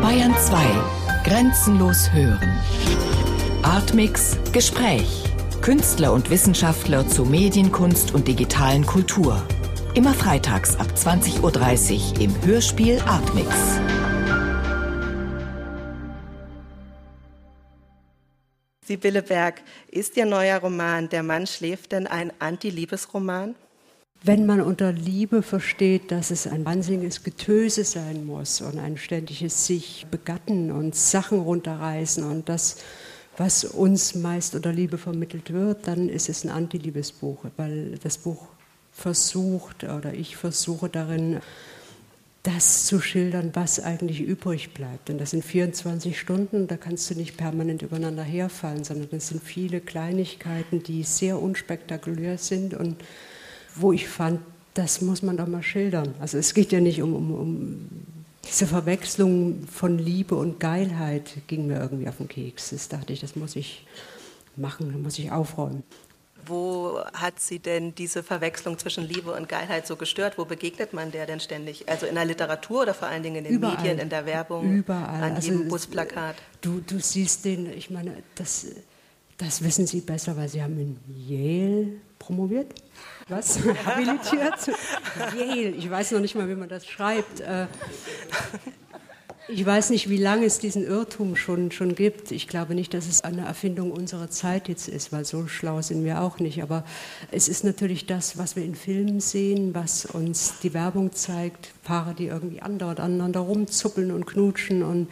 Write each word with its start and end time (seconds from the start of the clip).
Bayern 0.00 0.34
2. 0.36 0.58
Grenzenlos 1.24 2.12
hören. 2.12 2.60
Artmix 3.62 4.36
Gespräch. 4.52 5.24
Künstler 5.60 6.12
und 6.12 6.28
Wissenschaftler 6.28 7.06
zu 7.06 7.24
Medienkunst 7.24 8.12
und 8.14 8.26
digitalen 8.26 8.84
Kultur. 8.84 9.40
Immer 9.94 10.12
freitags 10.12 10.76
ab 10.76 10.88
20.30 10.96 12.14
Uhr 12.14 12.20
im 12.20 12.44
Hörspiel 12.44 13.00
Artmix. 13.06 13.48
Sibylle 18.84 19.22
Berg, 19.22 19.62
ist 19.88 20.16
Ihr 20.16 20.26
neuer 20.26 20.58
Roman 20.58 21.08
Der 21.08 21.22
Mann 21.22 21.46
schläft 21.46 21.92
denn 21.92 22.08
ein 22.08 22.32
Anti-Liebesroman? 22.40 23.54
Wenn 24.24 24.46
man 24.46 24.60
unter 24.60 24.92
Liebe 24.92 25.42
versteht, 25.42 26.12
dass 26.12 26.30
es 26.30 26.46
ein 26.46 26.64
wahnsinniges 26.64 27.24
Getöse 27.24 27.82
sein 27.82 28.24
muss 28.24 28.60
und 28.60 28.78
ein 28.78 28.96
ständiges 28.96 29.66
sich 29.66 30.06
begatten 30.12 30.70
und 30.70 30.94
Sachen 30.94 31.40
runterreißen 31.40 32.22
und 32.22 32.48
das, 32.48 32.76
was 33.36 33.64
uns 33.64 34.14
meist 34.14 34.54
unter 34.54 34.72
Liebe 34.72 34.96
vermittelt 34.96 35.52
wird, 35.52 35.88
dann 35.88 36.08
ist 36.08 36.28
es 36.28 36.44
ein 36.44 36.50
Anti-Liebesbuch, 36.50 37.46
weil 37.56 37.98
das 38.00 38.16
Buch 38.16 38.46
versucht 38.92 39.82
oder 39.82 40.14
ich 40.14 40.36
versuche 40.36 40.88
darin, 40.88 41.40
das 42.44 42.86
zu 42.86 43.00
schildern, 43.00 43.50
was 43.54 43.80
eigentlich 43.80 44.20
übrig 44.20 44.72
bleibt. 44.72 45.10
Und 45.10 45.18
das 45.18 45.30
sind 45.30 45.44
24 45.44 46.18
Stunden, 46.18 46.68
da 46.68 46.76
kannst 46.76 47.10
du 47.10 47.14
nicht 47.14 47.36
permanent 47.36 47.82
übereinander 47.82 48.22
herfallen, 48.24 48.84
sondern 48.84 49.08
das 49.10 49.28
sind 49.28 49.42
viele 49.42 49.80
Kleinigkeiten, 49.80 50.82
die 50.84 51.02
sehr 51.02 51.42
unspektakulär 51.42 52.38
sind 52.38 52.74
und 52.74 53.02
wo 53.74 53.92
ich 53.92 54.08
fand, 54.08 54.40
das 54.74 55.00
muss 55.00 55.22
man 55.22 55.36
doch 55.36 55.46
mal 55.46 55.62
schildern. 55.62 56.14
Also 56.20 56.38
es 56.38 56.54
geht 56.54 56.72
ja 56.72 56.80
nicht 56.80 57.02
um, 57.02 57.14
um, 57.14 57.34
um 57.34 57.90
diese 58.48 58.66
Verwechslung 58.66 59.66
von 59.70 59.98
Liebe 59.98 60.34
und 60.34 60.58
Geilheit 60.60 61.30
ging 61.46 61.66
mir 61.66 61.78
irgendwie 61.80 62.08
auf 62.08 62.16
den 62.16 62.28
Keks. 62.28 62.70
Das 62.70 62.88
dachte 62.88 63.12
ich, 63.12 63.20
das 63.20 63.36
muss 63.36 63.54
ich 63.56 63.86
machen, 64.56 64.90
das 64.92 65.00
muss 65.02 65.18
ich 65.18 65.30
aufräumen. 65.30 65.82
Wo 66.44 66.98
hat 67.14 67.38
Sie 67.38 67.60
denn 67.60 67.94
diese 67.94 68.24
Verwechslung 68.24 68.76
zwischen 68.76 69.04
Liebe 69.04 69.30
und 69.32 69.48
Geilheit 69.48 69.86
so 69.86 69.94
gestört? 69.94 70.38
Wo 70.38 70.44
begegnet 70.44 70.92
man 70.92 71.12
der 71.12 71.24
denn 71.26 71.38
ständig? 71.38 71.88
Also 71.88 72.06
in 72.06 72.16
der 72.16 72.24
Literatur 72.24 72.82
oder 72.82 72.94
vor 72.94 73.06
allen 73.06 73.22
Dingen 73.22 73.36
in 73.36 73.44
den 73.44 73.52
Überall. 73.52 73.76
Medien, 73.76 73.98
in 74.00 74.08
der 74.08 74.26
Werbung, 74.26 74.72
Überall. 74.74 75.22
an 75.22 75.34
Also 75.36 75.50
jedem 75.50 75.66
es- 75.66 75.68
Busplakat? 75.68 76.34
Du, 76.60 76.80
du 76.84 76.98
siehst 76.98 77.44
den, 77.44 77.70
ich 77.72 77.90
meine, 77.90 78.16
das, 78.34 78.66
das 79.38 79.62
wissen 79.62 79.86
Sie 79.86 80.00
besser, 80.00 80.36
weil 80.36 80.48
Sie 80.48 80.62
haben 80.62 80.78
in 80.78 80.96
Yale 81.26 81.88
promoviert. 82.18 82.72
Was? 83.28 83.58
Habilitiert? 83.86 84.70
Yale. 85.36 85.70
Ich 85.70 85.90
weiß 85.90 86.12
noch 86.12 86.20
nicht 86.20 86.34
mal, 86.34 86.48
wie 86.48 86.54
man 86.54 86.68
das 86.68 86.86
schreibt. 86.86 87.40
Äh, 87.40 87.66
Ich 89.48 89.66
weiß 89.66 89.90
nicht, 89.90 90.08
wie 90.08 90.18
lange 90.18 90.46
es 90.46 90.60
diesen 90.60 90.84
Irrtum 90.86 91.34
schon, 91.34 91.72
schon 91.72 91.96
gibt. 91.96 92.30
Ich 92.30 92.46
glaube 92.46 92.74
nicht, 92.76 92.94
dass 92.94 93.08
es 93.08 93.22
eine 93.22 93.44
Erfindung 93.44 93.90
unserer 93.90 94.30
Zeit 94.30 94.68
jetzt 94.68 94.88
ist, 94.88 95.10
weil 95.10 95.24
so 95.24 95.48
schlau 95.48 95.82
sind 95.82 96.04
wir 96.04 96.22
auch 96.22 96.38
nicht. 96.38 96.62
Aber 96.62 96.84
es 97.32 97.48
ist 97.48 97.64
natürlich 97.64 98.06
das, 98.06 98.38
was 98.38 98.54
wir 98.54 98.64
in 98.64 98.76
Filmen 98.76 99.20
sehen, 99.20 99.74
was 99.74 100.06
uns 100.06 100.54
die 100.62 100.72
Werbung 100.72 101.12
zeigt. 101.12 101.70
Paare, 101.82 102.14
die 102.14 102.26
irgendwie 102.26 102.62
andauernd 102.62 103.00
aneinander 103.00 103.40
rumzuppeln 103.40 104.12
und 104.12 104.26
knutschen. 104.26 104.84
Und 104.84 105.08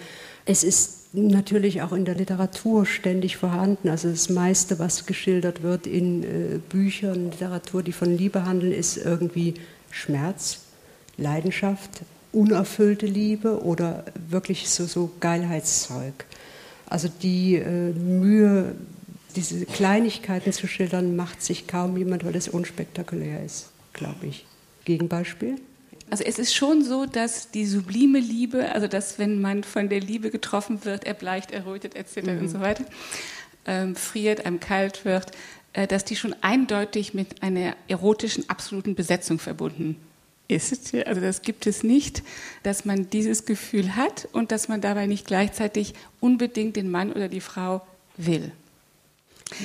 es 0.47 0.63
ist 0.63 1.00
natürlich 1.13 1.83
auch 1.83 1.93
in 1.93 2.05
der 2.05 2.15
Literatur 2.15 2.87
ständig 2.87 3.37
vorhanden. 3.37 3.89
Also 3.89 4.11
das 4.11 4.29
meiste, 4.29 4.79
was 4.79 5.07
geschildert 5.07 5.63
wird 5.63 5.87
in 5.87 6.23
äh, 6.23 6.59
Büchern, 6.69 7.31
Literatur, 7.31 7.83
die 7.83 7.93
von 7.93 8.17
Liebe 8.17 8.45
handeln, 8.45 8.73
ist 8.73 8.97
irgendwie 8.97 9.55
Schmerz, 9.91 10.61
Leidenschaft, 11.17 12.03
unerfüllte 12.33 13.07
Liebe 13.07 13.63
oder 13.63 14.05
wirklich 14.29 14.69
so, 14.69 14.87
so 14.87 15.11
Geilheitszeug. 15.21 16.25
Also 16.87 17.09
die 17.23 17.57
äh, 17.57 17.93
Mühe, 17.93 18.75
diese 19.35 19.65
Kleinigkeiten 19.65 20.53
zu 20.53 20.67
schildern, 20.67 21.17
macht 21.17 21.43
sich 21.43 21.67
kaum 21.67 21.97
jemand, 21.97 22.25
weil 22.25 22.37
es 22.37 22.49
unspektakulär 22.49 23.45
ist, 23.45 23.71
glaube 23.93 24.27
ich. 24.27 24.47
Gegenbeispiel? 24.85 25.57
Also 26.11 26.25
es 26.25 26.39
ist 26.39 26.55
schon 26.55 26.83
so, 26.83 27.07
dass 27.07 27.51
die 27.51 27.65
sublime 27.65 28.19
Liebe, 28.19 28.73
also 28.73 28.89
dass 28.89 29.19
wenn 29.19 29.41
man 29.41 29.63
von 29.63 29.89
der 29.89 30.01
Liebe 30.01 30.31
getroffen 30.31 30.85
wird, 30.85 31.05
erbleicht, 31.05 31.53
errötet 31.53 31.95
etc. 31.95 32.29
und 32.29 32.49
so 32.49 32.61
weiter, 32.61 32.85
ähm, 33.67 33.95
friert, 33.95 34.45
einem 34.45 34.59
kalt 34.59 35.05
wird, 35.05 35.31
äh, 35.73 35.87
dass 35.87 36.05
die 36.05 36.17
schon 36.17 36.35
eindeutig 36.41 37.15
mit 37.15 37.43
einer 37.43 37.77
erotischen 37.87 38.49
absoluten 38.51 38.97
Besetzung 38.97 39.39
verbunden 39.39 39.97
ist. 40.49 40.95
Also 41.07 41.21
das 41.21 41.43
gibt 41.43 41.69
es 41.69 41.85
nicht, 41.85 42.25
dass 42.65 42.85
man 42.85 43.09
dieses 43.11 43.47
Gefühl 43.47 43.95
hat 43.95 44.29
und 44.33 44.51
dass 44.51 44.69
man 44.69 44.81
dabei 44.81 45.07
nicht 45.07 45.27
gleichzeitig 45.27 45.95
unbedingt 46.19 46.75
den 46.75 46.91
Mann 46.91 47.13
oder 47.13 47.29
die 47.29 47.41
Frau 47.41 47.83
will. 48.17 48.51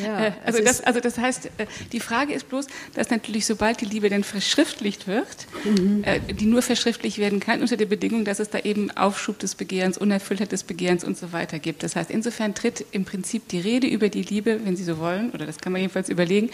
Ja, 0.04 0.26
Äh, 0.28 0.32
also, 0.46 0.64
das, 0.64 0.82
also 0.82 1.00
das 1.00 1.18
heißt, 1.18 1.46
äh, 1.58 1.66
die 1.92 2.00
Frage 2.00 2.34
ist 2.34 2.50
bloß, 2.50 2.68
dass 2.94 3.10
natürlich 3.10 3.46
sobald 3.46 3.82
die 3.82 3.86
Liebe 3.86 4.10
dann 4.10 4.24
verschriftlicht 4.24 5.08
wird, 5.08 5.26
Mhm. 5.64 6.04
äh, 6.04 6.20
die 6.34 6.46
nur 6.46 6.62
verschriftlicht 6.62 7.18
werden 7.18 7.40
kann 7.40 7.62
unter 7.62 7.78
der 7.78 7.86
Bedingung, 7.86 8.26
dass 8.26 8.40
es 8.40 8.50
da 8.50 8.60
eben 8.60 8.92
Aufschub 8.92 9.40
des 9.40 9.56
Begehrens, 9.56 9.98
Unerfülltheit 9.98 10.52
des 10.52 10.64
Begehrens 10.64 11.04
und 11.04 11.18
so 11.18 11.32
weiter 11.34 11.60
gibt. 11.60 11.84
Das 11.84 11.96
heißt, 11.96 12.10
insofern 12.12 12.54
tritt 12.56 12.86
im 12.92 13.06
Prinzip 13.06 13.48
die 13.50 13.60
Rede 13.60 13.88
über 13.88 14.10
die 14.10 14.24
Liebe, 14.24 14.60
wenn 14.64 14.76
Sie 14.76 14.84
so 14.84 15.00
wollen, 15.00 15.32
oder 15.32 15.46
das 15.46 15.58
kann 15.60 15.72
man 15.72 15.82
jedenfalls 15.82 16.10
überlegen, 16.10 16.50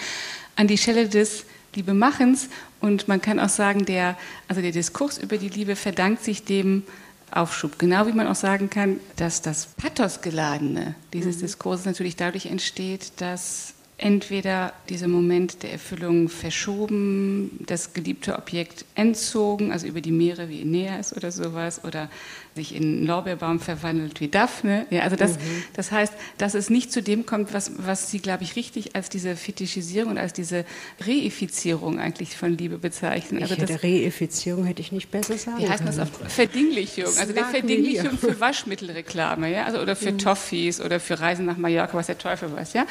an 0.56 0.68
die 0.68 0.78
Stelle 0.78 1.08
des 1.08 1.46
Liebemachens 1.76 2.50
und 2.82 3.08
man 3.08 3.22
kann 3.22 3.40
auch 3.40 3.50
sagen, 3.50 3.86
der, 3.86 4.18
also 4.48 4.62
der 4.62 4.72
Diskurs 4.72 5.18
über 5.18 5.38
die 5.38 5.48
Liebe 5.50 5.76
verdankt 5.78 6.24
sich 6.24 6.44
dem 6.44 6.84
Aufschub. 7.32 7.80
Genau 7.80 8.08
wie 8.08 8.14
man 8.14 8.28
auch 8.28 8.36
sagen 8.36 8.70
kann, 8.70 9.00
dass 9.16 9.42
das 9.42 9.68
Pathosgeladene 9.78 10.96
dieses 11.14 11.40
Diskurses 11.40 11.86
natürlich 11.86 12.16
dadurch 12.16 12.46
entsteht, 12.46 13.14
dass 13.18 13.74
entweder 14.02 14.74
dieser 14.90 15.08
Moment 15.08 15.62
der 15.62 15.72
Erfüllung 15.74 16.28
verschoben, 16.28 17.64
das 17.68 17.94
geliebte 17.94 18.36
Objekt 18.36 18.84
entzogen, 18.96 19.72
also 19.72 19.86
über 19.86 20.02
die 20.02 20.12
Meere 20.12 20.50
wie 20.50 20.62
Aeneas 20.62 21.16
oder 21.16 21.32
sowas, 21.32 21.84
oder 21.86 22.10
sich 22.56 22.76
in 22.76 22.84
einen 22.84 23.08
Lorbeerbaum 23.08 23.60
verwandelt 23.60 24.20
wie 24.20 24.28
Daphne. 24.28 24.86
Ja, 24.90 25.02
also 25.02 25.16
das, 25.16 25.38
das 25.74 25.92
heißt, 25.92 26.14
dass 26.38 26.54
es 26.54 26.70
nicht 26.70 26.92
zu 26.92 27.02
dem 27.02 27.26
kommt, 27.26 27.54
was, 27.54 27.72
was 27.78 28.12
Sie, 28.12 28.20
glaube 28.20 28.44
ich, 28.44 28.56
richtig 28.56 28.96
als 28.96 29.10
diese 29.10 29.36
Fetischisierung 29.36 30.12
und 30.12 30.18
als 30.18 30.34
diese 30.34 30.66
Reifizierung 31.00 32.00
eigentlich 32.00 32.36
von 32.36 32.58
Liebe 32.58 32.78
bezeichnen. 32.78 33.38
Ich 33.38 33.44
Also 33.44 33.56
das, 33.56 33.70
hätte 33.70 33.84
Reifizierung 33.84 34.66
hätte 34.66 34.82
ich 34.82 34.92
nicht 34.92 35.12
besser 35.12 35.38
sagen 35.38 35.60
wie 35.60 35.70
heißt 35.70 35.86
das 35.86 35.96
können. 35.96 36.10
auf 36.24 36.34
Verdinglichung? 36.34 37.06
Also 37.18 37.34
der 37.34 37.46
Verdinglichung 37.46 38.18
für 38.18 38.40
Waschmittelreklame, 38.40 39.52
ja, 39.52 39.66
also 39.66 39.80
oder 39.80 39.96
für 39.96 40.18
Toffees 40.18 40.82
oder 40.82 41.00
für 41.00 41.20
Reisen 41.20 41.46
nach 41.46 41.58
Mallorca, 41.58 41.98
was 41.98 42.08
der 42.08 42.18
Teufel 42.18 42.52
weiß, 42.54 42.74
ja. 42.74 42.86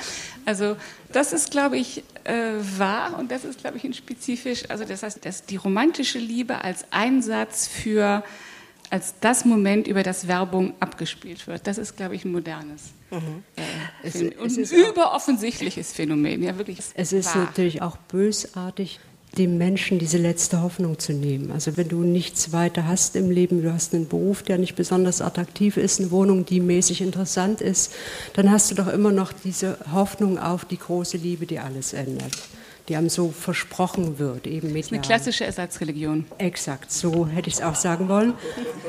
Also 0.47 0.77
das 1.13 1.33
ist, 1.33 1.51
glaube 1.51 1.77
ich, 1.77 2.03
äh, 2.25 2.53
wahr 2.79 3.19
und 3.19 3.31
das 3.31 3.45
ist, 3.45 3.61
glaube 3.61 3.77
ich, 3.77 3.85
ein 3.85 3.93
spezifisch. 3.95 4.65
Also 4.69 4.85
das 4.85 5.03
heißt, 5.03 5.25
dass 5.25 5.45
die 5.45 5.57
romantische 5.57 6.19
Liebe 6.19 6.65
als 6.65 6.85
Einsatz 6.91 7.69
für 7.69 8.25
als 8.91 9.15
das 9.21 9.45
Moment, 9.45 9.87
über 9.87 10.03
das 10.03 10.27
Werbung 10.29 10.75
abgespielt 10.81 11.47
wird. 11.47 11.67
Das 11.67 11.79
ist, 11.79 11.97
glaube 11.97 12.17
ich, 12.17 12.25
ein 12.25 12.33
modernes 12.33 12.91
äh, 13.11 13.17
Es- 14.03 14.13
Phänomen. 14.15 14.47
es 14.47 14.57
und 14.59 14.73
ein 14.73 14.91
überoffensichtliches 14.91 15.93
Phänomen. 15.93 16.43
Ja, 16.43 16.59
wirklich. 16.59 16.79
Es 16.95 17.13
ist 17.13 17.35
wahr. 17.35 17.45
natürlich 17.47 17.83
auch 17.83 17.97
bösartig, 17.97 18.99
dem 19.39 19.59
Menschen 19.59 20.01
diese 20.01 20.19
letzte 20.19 20.61
Hoffnung 20.61 20.99
zu 20.99 21.13
nehmen. 21.13 21.53
Also 21.53 21.77
wenn 21.77 21.89
du 21.89 22.03
nichts 22.03 22.53
weiter 22.53 22.89
hast 22.89 23.15
im 23.15 23.31
Leben, 23.31 23.63
du 23.63 23.73
hast 23.73 23.95
einen 23.95 24.09
Beruf, 24.09 24.43
der 24.43 24.59
nicht 24.59 24.75
besonders 24.75 25.21
attraktiv 25.21 25.77
ist, 25.77 26.01
eine 26.01 26.11
Wohnung, 26.11 26.45
die 26.45 26.59
mäßig 26.59 27.01
interessant 27.01 27.61
ist, 27.61 27.93
dann 28.33 28.51
hast 28.51 28.73
du 28.73 28.75
doch 28.75 28.89
immer 28.89 29.13
noch 29.13 29.33
diese 29.33 29.79
Hoffnung 29.93 30.37
auf 30.39 30.65
die 30.65 30.79
große 30.79 31.17
Liebe, 31.17 31.47
die 31.47 31.61
alles 31.61 31.93
ändert, 31.93 32.33
die 32.91 32.97
einem 32.97 33.09
so 33.09 33.31
versprochen 33.31 34.19
wird, 34.19 34.49
eben 34.49 34.73
mit 34.73 34.91
eine 34.91 35.01
klassische 35.01 35.45
Ersatzreligion. 35.45 36.25
Exakt, 36.39 36.91
so 36.91 37.29
hätte 37.29 37.49
ich 37.49 37.55
es 37.55 37.63
auch 37.63 37.77
sagen 37.77 38.09
wollen. 38.09 38.35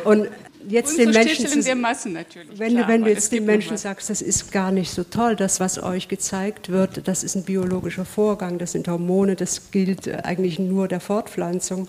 Und 0.03 0.27
jetzt 0.67 0.93
Und 0.93 0.97
den 0.97 1.13
zur 1.13 1.23
Menschen 1.23 1.47
zu, 1.47 1.61
der 1.61 1.75
Massen 1.75 2.13
natürlich. 2.13 2.57
wenn, 2.57 2.71
klar, 2.71 2.87
du, 2.87 2.89
wenn 2.91 3.03
du 3.03 3.09
jetzt 3.09 3.25
es 3.25 3.29
den 3.29 3.45
Menschen 3.45 3.73
was. 3.73 3.83
sagst, 3.83 4.09
das 4.09 4.23
ist 4.23 4.51
gar 4.51 4.71
nicht 4.71 4.89
so 4.89 5.03
toll, 5.03 5.35
das, 5.35 5.59
was 5.59 5.81
euch 5.81 6.07
gezeigt 6.07 6.69
wird, 6.69 7.07
das 7.07 7.23
ist 7.23 7.35
ein 7.35 7.43
biologischer 7.43 8.05
Vorgang, 8.05 8.57
das 8.57 8.71
sind 8.71 8.87
Hormone, 8.87 9.35
das 9.35 9.69
gilt 9.69 10.07
äh, 10.07 10.17
eigentlich 10.23 10.57
nur 10.57 10.87
der 10.87 10.99
Fortpflanzung. 10.99 11.87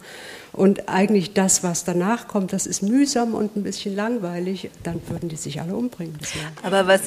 Und 0.53 0.91
eigentlich 0.91 1.33
das, 1.33 1.63
was 1.63 1.85
danach 1.85 2.29
kommt, 2.29 2.53
das 2.53 2.67
ist 2.67 2.83
mühsam 2.83 3.33
und 3.33 3.57
ein 3.57 3.63
bisschen 3.63 3.97
langweilig, 3.97 4.69
dann 4.83 5.01
würden 5.09 5.31
die 5.31 5.37
sich 5.37 5.63
alle 5.63 5.75
umbringen. 5.75 6.19
Das 6.21 6.33
Aber 6.63 6.87
was, 6.87 7.01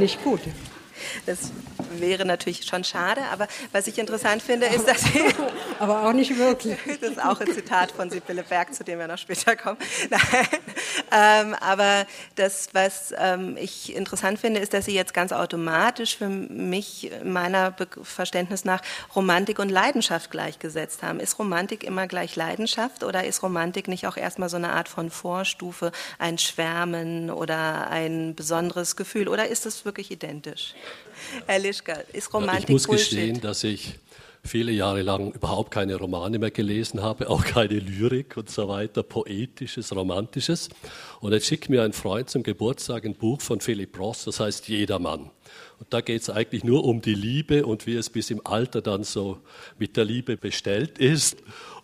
nicht 0.00 0.24
gut. 0.24 0.40
Das 1.26 1.50
wäre 1.98 2.24
natürlich 2.24 2.64
schon 2.64 2.84
schade, 2.84 3.20
aber 3.32 3.48
was 3.72 3.86
ich 3.86 3.98
interessant 3.98 4.42
finde, 4.42 4.66
ist, 4.66 4.86
dass 4.86 5.02
Sie. 5.02 5.22
aber 5.78 6.06
auch 6.06 6.12
nicht 6.12 6.36
wirklich. 6.38 6.78
Das 7.02 7.10
ist 7.10 7.24
auch 7.24 7.40
ein 7.40 7.52
Zitat 7.52 7.90
von 7.90 8.10
Sibylle 8.10 8.44
Berg, 8.44 8.74
zu 8.74 8.84
dem 8.84 8.98
wir 8.98 9.08
noch 9.08 9.18
später 9.18 9.56
kommen. 9.56 9.78
Nein. 10.10 10.46
Ähm, 11.10 11.54
aber 11.54 12.06
das, 12.36 12.68
was 12.72 13.12
ähm, 13.18 13.56
ich 13.58 13.94
interessant 13.94 14.38
finde, 14.38 14.60
ist, 14.60 14.72
dass 14.72 14.84
Sie 14.84 14.94
jetzt 14.94 15.14
ganz 15.14 15.32
automatisch 15.32 16.16
für 16.16 16.28
mich, 16.28 17.10
meiner 17.24 17.74
Verständnis 18.02 18.64
nach, 18.64 18.82
Romantik 19.16 19.58
und 19.58 19.68
Leidenschaft 19.68 20.30
gleichgesetzt 20.30 21.02
haben. 21.02 21.18
Ist 21.18 21.38
Romantik 21.38 21.82
immer 21.84 22.06
gleich 22.06 22.36
Leidenschaft 22.36 23.04
oder 23.04 23.24
ist 23.24 23.42
Romantik 23.42 23.88
nicht 23.88 24.06
auch 24.06 24.16
erstmal 24.16 24.48
so 24.48 24.56
eine 24.56 24.72
Art 24.72 24.88
von 24.88 25.10
Vorstufe, 25.10 25.92
ein 26.18 26.38
Schwärmen 26.38 27.30
oder 27.30 27.88
ein 27.90 28.34
besonderes 28.34 28.96
Gefühl? 28.96 29.28
Oder 29.28 29.48
ist 29.48 29.66
das 29.66 29.84
wirklich 29.84 30.10
identisch? 30.10 30.74
Herr 31.46 31.58
Lischka, 31.58 31.94
ist 32.12 32.32
Romantik 32.32 32.64
Ich 32.64 32.68
muss 32.68 32.86
Bullshit? 32.86 33.10
gestehen, 33.10 33.40
dass 33.40 33.64
ich 33.64 33.94
viele 34.44 34.72
Jahre 34.72 35.02
lang 35.02 35.32
überhaupt 35.32 35.70
keine 35.70 35.94
Romane 35.96 36.38
mehr 36.38 36.50
gelesen 36.50 37.00
habe, 37.02 37.30
auch 37.30 37.44
keine 37.44 37.78
Lyrik 37.78 38.36
und 38.36 38.50
so 38.50 38.68
weiter, 38.68 39.02
poetisches, 39.02 39.94
romantisches. 39.94 40.68
Und 41.20 41.32
jetzt 41.32 41.46
schickt 41.46 41.68
mir 41.68 41.82
ein 41.82 41.92
Freund 41.92 42.28
zum 42.28 42.42
Geburtstag 42.42 43.04
ein 43.04 43.14
Buch 43.14 43.40
von 43.40 43.60
Philipp 43.60 43.98
Ross, 43.98 44.24
das 44.24 44.40
heißt 44.40 44.68
Jedermann. 44.68 45.30
Und 45.78 45.92
da 45.92 46.00
geht 46.00 46.22
es 46.22 46.30
eigentlich 46.30 46.64
nur 46.64 46.84
um 46.84 47.00
die 47.00 47.14
Liebe 47.14 47.66
und 47.66 47.86
wie 47.86 47.96
es 47.96 48.10
bis 48.10 48.30
im 48.30 48.44
Alter 48.44 48.82
dann 48.82 49.04
so 49.04 49.38
mit 49.78 49.96
der 49.96 50.04
Liebe 50.04 50.36
bestellt 50.36 50.98
ist. 50.98 51.36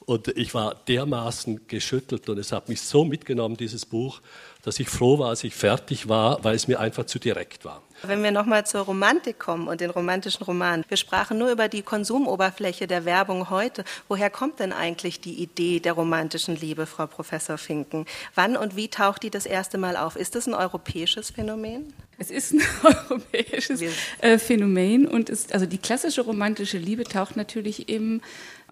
Und 0.08 0.28
ich 0.28 0.54
war 0.54 0.74
dermaßen 0.74 1.66
geschüttelt 1.68 2.30
und 2.30 2.38
es 2.38 2.50
hat 2.50 2.70
mich 2.70 2.80
so 2.80 3.04
mitgenommen, 3.04 3.58
dieses 3.58 3.84
Buch, 3.84 4.22
dass 4.62 4.80
ich 4.80 4.88
froh 4.88 5.18
war, 5.18 5.28
als 5.28 5.44
ich 5.44 5.54
fertig 5.54 6.08
war, 6.08 6.42
weil 6.42 6.54
es 6.54 6.66
mir 6.66 6.80
einfach 6.80 7.04
zu 7.04 7.18
direkt 7.18 7.66
war. 7.66 7.82
Wenn 8.02 8.22
wir 8.22 8.30
nochmal 8.30 8.64
zur 8.64 8.80
Romantik 8.80 9.38
kommen 9.38 9.68
und 9.68 9.82
den 9.82 9.90
romantischen 9.90 10.46
Roman. 10.46 10.82
Wir 10.88 10.96
sprachen 10.96 11.36
nur 11.36 11.50
über 11.50 11.68
die 11.68 11.82
Konsumoberfläche 11.82 12.86
der 12.86 13.04
Werbung 13.04 13.50
heute. 13.50 13.84
Woher 14.08 14.30
kommt 14.30 14.60
denn 14.60 14.72
eigentlich 14.72 15.20
die 15.20 15.42
Idee 15.42 15.78
der 15.78 15.92
romantischen 15.92 16.56
Liebe, 16.56 16.86
Frau 16.86 17.06
Professor 17.06 17.58
Finken? 17.58 18.06
Wann 18.34 18.56
und 18.56 18.76
wie 18.76 18.88
taucht 18.88 19.24
die 19.24 19.30
das 19.30 19.44
erste 19.44 19.76
Mal 19.76 19.98
auf? 19.98 20.16
Ist 20.16 20.34
das 20.36 20.46
ein 20.46 20.54
europäisches 20.54 21.32
Phänomen? 21.32 21.92
Es 22.16 22.30
ist 22.30 22.52
ein 22.52 22.62
europäisches 23.10 23.82
äh, 24.20 24.38
Phänomen 24.38 25.06
und 25.06 25.28
ist, 25.28 25.52
also 25.52 25.66
die 25.66 25.78
klassische 25.78 26.22
romantische 26.22 26.78
Liebe 26.78 27.04
taucht 27.04 27.36
natürlich 27.36 27.88
im 27.88 28.22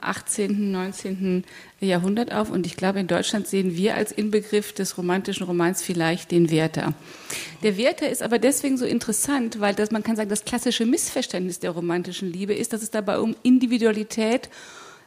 18., 0.01 0.73
19. 0.73 1.45
Jahrhundert 1.81 2.33
auf. 2.33 2.51
Und 2.51 2.67
ich 2.67 2.77
glaube, 2.77 3.01
in 3.01 3.07
Deutschland 3.07 3.47
sehen 3.47 3.77
wir 3.77 3.95
als 3.95 4.13
Inbegriff 4.13 4.73
des 4.73 4.99
romantischen 4.99 5.47
Romans 5.47 5.83
vielleicht 5.83 6.31
den 6.31 6.51
Werther. 6.51 6.95
Der 7.63 7.77
Werther 7.77 8.11
ist 8.11 8.23
aber 8.23 8.39
deswegen 8.39 8.79
so 8.79 8.85
interessant, 8.85 9.61
weil 9.61 9.75
das, 9.75 9.91
man 9.91 10.03
kann 10.03 10.17
sagen, 10.17 10.31
das 10.31 10.45
klassische 10.45 10.87
Missverständnis 10.87 11.59
der 11.59 11.71
romantischen 11.71 12.33
Liebe 12.33 12.55
ist, 12.55 12.73
dass 12.73 12.83
es 12.83 12.91
dabei 12.91 13.19
um 13.19 13.37
Individualität 13.43 14.49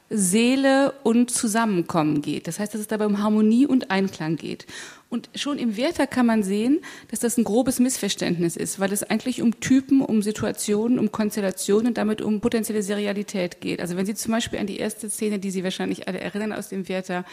Seele 0.09 0.93
und 1.03 1.29
Zusammenkommen 1.29 2.21
geht. 2.21 2.47
Das 2.47 2.59
heißt, 2.59 2.73
dass 2.73 2.81
es 2.81 2.87
dabei 2.87 3.05
um 3.05 3.21
Harmonie 3.21 3.67
und 3.67 3.91
Einklang 3.91 4.37
geht. 4.37 4.65
Und 5.09 5.29
schon 5.35 5.57
im 5.57 5.75
Werther 5.75 6.07
kann 6.07 6.25
man 6.25 6.43
sehen, 6.43 6.79
dass 7.09 7.19
das 7.19 7.37
ein 7.37 7.43
grobes 7.43 7.79
Missverständnis 7.79 8.55
ist, 8.55 8.79
weil 8.79 8.93
es 8.93 9.03
eigentlich 9.03 9.41
um 9.41 9.59
Typen, 9.59 10.01
um 10.01 10.21
Situationen, 10.21 10.99
um 10.99 11.11
Konstellationen 11.11 11.87
und 11.87 11.97
damit 11.97 12.21
um 12.21 12.41
potenzielle 12.41 12.83
Serialität 12.83 13.61
geht. 13.61 13.81
Also 13.81 13.97
wenn 13.97 14.05
Sie 14.05 14.13
zum 14.13 14.31
Beispiel 14.31 14.59
an 14.59 14.67
die 14.67 14.77
erste 14.77 15.09
Szene, 15.09 15.39
die 15.39 15.51
Sie 15.51 15.63
wahrscheinlich 15.63 16.07
alle 16.07 16.19
erinnern 16.19 16.53
aus 16.53 16.69
dem 16.69 16.87
Werther, 16.87 17.25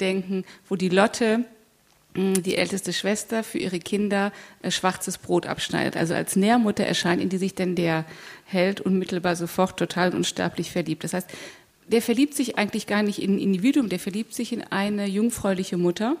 denken, 0.00 0.44
wo 0.68 0.76
die 0.76 0.88
Lotte 0.88 1.44
hm, 2.14 2.42
die 2.42 2.56
älteste 2.56 2.92
Schwester 2.92 3.42
für 3.42 3.58
ihre 3.58 3.80
Kinder 3.80 4.32
äh, 4.62 4.70
schwarzes 4.70 5.18
Brot 5.18 5.46
abschneidet. 5.46 5.96
Also 5.96 6.14
als 6.14 6.36
Nährmutter 6.36 6.84
erscheint, 6.84 7.20
in 7.20 7.28
die 7.28 7.38
sich 7.38 7.54
denn 7.54 7.74
der 7.74 8.04
Held 8.44 8.80
unmittelbar 8.80 9.34
sofort 9.34 9.78
total 9.78 10.14
unsterblich 10.14 10.70
verliebt. 10.70 11.04
Das 11.04 11.12
heißt, 11.12 11.28
der 11.88 12.02
verliebt 12.02 12.34
sich 12.34 12.58
eigentlich 12.58 12.86
gar 12.86 13.02
nicht 13.02 13.20
in 13.20 13.36
ein 13.36 13.38
Individuum, 13.38 13.88
der 13.88 13.98
verliebt 13.98 14.34
sich 14.34 14.52
in 14.52 14.62
eine 14.62 15.06
jungfräuliche 15.06 15.76
Mutter, 15.76 16.16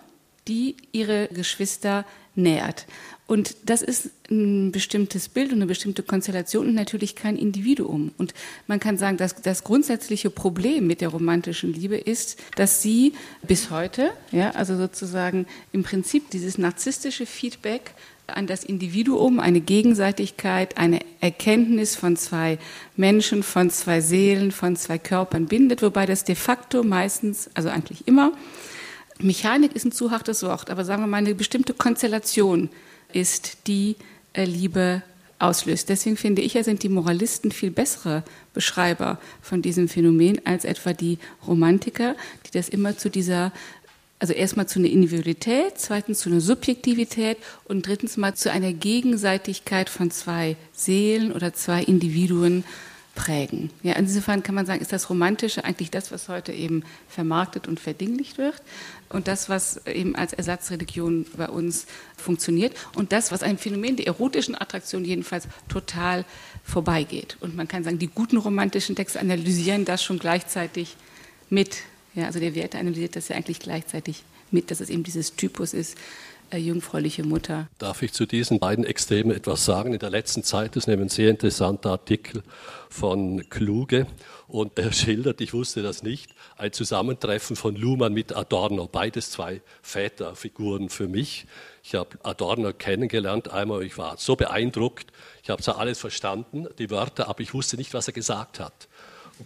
die 0.48 0.76
ihre 0.92 1.28
Geschwister 1.28 2.04
nährt. 2.34 2.86
Und 3.26 3.56
das 3.64 3.82
ist 3.82 4.10
ein 4.30 4.70
bestimmtes 4.70 5.28
Bild 5.28 5.48
und 5.48 5.58
eine 5.58 5.66
bestimmte 5.66 6.04
Konstellation 6.04 6.68
und 6.68 6.74
natürlich 6.74 7.16
kein 7.16 7.36
Individuum. 7.36 8.12
Und 8.18 8.34
man 8.68 8.78
kann 8.78 8.98
sagen, 8.98 9.16
dass 9.16 9.34
das 9.42 9.64
grundsätzliche 9.64 10.30
Problem 10.30 10.86
mit 10.86 11.00
der 11.00 11.08
romantischen 11.08 11.72
Liebe 11.72 11.96
ist, 11.96 12.38
dass 12.54 12.82
sie 12.82 13.14
bis 13.42 13.70
heute, 13.70 14.12
ja, 14.30 14.50
also 14.50 14.76
sozusagen 14.76 15.46
im 15.72 15.82
Prinzip 15.82 16.30
dieses 16.30 16.56
narzisstische 16.56 17.26
Feedback 17.26 17.94
an 18.26 18.46
das 18.46 18.64
Individuum, 18.64 19.40
eine 19.40 19.60
Gegenseitigkeit, 19.60 20.76
eine 20.78 21.00
Erkenntnis 21.20 21.96
von 21.96 22.16
zwei 22.16 22.58
Menschen, 22.96 23.42
von 23.42 23.70
zwei 23.70 24.00
Seelen, 24.00 24.52
von 24.52 24.76
zwei 24.76 24.98
Körpern 24.98 25.46
bindet, 25.46 25.82
wobei 25.82 26.06
das 26.06 26.24
de 26.24 26.34
facto 26.34 26.82
meistens, 26.82 27.50
also 27.54 27.68
eigentlich 27.68 28.06
immer, 28.08 28.32
Mechanik 29.18 29.74
ist 29.74 29.84
ein 29.86 29.92
zu 29.92 30.10
hartes 30.10 30.42
Wort, 30.42 30.70
aber 30.70 30.84
sagen 30.84 31.02
wir 31.02 31.06
mal, 31.06 31.18
eine 31.18 31.34
bestimmte 31.34 31.72
Konstellation 31.72 32.68
ist, 33.12 33.66
die 33.66 33.96
äh, 34.34 34.44
Liebe 34.44 35.02
auslöst. 35.38 35.88
Deswegen 35.88 36.16
finde 36.16 36.42
ich, 36.42 36.52
sind 36.52 36.82
die 36.82 36.88
Moralisten 36.88 37.50
viel 37.50 37.70
bessere 37.70 38.24
Beschreiber 38.52 39.18
von 39.40 39.62
diesem 39.62 39.88
Phänomen 39.88 40.40
als 40.46 40.64
etwa 40.64 40.92
die 40.92 41.18
Romantiker, 41.46 42.16
die 42.46 42.50
das 42.52 42.68
immer 42.68 42.96
zu 42.96 43.10
dieser 43.10 43.52
also 44.18 44.32
erstmal 44.32 44.66
zu 44.66 44.78
einer 44.78 44.88
Individualität, 44.88 45.74
zweitens 45.76 46.20
zu 46.20 46.30
einer 46.30 46.40
Subjektivität 46.40 47.38
und 47.64 47.86
drittens 47.86 48.16
mal 48.16 48.34
zu 48.34 48.50
einer 48.50 48.72
Gegenseitigkeit 48.72 49.90
von 49.90 50.10
zwei 50.10 50.56
Seelen 50.72 51.32
oder 51.32 51.52
zwei 51.52 51.82
Individuen 51.82 52.64
prägen. 53.14 53.70
Ja, 53.82 53.94
insofern 53.94 54.42
kann 54.42 54.54
man 54.54 54.66
sagen, 54.66 54.80
ist 54.80 54.92
das 54.92 55.10
Romantische 55.10 55.64
eigentlich 55.64 55.90
das, 55.90 56.12
was 56.12 56.28
heute 56.28 56.52
eben 56.52 56.84
vermarktet 57.08 57.66
und 57.66 57.80
verdinglicht 57.80 58.38
wird 58.38 58.62
und 59.08 59.26
das, 59.26 59.48
was 59.48 59.86
eben 59.86 60.14
als 60.14 60.32
Ersatzreligion 60.32 61.26
bei 61.36 61.48
uns 61.48 61.86
funktioniert 62.16 62.76
und 62.94 63.12
das, 63.12 63.32
was 63.32 63.42
ein 63.42 63.58
Phänomen 63.58 63.96
der 63.96 64.06
erotischen 64.06 64.54
Attraktion 64.54 65.04
jedenfalls 65.04 65.48
total 65.68 66.24
vorbeigeht. 66.62 67.36
Und 67.40 67.56
man 67.56 67.68
kann 67.68 67.84
sagen, 67.84 67.98
die 67.98 68.08
guten 68.08 68.36
romantischen 68.36 68.94
Texte 68.94 69.18
analysieren 69.18 69.84
das 69.84 70.02
schon 70.02 70.18
gleichzeitig 70.18 70.96
mit 71.48 71.78
ja, 72.16 72.26
also 72.26 72.40
der 72.40 72.54
Werte 72.54 72.78
analysiert 72.78 73.14
das 73.14 73.28
ja 73.28 73.36
eigentlich 73.36 73.60
gleichzeitig 73.60 74.24
mit, 74.50 74.70
dass 74.70 74.80
es 74.80 74.90
eben 74.90 75.04
dieses 75.04 75.36
Typus 75.36 75.74
ist, 75.74 75.96
äh, 76.50 76.58
jungfräuliche 76.58 77.24
Mutter. 77.24 77.68
Darf 77.78 78.02
ich 78.02 78.12
zu 78.12 78.24
diesen 78.24 78.58
beiden 78.58 78.84
Extremen 78.84 79.32
etwas 79.32 79.64
sagen? 79.64 79.92
In 79.92 79.98
der 79.98 80.10
letzten 80.10 80.44
Zeit 80.44 80.76
ist 80.76 80.86
nämlich 80.86 81.06
ein 81.06 81.10
sehr 81.10 81.30
interessanter 81.30 81.90
Artikel 81.90 82.42
von 82.88 83.48
Kluge 83.50 84.06
und 84.46 84.78
er 84.78 84.92
schildert, 84.92 85.40
ich 85.40 85.52
wusste 85.52 85.82
das 85.82 86.02
nicht, 86.02 86.30
ein 86.56 86.72
Zusammentreffen 86.72 87.56
von 87.56 87.74
Luhmann 87.74 88.12
mit 88.12 88.34
Adorno, 88.34 88.86
beides 88.86 89.30
zwei 89.30 89.60
Väterfiguren 89.82 90.88
für 90.88 91.08
mich. 91.08 91.46
Ich 91.82 91.96
habe 91.96 92.16
Adorno 92.22 92.72
kennengelernt 92.72 93.50
einmal, 93.50 93.82
ich 93.82 93.98
war 93.98 94.16
so 94.16 94.36
beeindruckt, 94.36 95.12
ich 95.42 95.50
habe 95.50 95.62
zwar 95.62 95.78
alles 95.78 95.98
verstanden, 95.98 96.66
die 96.78 96.90
Wörter, 96.90 97.28
aber 97.28 97.40
ich 97.40 97.54
wusste 97.54 97.76
nicht, 97.76 97.92
was 97.92 98.06
er 98.06 98.12
gesagt 98.12 98.60
hat. 98.60 98.88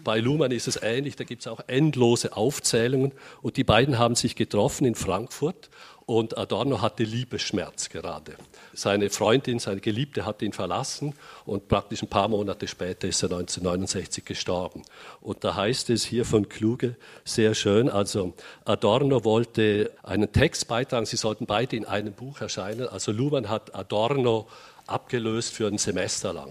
Bei 0.05 0.21
Luhmann 0.21 0.53
ist 0.53 0.69
es 0.69 0.81
ähnlich, 0.83 1.17
da 1.17 1.25
gibt 1.25 1.43
es 1.43 1.49
auch 1.49 1.61
endlose 1.67 2.37
Aufzählungen. 2.37 3.13
Und 3.43 3.57
die 3.57 3.65
beiden 3.65 3.99
haben 3.99 4.15
sich 4.15 4.37
getroffen 4.37 4.85
in 4.85 4.95
Frankfurt 4.95 5.69
und 6.07 6.37
Adorno 6.37 6.81
hatte 6.81 7.05
Liebesschmerz 7.05 7.89
gerade. 7.89 8.35
Seine 8.73 9.11
Freundin, 9.11 9.61
seine 9.61 9.81
Geliebte 9.81 10.25
hat 10.25 10.43
ihn 10.43 10.53
verlassen 10.53 11.15
und 11.45 11.69
praktisch 11.69 12.03
ein 12.03 12.09
paar 12.09 12.27
Monate 12.27 12.67
später 12.67 13.07
ist 13.07 13.23
er 13.23 13.31
1969 13.31 14.25
gestorben. 14.25 14.83
Und 15.21 15.45
da 15.45 15.55
heißt 15.55 15.91
es 15.91 16.05
hier 16.05 16.25
von 16.25 16.49
Kluge 16.49 16.97
sehr 17.25 17.55
schön, 17.55 17.89
also 17.89 18.35
Adorno 18.65 19.25
wollte 19.25 19.93
einen 20.03 20.33
Text 20.33 20.67
beitragen, 20.67 21.07
sie 21.07 21.17
sollten 21.17 21.47
beide 21.47 21.77
in 21.77 21.85
einem 21.85 22.13
Buch 22.13 22.41
erscheinen. 22.41 22.89
Also 22.89 23.13
Luhmann 23.13 23.49
hat 23.49 23.75
Adorno 23.75 24.49
abgelöst 24.89 25.55
für 25.55 25.69
ein 25.69 25.79
Semester 25.79 26.33
lang. 26.33 26.51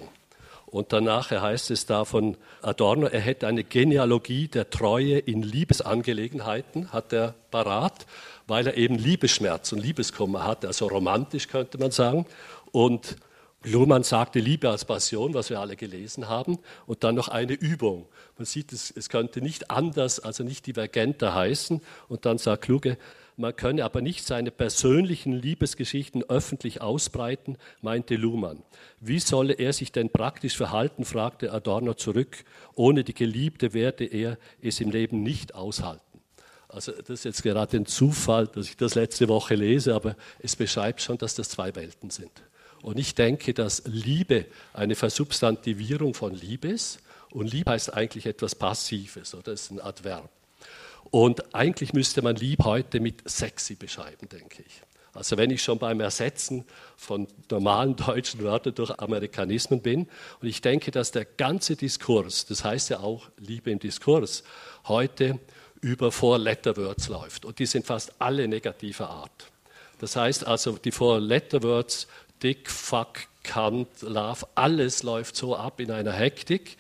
Und 0.72 0.94
danach 0.94 1.32
heißt 1.32 1.72
es 1.72 1.88
da 1.88 2.06
von 2.06 2.38
Adorno, 2.62 3.08
er 3.08 3.22
hätte 3.22 3.48
eine 3.48 3.64
Genealogie 3.64 4.48
der 4.48 4.70
Treue 4.70 5.18
in 5.18 5.42
Liebesangelegenheiten, 5.42 6.94
hat 6.94 7.12
er 7.12 7.34
parat, 7.50 8.06
weil 8.46 8.68
er 8.68 8.78
eben 8.78 8.96
Liebesschmerz 8.96 9.72
und 9.72 9.80
Liebeskummer 9.80 10.46
hatte, 10.46 10.68
also 10.68 10.88
romantisch 10.88 11.48
könnte 11.48 11.80
man 11.80 11.92
sagen. 11.92 12.26
Und 12.72 13.18
Luhmann 13.64 14.04
sagte 14.04 14.40
Liebe 14.40 14.70
als 14.70 14.86
Passion, 14.86 15.34
was 15.34 15.50
wir 15.50 15.60
alle 15.60 15.76
gelesen 15.76 16.30
haben, 16.30 16.60
und 16.86 17.04
dann 17.04 17.16
noch 17.16 17.28
eine 17.28 17.54
Übung. 17.54 18.06
Man 18.38 18.46
sieht, 18.46 18.72
es, 18.72 18.92
es 18.96 19.10
könnte 19.10 19.42
nicht 19.42 19.70
anders, 19.70 20.20
also 20.20 20.44
nicht 20.44 20.66
divergenter 20.66 21.34
heißen. 21.34 21.82
Und 22.08 22.26
dann 22.26 22.38
sagt 22.38 22.64
Kluge, 22.64 22.98
man 23.40 23.56
könne 23.56 23.86
aber 23.86 24.02
nicht 24.02 24.28
seine 24.28 24.52
persönlichen 24.52 25.32
Liebesgeschichten 25.32 26.24
öffentlich 26.24 26.82
ausbreiten, 26.82 27.58
meinte 27.82 28.16
Luhmann. 28.16 28.62
Wie 29.00 29.20
solle 29.20 29.54
er 29.54 29.72
sich 29.72 29.94
denn 29.94 30.10
praktisch 30.10 30.58
verhalten, 30.58 31.06
fragte 31.06 31.54
Adorno 31.54 31.94
zurück. 31.94 32.44
Ohne 32.76 33.06
die 33.06 33.14
Geliebte 33.14 33.74
werde 33.74 34.04
er 34.04 34.38
es 34.62 34.82
im 34.82 34.92
Leben 34.92 35.24
nicht 35.24 35.56
aushalten. 35.56 36.22
Also 36.68 36.92
das 36.92 37.10
ist 37.10 37.24
jetzt 37.24 37.44
gerade 37.44 37.78
ein 37.78 37.86
Zufall, 37.86 38.48
dass 38.48 38.68
ich 38.68 38.78
das 38.78 38.96
letzte 38.96 39.30
Woche 39.30 39.56
lese, 39.56 39.96
aber 39.96 40.16
es 40.40 40.56
beschreibt 40.56 41.02
schon, 41.02 41.18
dass 41.18 41.34
das 41.34 41.50
zwei 41.50 41.74
Welten 41.76 42.10
sind. 42.10 42.44
Und 42.82 43.00
ich 43.00 43.16
denke, 43.16 43.54
dass 43.54 43.84
Liebe 43.86 44.46
eine 44.74 44.96
Versubstantivierung 44.96 46.14
von 46.14 46.36
Liebe 46.36 46.68
ist. 46.68 47.00
Und 47.32 47.52
Liebe 47.52 47.72
heißt 47.72 47.94
eigentlich 47.94 48.26
etwas 48.26 48.54
Passives 48.54 49.34
oder 49.34 49.54
ist 49.54 49.72
ein 49.72 49.80
Adverb. 49.80 50.30
Und 51.12 51.56
eigentlich 51.56 51.94
müsste 51.94 52.22
man 52.22 52.36
Liebe 52.36 52.64
heute 52.66 53.00
mit 53.00 53.28
sexy 53.30 53.76
beschreiben, 53.76 54.30
denke 54.30 54.64
ich. 54.66 54.82
Also 55.14 55.38
wenn 55.38 55.50
ich 55.50 55.64
schon 55.64 55.80
beim 55.80 56.00
Ersetzen 56.00 56.66
von 56.96 57.28
normalen 57.50 57.96
deutschen 57.96 58.44
Wörtern 58.44 58.76
durch 58.76 58.92
Amerikanismen 59.00 59.82
bin. 59.82 60.08
Und 60.40 60.48
ich 60.48 60.62
denke, 60.62 60.92
dass 60.92 61.12
der 61.12 61.26
ganze 61.26 61.76
Diskurs, 61.76 62.46
das 62.46 62.64
heißt 62.64 62.90
ja 62.90 63.00
auch 63.00 63.28
Liebe 63.38 63.72
im 63.72 63.80
Diskurs, 63.80 64.44
heute 64.88 65.40
über 65.82 66.12
Four-Letter-Words 66.12 67.10
läuft. 67.10 67.46
Und 67.46 67.60
die 67.60 67.66
sind 67.66 67.86
fast 67.86 68.14
alle 68.20 68.48
negativer 68.48 69.10
Art. 69.10 69.52
Das 70.00 70.16
heißt 70.16 70.46
also, 70.46 70.78
die 70.78 70.92
Four-Letter-Words, 70.92 72.08
Dick, 72.44 72.70
Fuck, 72.70 73.28
Cunt, 73.44 74.02
Love, 74.02 74.48
alles 74.56 75.04
läuft 75.04 75.36
so 75.36 75.56
ab 75.56 75.80
in 75.80 75.92
einer 75.92 76.14
Hektik, 76.14 76.78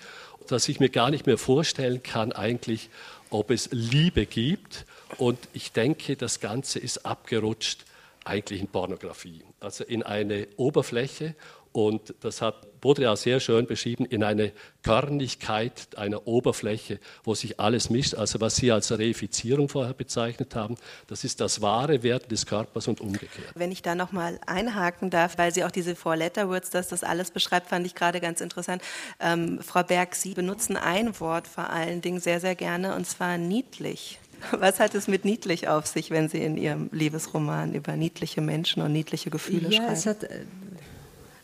dass 0.47 0.67
ich 0.69 0.79
mir 0.79 0.89
gar 0.89 1.09
nicht 1.09 1.25
mehr 1.25 1.37
vorstellen 1.37 2.03
kann, 2.03 2.31
eigentlich, 2.31 2.89
ob 3.29 3.51
es 3.51 3.69
Liebe 3.71 4.25
gibt. 4.25 4.85
Und 5.17 5.39
ich 5.53 5.71
denke, 5.71 6.15
das 6.15 6.39
Ganze 6.39 6.79
ist 6.79 7.05
abgerutscht 7.05 7.85
eigentlich 8.25 8.61
in 8.61 8.67
Pornografie, 8.67 9.43
also 9.59 9.83
in 9.83 10.03
eine 10.03 10.47
Oberfläche 10.57 11.35
und 11.79 12.13
das 12.19 12.41
hat 12.41 12.81
Baudrillard 12.81 13.17
sehr 13.17 13.39
schön 13.39 13.65
beschrieben, 13.65 14.03
in 14.03 14.21
eine 14.21 14.51
Körnigkeit 14.83 15.87
einer 15.95 16.27
Oberfläche, 16.27 16.99
wo 17.23 17.35
sich 17.35 17.57
alles 17.57 17.89
mischt. 17.89 18.15
Also 18.15 18.41
was 18.41 18.57
Sie 18.57 18.69
als 18.69 18.91
Reifizierung 18.91 19.69
vorher 19.69 19.93
bezeichnet 19.93 20.55
haben, 20.55 20.75
das 21.07 21.23
ist 21.23 21.39
das 21.39 21.61
wahre 21.61 22.03
Wert 22.03 22.29
des 22.31 22.45
Körpers 22.45 22.89
und 22.89 22.99
umgekehrt. 22.99 23.53
Wenn 23.55 23.71
ich 23.71 23.81
da 23.81 23.95
nochmal 23.95 24.41
einhaken 24.45 25.09
darf, 25.09 25.37
weil 25.37 25.53
Sie 25.53 25.63
auch 25.63 25.71
diese 25.71 25.95
Four-Letter-Words, 25.95 26.69
dass 26.69 26.89
das 26.89 27.05
alles 27.05 27.31
beschreibt, 27.31 27.69
fand 27.69 27.85
ich 27.85 27.95
gerade 27.95 28.19
ganz 28.19 28.41
interessant. 28.41 28.81
Ähm, 29.21 29.59
Frau 29.61 29.83
Berg, 29.83 30.15
Sie 30.15 30.33
benutzen 30.33 30.75
ein 30.75 31.17
Wort 31.21 31.47
vor 31.47 31.69
allen 31.69 32.01
Dingen 32.01 32.19
sehr, 32.19 32.41
sehr 32.41 32.55
gerne, 32.55 32.93
und 32.93 33.05
zwar 33.05 33.37
niedlich. 33.37 34.19
Was 34.51 34.79
hat 34.79 34.95
es 34.95 35.07
mit 35.07 35.25
niedlich 35.25 35.67
auf 35.67 35.87
sich, 35.87 36.11
wenn 36.11 36.29
Sie 36.29 36.39
in 36.39 36.57
Ihrem 36.57 36.89
Liebesroman 36.91 37.73
über 37.73 37.95
niedliche 37.95 38.41
Menschen 38.41 38.81
und 38.81 38.91
niedliche 38.91 39.29
Gefühle 39.29 39.69
ja, 39.69 39.77
schreiben? 39.77 39.93
Es 39.93 40.05
hat, 40.05 40.23
äh, 40.23 40.45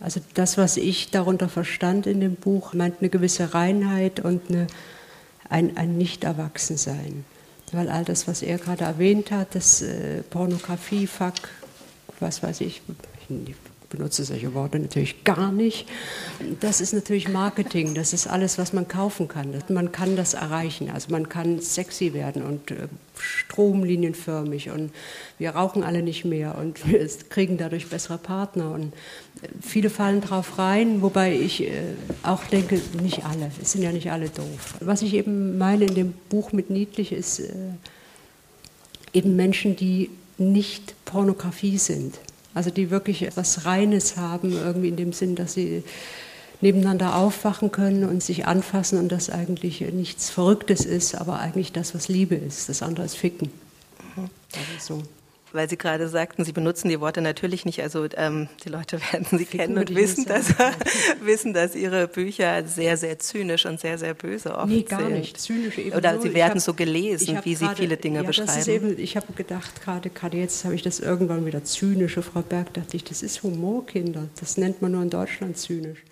also 0.05 0.21
das, 0.35 0.55
was 0.55 0.77
ich 0.77 1.09
darunter 1.09 1.49
verstand 1.49 2.05
in 2.05 2.19
dem 2.19 2.35
Buch, 2.35 2.75
meint 2.75 2.97
eine 2.99 3.09
gewisse 3.09 3.55
Reinheit 3.55 4.19
und 4.19 4.49
eine, 4.49 4.67
ein, 5.49 5.77
ein 5.77 5.97
Nicht-Erwachsensein. 5.97 7.25
Weil 7.71 7.89
all 7.89 8.05
das, 8.05 8.27
was 8.27 8.43
er 8.43 8.59
gerade 8.59 8.83
erwähnt 8.83 9.31
hat, 9.31 9.55
das 9.55 9.81
äh, 9.81 10.21
Pornografie, 10.29 11.07
Fuck, 11.07 11.49
was 12.19 12.43
weiß 12.43 12.61
ich, 12.61 12.83
ich 13.29 13.55
benutze 13.89 14.23
solche 14.23 14.53
Worte 14.53 14.79
natürlich 14.79 15.23
gar 15.23 15.51
nicht. 15.51 15.87
Das 16.59 16.81
ist 16.81 16.93
natürlich 16.93 17.29
Marketing, 17.29 17.95
das 17.95 18.13
ist 18.13 18.27
alles, 18.27 18.57
was 18.57 18.73
man 18.73 18.87
kaufen 18.87 19.27
kann. 19.27 19.53
Man 19.69 19.91
kann 19.91 20.15
das 20.15 20.33
erreichen, 20.33 20.89
also 20.89 21.11
man 21.11 21.29
kann 21.29 21.61
sexy 21.61 22.13
werden 22.13 22.43
und 22.43 22.71
äh, 22.71 22.87
stromlinienförmig 23.17 24.69
und 24.69 24.91
wir 25.37 25.51
rauchen 25.51 25.83
alle 25.83 26.03
nicht 26.03 26.25
mehr 26.25 26.57
und 26.57 26.87
wir 26.91 27.07
kriegen 27.29 27.57
dadurch 27.57 27.89
bessere 27.89 28.17
Partner 28.17 28.71
und 28.71 28.93
viele 29.61 29.89
fallen 29.89 30.21
drauf 30.21 30.57
rein, 30.57 31.01
wobei 31.01 31.33
ich 31.33 31.63
äh, 31.63 31.71
auch 32.23 32.43
denke, 32.45 32.81
nicht 33.01 33.25
alle, 33.25 33.51
es 33.61 33.71
sind 33.71 33.83
ja 33.83 33.91
nicht 33.91 34.11
alle 34.11 34.29
doof. 34.29 34.75
Was 34.79 35.01
ich 35.01 35.13
eben 35.13 35.57
meine 35.57 35.85
in 35.85 35.95
dem 35.95 36.13
Buch 36.29 36.51
mit 36.51 36.69
niedlich 36.69 37.11
ist 37.11 37.41
eben 39.13 39.35
Menschen, 39.35 39.75
die 39.75 40.11
nicht 40.37 40.93
Pornografie 41.05 41.77
sind. 41.77 42.19
Also 42.53 42.69
die 42.69 42.89
wirklich 42.89 43.23
etwas 43.23 43.65
Reines 43.65 44.17
haben, 44.17 44.51
irgendwie 44.51 44.89
in 44.89 44.95
dem 44.95 45.13
Sinn, 45.13 45.35
dass 45.35 45.53
sie 45.53 45.83
nebeneinander 46.61 47.15
aufwachen 47.15 47.71
können 47.71 48.03
und 48.05 48.23
sich 48.23 48.45
anfassen 48.45 48.99
und 48.99 49.11
das 49.11 49.29
eigentlich 49.29 49.81
nichts 49.81 50.29
Verrücktes 50.29 50.85
ist, 50.85 51.15
aber 51.15 51.39
eigentlich 51.39 51.71
das, 51.71 51.93
was 51.93 52.07
Liebe 52.07 52.35
ist. 52.35 52.69
Das 52.69 52.81
andere 52.81 53.05
ist 53.05 53.17
Ficken. 53.17 53.51
Mhm. 54.15 54.29
Also 54.79 54.95
so 54.97 55.03
weil 55.55 55.69
Sie 55.69 55.77
gerade 55.77 56.07
sagten, 56.07 56.43
Sie 56.43 56.51
benutzen 56.51 56.89
die 56.89 56.99
Worte 56.99 57.21
natürlich 57.21 57.65
nicht. 57.65 57.81
Also 57.81 58.07
ähm, 58.15 58.49
die 58.63 58.69
Leute 58.69 58.99
werden 59.11 59.37
Sie 59.37 59.45
kennen 59.45 59.77
und 59.77 59.93
wissen 59.95 60.25
dass, 60.25 60.53
wissen, 61.21 61.53
dass 61.53 61.75
Ihre 61.75 62.07
Bücher 62.07 62.65
sehr, 62.65 62.97
sehr 62.97 63.19
zynisch 63.19 63.65
und 63.65 63.79
sehr, 63.79 63.97
sehr 63.97 64.13
böse 64.13 64.55
oft 64.55 64.67
nee, 64.67 64.83
gar 64.83 65.01
sind. 65.01 65.13
nicht. 65.13 65.39
Zynisch 65.39 65.77
eben 65.77 65.95
Oder 65.95 66.19
Sie 66.19 66.33
werden 66.33 66.55
hab, 66.55 66.61
so 66.61 66.73
gelesen, 66.73 67.39
wie 67.43 67.55
Sie 67.55 67.67
viele 67.75 67.97
Dinge 67.97 68.21
ja, 68.21 68.23
beschreiben. 68.23 68.69
Eben, 68.69 68.99
ich 68.99 69.15
habe 69.15 69.33
gedacht, 69.33 69.81
gerade, 69.83 70.09
gerade 70.09 70.37
jetzt 70.37 70.65
habe 70.65 70.75
ich 70.75 70.81
das 70.81 70.99
irgendwann 70.99 71.45
wieder 71.45 71.63
zynische. 71.63 72.21
Frau 72.21 72.41
Berg 72.41 72.73
dachte 72.73 72.97
ich, 72.97 73.03
das 73.03 73.23
ist 73.23 73.43
Humor, 73.43 73.85
Kinder. 73.85 74.27
Das 74.39 74.57
nennt 74.57 74.81
man 74.81 74.91
nur 74.91 75.01
in 75.01 75.09
Deutschland 75.09 75.57
zynisch. 75.57 76.03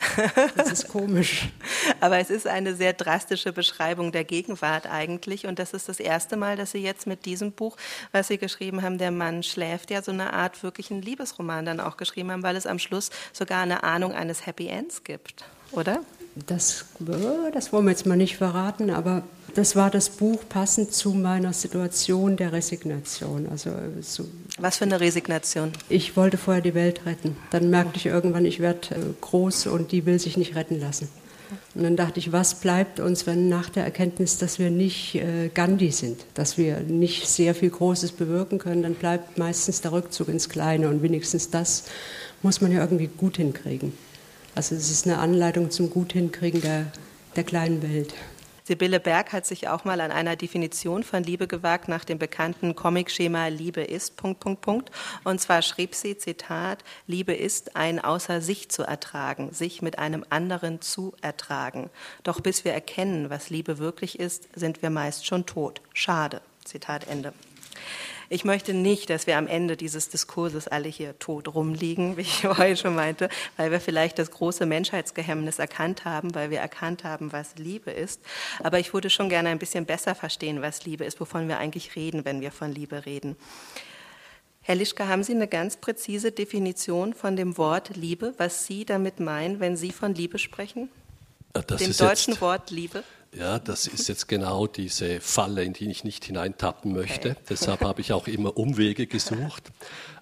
Das 0.55 0.71
ist 0.71 0.87
komisch. 0.87 1.49
Aber 1.99 2.19
es 2.19 2.29
ist 2.29 2.47
eine 2.47 2.75
sehr 2.75 2.93
drastische 2.93 3.53
Beschreibung 3.53 4.11
der 4.11 4.23
Gegenwart 4.23 4.87
eigentlich. 4.87 5.45
Und 5.45 5.59
das 5.59 5.73
ist 5.73 5.89
das 5.89 5.99
erste 5.99 6.37
Mal, 6.37 6.55
dass 6.55 6.71
Sie 6.71 6.79
jetzt 6.79 7.07
mit 7.07 7.25
diesem 7.25 7.51
Buch, 7.51 7.77
was 8.11 8.27
Sie 8.27 8.37
geschrieben 8.37 8.81
haben, 8.81 8.97
der 8.97 9.11
Mann 9.11 9.32
Mann 9.33 9.43
schläft, 9.43 9.91
ja 9.91 10.01
so 10.01 10.11
eine 10.11 10.33
Art 10.33 10.61
wirklichen 10.63 11.01
Liebesroman 11.01 11.65
dann 11.65 11.79
auch 11.79 11.97
geschrieben 11.97 12.31
haben, 12.31 12.43
weil 12.43 12.55
es 12.55 12.67
am 12.67 12.79
Schluss 12.79 13.09
sogar 13.31 13.61
eine 13.61 13.83
Ahnung 13.83 14.13
eines 14.13 14.45
Happy 14.45 14.67
Ends 14.67 15.03
gibt, 15.03 15.45
oder? 15.71 16.01
Das, 16.47 16.85
das 16.99 17.71
wollen 17.71 17.85
wir 17.85 17.91
jetzt 17.91 18.05
mal 18.05 18.17
nicht 18.17 18.37
verraten, 18.37 18.89
aber 18.89 19.23
das 19.53 19.75
war 19.75 19.91
das 19.91 20.09
Buch 20.09 20.41
passend 20.49 20.91
zu 20.91 21.13
meiner 21.13 21.53
Situation 21.53 22.37
der 22.37 22.51
Resignation. 22.53 23.47
Also 23.51 23.69
so 24.01 24.25
Was 24.57 24.77
für 24.77 24.85
eine 24.85 24.99
Resignation? 24.99 25.71
Ich 25.89 26.17
wollte 26.17 26.37
vorher 26.37 26.63
die 26.63 26.73
Welt 26.73 27.05
retten. 27.05 27.35
Dann 27.51 27.69
merkte 27.69 27.97
ich 27.97 28.07
irgendwann, 28.07 28.45
ich 28.45 28.59
werde 28.59 28.95
äh, 28.95 28.99
groß 29.21 29.67
und 29.67 29.91
die 29.91 30.07
will 30.07 30.17
sich 30.17 30.37
nicht 30.37 30.55
retten 30.55 30.79
lassen. 30.79 31.07
Und 31.75 31.83
dann 31.83 31.95
dachte 31.95 32.19
ich, 32.19 32.31
was 32.31 32.55
bleibt 32.55 32.99
uns, 32.99 33.25
wenn 33.25 33.49
nach 33.49 33.69
der 33.69 33.83
Erkenntnis, 33.83 34.37
dass 34.37 34.59
wir 34.59 34.69
nicht 34.69 35.15
äh, 35.15 35.49
Gandhi 35.53 35.91
sind, 35.91 36.25
dass 36.33 36.57
wir 36.57 36.79
nicht 36.81 37.27
sehr 37.27 37.55
viel 37.55 37.69
Großes 37.69 38.13
bewirken 38.13 38.59
können, 38.59 38.83
dann 38.83 38.95
bleibt 38.95 39.37
meistens 39.37 39.81
der 39.81 39.91
Rückzug 39.91 40.27
ins 40.27 40.49
Kleine 40.49 40.89
und 40.89 41.01
wenigstens 41.01 41.49
das 41.49 41.85
muss 42.41 42.61
man 42.61 42.71
ja 42.71 42.81
irgendwie 42.81 43.07
gut 43.07 43.37
hinkriegen. 43.37 43.93
Also 44.55 44.75
es 44.75 44.91
ist 44.91 45.07
eine 45.07 45.17
Anleitung 45.17 45.71
zum 45.71 45.89
gut 45.89 46.13
hinkriegen 46.13 46.61
der, 46.61 46.87
der 47.35 47.43
kleinen 47.43 47.81
Welt. 47.81 48.13
Sibylle 48.65 49.01
Berg 49.01 49.33
hat 49.33 49.45
sich 49.45 49.67
auch 49.67 49.83
mal 49.83 49.99
an 49.99 50.11
einer 50.11 50.37
Definition 50.37 51.03
von 51.03 51.21
Liebe 51.21 51.47
gewagt 51.47 51.89
nach 51.89 52.05
dem 52.05 52.17
bekannten 52.17 52.75
Comicschema 52.75 53.47
Liebe 53.47 53.81
ist 53.81 54.13
und 55.23 55.41
zwar 55.41 55.61
schrieb 55.61 55.95
sie 55.95 56.17
Zitat 56.17 56.83
Liebe 57.05 57.33
ist 57.33 57.75
ein 57.75 57.99
außer 57.99 58.41
sich 58.41 58.69
zu 58.69 58.83
ertragen, 58.83 59.51
sich 59.51 59.81
mit 59.81 59.99
einem 59.99 60.25
anderen 60.29 60.81
zu 60.81 61.13
ertragen. 61.21 61.89
Doch 62.23 62.39
bis 62.39 62.63
wir 62.63 62.71
erkennen, 62.71 63.29
was 63.29 63.49
Liebe 63.49 63.79
wirklich 63.79 64.19
ist, 64.19 64.47
sind 64.55 64.81
wir 64.81 64.89
meist 64.89 65.25
schon 65.25 65.45
tot. 65.45 65.81
Schade. 65.93 66.41
Zitat 66.63 67.07
Ende. 67.07 67.33
Ich 68.33 68.45
möchte 68.45 68.73
nicht, 68.73 69.11
dass 69.11 69.27
wir 69.27 69.37
am 69.37 69.45
Ende 69.45 69.77
dieses 69.77 70.09
Diskurses 70.09 70.67
alle 70.67 70.89
hier 70.89 71.19
tot 71.19 71.53
rumliegen, 71.53 72.17
wie 72.17 72.21
ich 72.21 72.37
vorhin 72.41 72.75
schon 72.75 72.95
meinte, 72.95 73.29
weil 73.57 73.69
wir 73.69 73.79
vielleicht 73.79 74.17
das 74.17 74.31
große 74.31 74.65
Menschheitsgehemmnis 74.65 75.59
erkannt 75.59 76.03
haben, 76.03 76.33
weil 76.33 76.49
wir 76.49 76.57
erkannt 76.57 77.03
haben, 77.03 77.31
was 77.31 77.53
Liebe 77.57 77.91
ist. 77.91 78.21
Aber 78.63 78.79
ich 78.79 78.91
würde 78.91 79.11
schon 79.11 79.29
gerne 79.29 79.49
ein 79.49 79.59
bisschen 79.59 79.85
besser 79.85 80.15
verstehen, 80.15 80.63
was 80.63 80.83
Liebe 80.83 81.05
ist, 81.05 81.19
wovon 81.19 81.47
wir 81.47 81.59
eigentlich 81.59 81.95
reden, 81.95 82.25
wenn 82.25 82.41
wir 82.41 82.51
von 82.51 82.71
Liebe 82.71 83.05
reden. 83.05 83.35
Herr 84.61 84.75
Lischke, 84.75 85.07
haben 85.07 85.23
Sie 85.23 85.35
eine 85.35 85.47
ganz 85.47 85.77
präzise 85.77 86.31
Definition 86.31 87.13
von 87.13 87.35
dem 87.35 87.55
Wort 87.59 87.95
Liebe, 87.95 88.33
was 88.37 88.65
Sie 88.65 88.83
damit 88.83 89.19
meinen, 89.19 89.59
wenn 89.59 89.77
Sie 89.77 89.91
von 89.91 90.15
Liebe 90.15 90.39
sprechen? 90.39 90.89
Das 91.53 91.83
dem 91.83 91.95
deutschen 91.95 92.33
jetzt, 92.33 92.41
Wort 92.41 92.71
Liebe? 92.71 93.03
Ja, 93.35 93.57
das 93.57 93.87
ist 93.87 94.07
jetzt 94.09 94.27
genau 94.27 94.67
diese 94.67 95.19
Falle, 95.19 95.63
in 95.63 95.73
die 95.73 95.89
ich 95.89 96.03
nicht 96.03 96.25
hineintappen 96.25 96.93
möchte. 96.93 97.31
Okay. 97.31 97.39
Deshalb 97.49 97.81
habe 97.81 98.01
ich 98.01 98.13
auch 98.13 98.27
immer 98.27 98.57
Umwege 98.57 99.07
gesucht, 99.07 99.71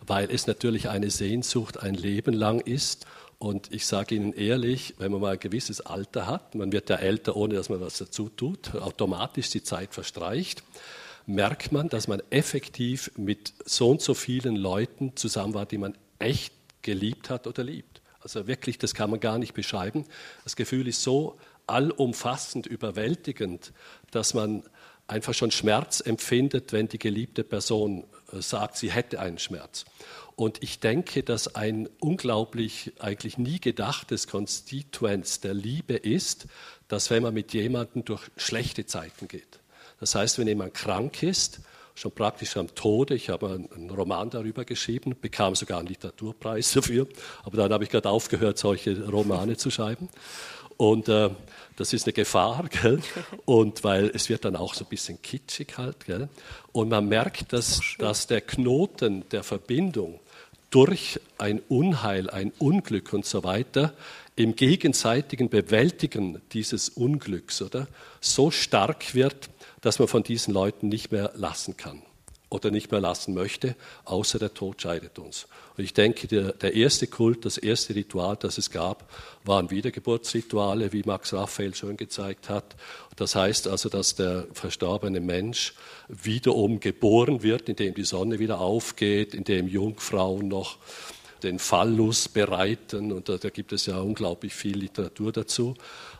weil 0.06 0.32
es 0.32 0.48
natürlich 0.48 0.88
eine 0.88 1.10
Sehnsucht 1.10 1.82
ein 1.82 1.96
Leben 1.96 2.34
lang 2.34 2.62
ist. 2.62 3.06
Und 3.38 3.74
ich 3.74 3.86
sage 3.86 4.16
Ihnen 4.16 4.34
ehrlich, 4.34 4.96
wenn 4.98 5.12
man 5.12 5.20
mal 5.20 5.34
ein 5.34 5.40
gewisses 5.40 5.82
Alter 5.82 6.28
hat, 6.28 6.56
man 6.56 6.72
wird 6.72 6.90
ja 6.90 6.98
älter, 6.98 7.36
ohne 7.36 7.56
dass 7.56 7.70
man 7.70 7.82
was 7.82 7.98
dazu 7.98 8.30
tut, 8.30 8.76
automatisch 8.76 9.50
die 9.50 9.64
Zeit 9.64 9.94
verstreicht, 9.94 10.64
merkt 11.26 11.72
man, 11.72 11.90
dass 11.90 12.08
man 12.08 12.22
effektiv 12.30 13.12
mit 13.18 13.54
so 13.66 13.90
und 13.90 14.02
so 14.02 14.14
vielen 14.14 14.56
Leuten 14.56 15.18
zusammen 15.18 15.54
war, 15.54 15.66
die 15.66 15.80
man 15.80 15.98
echt 16.20 16.54
geliebt 16.82 17.30
hat 17.30 17.48
oder 17.48 17.64
liebt. 17.64 18.02
Also 18.22 18.48
wirklich, 18.48 18.78
das 18.78 18.94
kann 18.94 19.10
man 19.10 19.20
gar 19.20 19.40
nicht 19.40 19.54
beschreiben. 19.54 20.06
Das 20.44 20.56
Gefühl 20.56 20.88
ist 20.88 21.02
so 21.02 21.38
allumfassend 21.72 22.68
überwältigend, 22.68 23.74
dass 24.12 24.34
man 24.34 24.64
einfach 25.08 25.34
schon 25.34 25.52
Schmerz 25.52 26.02
empfindet, 26.02 26.72
wenn 26.72 26.88
die 26.88 27.00
geliebte 27.00 27.44
Person 27.44 28.06
äh, 28.32 28.42
sagt, 28.42 28.78
sie 28.78 28.92
hätte 28.92 29.20
einen 29.20 29.40
Schmerz. 29.40 29.86
Und 30.36 30.64
ich 30.64 30.80
denke, 30.80 31.24
dass 31.24 31.56
ein 31.56 31.90
unglaublich, 32.00 32.94
eigentlich 33.00 33.38
nie 33.38 33.60
gedachtes 33.60 34.28
Konstituenz 34.28 35.42
der 35.42 35.54
Liebe 35.54 35.96
ist, 35.96 36.48
dass 36.88 37.10
wenn 37.10 37.24
man 37.24 37.34
mit 37.34 37.54
jemandem 37.54 38.06
durch 38.06 38.24
schlechte 38.38 38.86
Zeiten 38.86 39.28
geht, 39.28 39.60
das 40.00 40.16
heißt, 40.16 40.40
wenn 40.40 40.48
jemand 40.48 40.74
krank 40.74 41.22
ist, 41.22 41.62
schon 41.94 42.12
praktisch 42.12 42.58
am 42.58 42.74
Tode. 42.74 43.14
Ich 43.14 43.30
habe 43.30 43.68
einen 43.72 43.90
Roman 43.90 44.30
darüber 44.30 44.66
geschrieben, 44.66 45.16
bekam 45.20 45.56
sogar 45.56 45.80
einen 45.80 45.88
Literaturpreis 45.90 46.74
dafür. 46.74 47.08
Aber 47.44 47.58
dann 47.58 47.72
habe 47.72 47.84
ich 47.84 47.90
gerade 47.90 48.10
aufgehört, 48.10 48.58
solche 48.58 49.08
Romane 49.08 49.58
zu 49.58 49.70
schreiben. 49.70 50.10
Und 50.82 51.10
äh, 51.10 51.30
das 51.76 51.94
ist 51.94 52.08
eine 52.08 52.14
Gefahr, 52.14 52.66
gell? 52.82 53.02
Und 53.46 53.84
weil 53.84 54.10
es 54.16 54.30
wird 54.30 54.46
dann 54.46 54.56
auch 54.56 54.74
so 54.74 54.84
ein 54.84 54.90
bisschen 54.90 55.22
kitschig 55.22 55.78
halt, 55.78 56.08
gell? 56.08 56.28
Und 56.72 56.90
man 56.90 57.08
merkt, 57.08 57.54
dass, 57.54 57.82
dass 58.00 58.26
der 58.26 58.42
Knoten 58.42 59.24
der 59.30 59.44
Verbindung 59.44 60.20
durch 60.72 61.20
ein 61.38 61.62
Unheil, 61.70 62.32
ein 62.32 62.52
Unglück 62.58 63.14
und 63.14 63.28
so 63.28 63.44
weiter 63.44 63.94
im 64.36 64.56
gegenseitigen 64.56 65.50
Bewältigen 65.50 66.42
dieses 66.52 66.90
Unglücks, 66.90 67.62
oder, 67.62 67.88
so 68.20 68.50
stark 68.50 69.14
wird, 69.14 69.52
dass 69.82 70.00
man 70.00 70.08
von 70.08 70.24
diesen 70.24 70.52
Leuten 70.52 70.90
nicht 70.90 71.12
mehr 71.12 71.32
lassen 71.36 71.78
kann 71.78 72.02
oder 72.52 72.70
nicht 72.70 72.92
mehr 72.92 73.00
lassen 73.00 73.34
möchte, 73.34 73.76
außer 74.04 74.38
der 74.38 74.54
Tod 74.54 74.82
scheidet 74.82 75.18
uns. 75.18 75.48
Und 75.78 75.86
ich 75.86 75.94
denke, 75.94 76.28
der, 76.28 76.52
der, 76.52 76.76
erste 76.76 77.08
Kult, 77.08 77.46
das 77.46 77.58
erste 77.58 77.96
Ritual, 77.96 78.36
das 78.36 78.58
es 78.58 78.70
gab, 78.70 79.10
waren 79.46 79.72
Wiedergeburtsrituale, 79.72 80.92
wie 80.92 81.04
Max 81.06 81.34
Raphael 81.34 81.74
schon 81.74 81.96
gezeigt 81.96 82.50
hat. 82.50 82.76
Das 83.16 83.36
heißt 83.36 83.70
also, 83.70 83.88
dass 83.88 84.16
der 84.16 84.48
verstorbene 84.54 85.22
Mensch 85.22 85.74
wiederum 86.10 86.82
geboren 86.82 87.42
wird, 87.42 87.70
indem 87.70 87.94
die 87.94 88.04
Sonne 88.04 88.38
wieder 88.38 88.60
aufgeht, 88.60 89.34
indem 89.34 89.68
Jungfrauen 89.68 90.50
noch 90.50 90.78
den 91.44 91.58
Phallus 91.58 92.28
bereiten. 92.28 93.14
Und 93.14 93.30
da, 93.30 93.38
da 93.38 93.50
gibt 93.50 93.72
es 93.72 93.86
ja 93.86 94.00
unglaublich 94.00 94.54
viel 94.54 94.78
Literatur 94.78 95.32
dazu. 95.32 95.76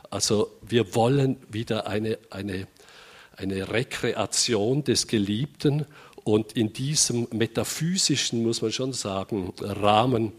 Also 0.08 0.50
wir 0.62 0.94
wollen 0.94 1.36
wieder 1.50 1.86
eine, 1.86 2.18
eine, 2.30 2.66
eine 3.36 3.70
Rekreation 3.70 4.82
des 4.82 5.06
Geliebten 5.06 5.86
und 6.24 6.52
in 6.52 6.72
diesem 6.72 7.26
metaphysischen, 7.32 8.42
muss 8.42 8.62
man 8.62 8.72
schon 8.72 8.92
sagen, 8.92 9.52
Rahmen, 9.60 10.32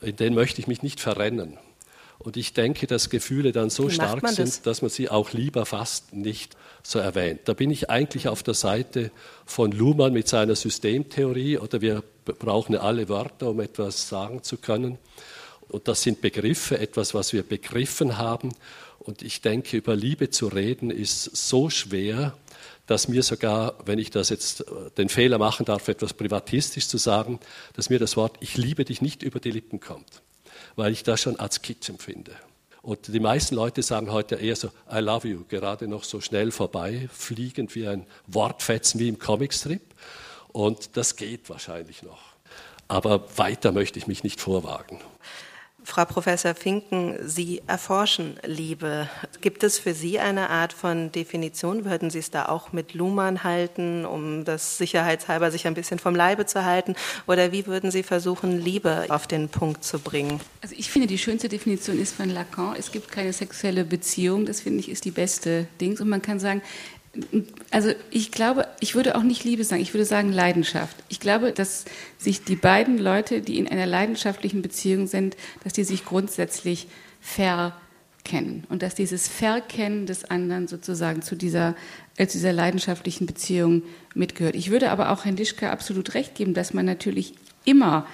in 0.00 0.16
den 0.16 0.34
möchte 0.34 0.60
ich 0.60 0.66
mich 0.66 0.82
nicht 0.82 1.00
verrennen. 1.00 1.58
Und 2.18 2.36
ich 2.36 2.52
denke, 2.52 2.86
dass 2.86 3.10
Gefühle 3.10 3.50
dann 3.50 3.68
so 3.68 3.88
stark 3.88 4.28
sind, 4.28 4.64
dass 4.66 4.80
man 4.80 4.90
sie 4.90 5.08
auch 5.08 5.32
lieber 5.32 5.66
fast 5.66 6.12
nicht 6.12 6.56
so 6.82 7.00
erwähnt. 7.00 7.40
Da 7.46 7.54
bin 7.54 7.70
ich 7.70 7.90
eigentlich 7.90 8.28
auf 8.28 8.44
der 8.44 8.54
Seite 8.54 9.10
von 9.44 9.72
Luhmann 9.72 10.12
mit 10.12 10.28
seiner 10.28 10.54
Systemtheorie 10.54 11.58
oder 11.58 11.80
wir 11.80 12.04
brauchen 12.24 12.76
alle 12.76 13.08
Wörter, 13.08 13.50
um 13.50 13.60
etwas 13.60 14.08
sagen 14.08 14.44
zu 14.44 14.58
können. 14.58 14.98
Und 15.68 15.88
das 15.88 16.02
sind 16.02 16.20
Begriffe, 16.20 16.78
etwas, 16.78 17.12
was 17.14 17.32
wir 17.32 17.42
begriffen 17.42 18.18
haben. 18.18 18.52
Und 19.00 19.22
ich 19.22 19.40
denke, 19.40 19.78
über 19.78 19.96
Liebe 19.96 20.30
zu 20.30 20.46
reden 20.46 20.90
ist 20.90 21.24
so 21.36 21.70
schwer, 21.70 22.36
dass 22.92 23.08
mir 23.08 23.22
sogar, 23.22 23.74
wenn 23.86 23.98
ich 23.98 24.10
das 24.10 24.28
jetzt 24.28 24.60
äh, 24.60 24.90
den 24.98 25.08
Fehler 25.08 25.38
machen 25.38 25.64
darf, 25.64 25.88
etwas 25.88 26.12
privatistisch 26.12 26.88
zu 26.88 26.98
sagen, 26.98 27.40
dass 27.72 27.88
mir 27.88 27.98
das 27.98 28.18
Wort 28.18 28.36
Ich 28.40 28.58
liebe 28.58 28.84
dich 28.84 29.00
nicht 29.00 29.22
über 29.22 29.40
die 29.40 29.50
Lippen 29.50 29.80
kommt, 29.80 30.20
weil 30.76 30.92
ich 30.92 31.02
das 31.02 31.22
schon 31.22 31.40
als 31.40 31.62
Kitsch 31.62 31.88
empfinde. 31.88 32.32
Und 32.82 33.08
die 33.08 33.20
meisten 33.20 33.54
Leute 33.54 33.82
sagen 33.82 34.12
heute 34.12 34.34
eher 34.34 34.56
so 34.56 34.68
I 34.92 34.98
love 34.98 35.26
you, 35.26 35.44
gerade 35.48 35.88
noch 35.88 36.04
so 36.04 36.20
schnell 36.20 36.50
vorbei, 36.50 37.08
fliegend 37.10 37.74
wie 37.74 37.88
ein 37.88 38.06
Wortfetzen 38.26 39.00
wie 39.00 39.08
im 39.08 39.18
Comicstrip. 39.18 39.94
Und 40.48 40.98
das 40.98 41.16
geht 41.16 41.48
wahrscheinlich 41.48 42.02
noch. 42.02 42.20
Aber 42.88 43.26
weiter 43.38 43.72
möchte 43.72 43.98
ich 43.98 44.06
mich 44.06 44.22
nicht 44.22 44.38
vorwagen. 44.38 45.00
Frau 45.84 46.04
Professor 46.04 46.54
Finken, 46.54 47.16
Sie 47.24 47.60
erforschen 47.66 48.36
Liebe. 48.44 49.08
Gibt 49.40 49.64
es 49.64 49.78
für 49.78 49.94
Sie 49.94 50.18
eine 50.18 50.48
Art 50.48 50.72
von 50.72 51.10
Definition? 51.10 51.84
Würden 51.84 52.08
Sie 52.08 52.20
es 52.20 52.30
da 52.30 52.46
auch 52.46 52.72
mit 52.72 52.94
Luhmann 52.94 53.42
halten, 53.42 54.06
um 54.06 54.44
das 54.44 54.78
sicherheitshalber 54.78 55.50
sich 55.50 55.66
ein 55.66 55.74
bisschen 55.74 55.98
vom 55.98 56.14
Leibe 56.14 56.46
zu 56.46 56.64
halten? 56.64 56.94
Oder 57.26 57.52
wie 57.52 57.66
würden 57.66 57.90
Sie 57.90 58.02
versuchen, 58.02 58.60
Liebe 58.60 59.06
auf 59.08 59.26
den 59.26 59.48
Punkt 59.48 59.84
zu 59.84 59.98
bringen? 59.98 60.40
Also 60.60 60.74
ich 60.78 60.90
finde, 60.90 61.08
die 61.08 61.18
schönste 61.18 61.48
Definition 61.48 61.98
ist 61.98 62.14
von 62.14 62.30
Lacan, 62.30 62.76
es 62.78 62.92
gibt 62.92 63.10
keine 63.10 63.32
sexuelle 63.32 63.84
Beziehung. 63.84 64.46
Das 64.46 64.60
finde 64.60 64.80
ich 64.80 64.88
ist 64.88 65.04
die 65.04 65.10
beste 65.10 65.66
Dings. 65.80 66.00
Und 66.00 66.08
man 66.08 66.22
kann 66.22 66.38
sagen, 66.38 66.62
also 67.70 67.90
ich 68.10 68.32
glaube, 68.32 68.66
ich 68.80 68.94
würde 68.94 69.16
auch 69.16 69.22
nicht 69.22 69.44
Liebe 69.44 69.64
sagen, 69.64 69.82
ich 69.82 69.92
würde 69.92 70.06
sagen 70.06 70.32
Leidenschaft. 70.32 70.96
Ich 71.08 71.20
glaube, 71.20 71.52
dass 71.52 71.84
sich 72.16 72.42
die 72.44 72.56
beiden 72.56 72.98
Leute, 72.98 73.42
die 73.42 73.58
in 73.58 73.68
einer 73.68 73.86
leidenschaftlichen 73.86 74.62
Beziehung 74.62 75.06
sind, 75.06 75.36
dass 75.62 75.74
die 75.74 75.84
sich 75.84 76.06
grundsätzlich 76.06 76.86
verkennen 77.20 78.64
und 78.70 78.82
dass 78.82 78.94
dieses 78.94 79.28
Verkennen 79.28 80.06
des 80.06 80.24
anderen 80.24 80.68
sozusagen 80.68 81.20
zu 81.20 81.36
dieser, 81.36 81.76
äh, 82.16 82.26
zu 82.26 82.38
dieser 82.38 82.52
leidenschaftlichen 82.52 83.26
Beziehung 83.26 83.82
mitgehört. 84.14 84.54
Ich 84.54 84.70
würde 84.70 84.90
aber 84.90 85.10
auch 85.10 85.26
Herrn 85.26 85.36
Dischke 85.36 85.70
absolut 85.70 86.14
recht 86.14 86.34
geben, 86.34 86.54
dass 86.54 86.72
man 86.72 86.86
natürlich 86.86 87.34
immer 87.64 88.06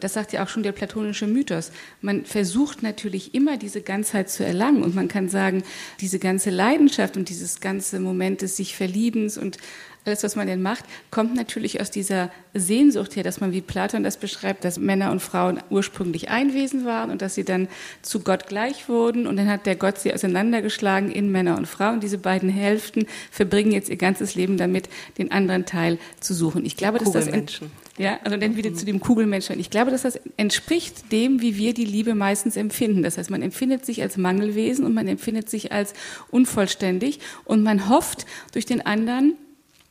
das 0.00 0.12
sagt 0.12 0.32
ja 0.32 0.42
auch 0.42 0.48
schon 0.48 0.62
der 0.62 0.72
platonische 0.72 1.26
Mythos, 1.26 1.70
man 2.00 2.24
versucht 2.24 2.82
natürlich 2.82 3.34
immer 3.34 3.56
diese 3.56 3.82
Ganzheit 3.82 4.28
zu 4.28 4.44
erlangen 4.44 4.82
und 4.82 4.94
man 4.94 5.08
kann 5.08 5.28
sagen, 5.28 5.62
diese 6.00 6.18
ganze 6.18 6.50
Leidenschaft 6.50 7.16
und 7.16 7.28
dieses 7.28 7.60
ganze 7.60 8.00
Moment 8.00 8.42
des 8.42 8.56
sich 8.56 8.76
Verliebens 8.76 9.38
und 9.38 9.58
alles, 10.04 10.22
was 10.22 10.36
man 10.36 10.46
denn 10.46 10.60
macht, 10.60 10.84
kommt 11.10 11.34
natürlich 11.34 11.80
aus 11.80 11.90
dieser 11.90 12.30
Sehnsucht 12.52 13.16
her, 13.16 13.22
dass 13.22 13.40
man, 13.40 13.52
wie 13.52 13.62
Platon 13.62 14.02
das 14.02 14.18
beschreibt, 14.18 14.64
dass 14.64 14.78
Männer 14.78 15.10
und 15.10 15.20
Frauen 15.20 15.60
ursprünglich 15.70 16.28
ein 16.28 16.52
Wesen 16.52 16.84
waren 16.84 17.10
und 17.10 17.22
dass 17.22 17.34
sie 17.34 17.44
dann 17.44 17.68
zu 18.02 18.20
Gott 18.20 18.46
gleich 18.46 18.88
wurden. 18.88 19.26
Und 19.26 19.36
dann 19.36 19.48
hat 19.48 19.64
der 19.64 19.76
Gott 19.76 19.98
sie 19.98 20.12
auseinandergeschlagen 20.12 21.10
in 21.10 21.32
Männer 21.32 21.56
und 21.56 21.66
Frauen. 21.66 22.00
Diese 22.00 22.18
beiden 22.18 22.50
Hälften 22.50 23.06
verbringen 23.30 23.72
jetzt 23.72 23.88
ihr 23.88 23.96
ganzes 23.96 24.34
Leben 24.34 24.58
damit, 24.58 24.90
den 25.16 25.32
anderen 25.32 25.64
Teil 25.64 25.98
zu 26.20 26.34
suchen. 26.34 26.66
Ich 26.66 26.76
glaube, 26.76 26.98
dass 26.98 27.12
das 27.12 27.28
ja, 27.96 28.18
also 28.24 28.36
dann 28.36 28.56
wieder 28.56 28.74
zu 28.74 28.84
dem 28.84 28.98
Kugelmenschen. 28.98 29.60
Ich 29.60 29.70
glaube, 29.70 29.92
dass 29.92 30.02
das 30.02 30.18
entspricht 30.36 31.12
dem, 31.12 31.40
wie 31.40 31.56
wir 31.56 31.74
die 31.74 31.84
Liebe 31.84 32.14
meistens 32.14 32.56
empfinden. 32.56 33.02
Das 33.02 33.18
heißt, 33.18 33.30
man 33.30 33.42
empfindet 33.42 33.86
sich 33.86 34.02
als 34.02 34.16
Mangelwesen 34.16 34.84
und 34.84 34.94
man 34.94 35.06
empfindet 35.06 35.48
sich 35.48 35.70
als 35.70 35.94
unvollständig 36.30 37.20
und 37.44 37.62
man 37.62 37.88
hofft 37.88 38.26
durch 38.52 38.66
den 38.66 38.84
anderen 38.84 39.34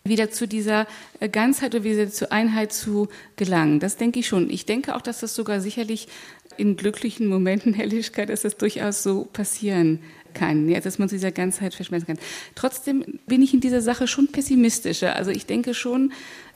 wieder 0.03 0.31
zu 0.31 0.49
dieser 0.49 0.85
äh, 1.21 1.29
Ganzheit 1.29 1.73
oder 1.73 1.85
wieder 1.85 2.09
zur 2.09 2.31
Einheit 2.33 2.73
zu 2.73 3.07
gelangen. 3.37 3.79
Das 3.79 3.95
denke 3.95 4.19
ich 4.19 4.27
schon. 4.27 4.49
Ich 4.49 4.65
denke 4.65 4.95
auch, 4.95 5.01
dass 5.01 5.21
das 5.21 5.33
sogar 5.33 5.61
sicherlich 5.61 6.09
in 6.57 6.75
glücklichen 6.75 7.27
Momenten, 7.27 7.73
Helligkeit, 7.73 8.27
dass 8.27 8.41
das 8.41 8.57
durchaus 8.57 9.01
so 9.01 9.25
passieren 9.31 9.99
kann, 10.33 10.67
ja, 10.67 10.79
dass 10.81 10.99
man 10.99 11.07
zu 11.07 11.15
dieser 11.15 11.31
Ganzheit 11.31 11.73
verschmelzen 11.73 12.07
kann. 12.07 12.25
Trotzdem 12.55 13.19
bin 13.27 13.41
ich 13.41 13.53
in 13.53 13.61
dieser 13.61 13.81
Sache 13.81 14.07
schon 14.07 14.27
pessimistischer. 14.27 15.15
Also 15.15 15.31
ich 15.31 15.45
denke 15.45 15.73
schon, 15.73 16.11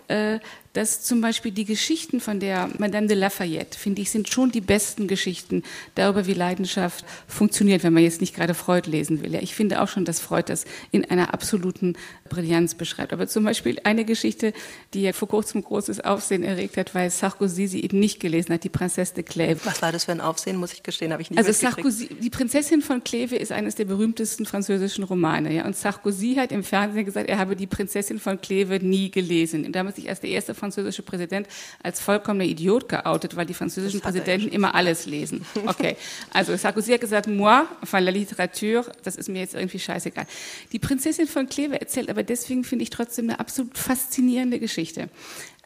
äh, 0.07 0.39
dass 0.73 1.01
zum 1.01 1.21
Beispiel 1.21 1.51
die 1.51 1.65
Geschichten 1.65 2.19
von 2.19 2.39
der 2.39 2.69
Madame 2.77 3.07
de 3.07 3.17
Lafayette, 3.17 3.77
finde 3.77 4.01
ich, 4.01 4.11
sind 4.11 4.29
schon 4.29 4.51
die 4.51 4.61
besten 4.61 5.07
Geschichten 5.07 5.63
darüber, 5.95 6.27
wie 6.27 6.33
Leidenschaft 6.33 7.05
funktioniert, 7.27 7.83
wenn 7.83 7.93
man 7.93 8.03
jetzt 8.03 8.21
nicht 8.21 8.35
gerade 8.35 8.53
Freud 8.53 8.89
lesen 8.89 9.21
will. 9.23 9.33
Ja, 9.33 9.41
ich 9.41 9.55
finde 9.55 9.81
auch 9.81 9.87
schon, 9.87 10.05
dass 10.05 10.19
Freud 10.19 10.45
das 10.47 10.65
in 10.91 11.05
einer 11.05 11.33
absoluten 11.33 11.95
Brillanz 12.29 12.75
beschreibt. 12.75 13.13
Aber 13.13 13.27
zum 13.27 13.43
Beispiel 13.43 13.79
eine 13.83 14.05
Geschichte, 14.05 14.53
die 14.93 15.01
ja 15.01 15.13
vor 15.13 15.27
kurzem 15.27 15.63
großes 15.63 16.01
Aufsehen 16.01 16.43
erregt 16.43 16.77
hat, 16.77 16.93
weil 16.93 17.09
Sarkozy 17.09 17.67
sie 17.67 17.83
eben 17.83 17.99
nicht 17.99 18.19
gelesen 18.19 18.53
hat, 18.53 18.63
die 18.63 18.69
Prinzesse 18.69 19.15
de 19.15 19.23
Clèves. 19.23 19.65
Was 19.65 19.81
war 19.81 19.91
das 19.91 20.05
für 20.05 20.11
ein 20.11 20.21
Aufsehen, 20.21 20.57
muss 20.57 20.73
ich 20.73 20.83
gestehen, 20.83 21.11
habe 21.11 21.21
ich 21.21 21.31
nicht 21.31 21.39
Also 21.39 21.51
Sarkozy, 21.51 22.09
die 22.21 22.29
Prinzessin 22.29 22.81
von 22.81 23.01
Clèves 23.01 23.33
ist 23.33 23.51
eines 23.51 23.75
der 23.75 23.85
berühmtesten 23.85 24.45
französischen 24.45 25.03
Romane. 25.03 25.53
Ja, 25.53 25.65
und 25.65 25.75
Sarkozy 25.75 26.35
hat 26.35 26.51
im 26.51 26.63
Fernsehen 26.63 27.05
gesagt, 27.05 27.29
er 27.29 27.37
habe 27.37 27.55
die 27.55 27.67
Prinzessin 27.67 28.19
von 28.19 28.37
Clèves 28.39 28.83
nie 28.83 29.09
gelesen. 29.09 29.65
Und 29.65 29.75
damals 29.75 29.95
sich 29.95 30.09
als 30.09 30.19
der 30.19 30.29
erste 30.29 30.53
französische 30.57 31.03
Präsident 31.03 31.47
als 31.81 32.01
vollkommener 32.01 32.45
Idiot 32.45 32.89
geoutet, 32.89 33.35
weil 33.35 33.45
die 33.45 33.53
französischen 33.53 34.01
Präsidenten 34.01 34.49
immer 34.49 34.75
alles 34.75 35.05
lesen. 35.05 35.45
Okay, 35.65 35.95
also 36.33 36.55
Sarkozy 36.55 36.91
hat 36.91 37.01
gesagt, 37.01 37.27
moi, 37.27 37.63
enfin 37.81 38.03
la 38.03 38.11
littérature, 38.11 38.85
das 39.03 39.15
ist 39.15 39.29
mir 39.29 39.39
jetzt 39.39 39.53
irgendwie 39.55 39.79
scheißegal. 39.79 40.25
Die 40.71 40.79
Prinzessin 40.79 41.27
von 41.27 41.47
Kleve 41.47 41.79
erzählt 41.79 42.09
aber 42.09 42.23
deswegen, 42.23 42.63
finde 42.63 42.83
ich, 42.83 42.89
trotzdem 42.89 43.29
eine 43.29 43.39
absolut 43.39 43.77
faszinierende 43.77 44.59
Geschichte. 44.59 45.09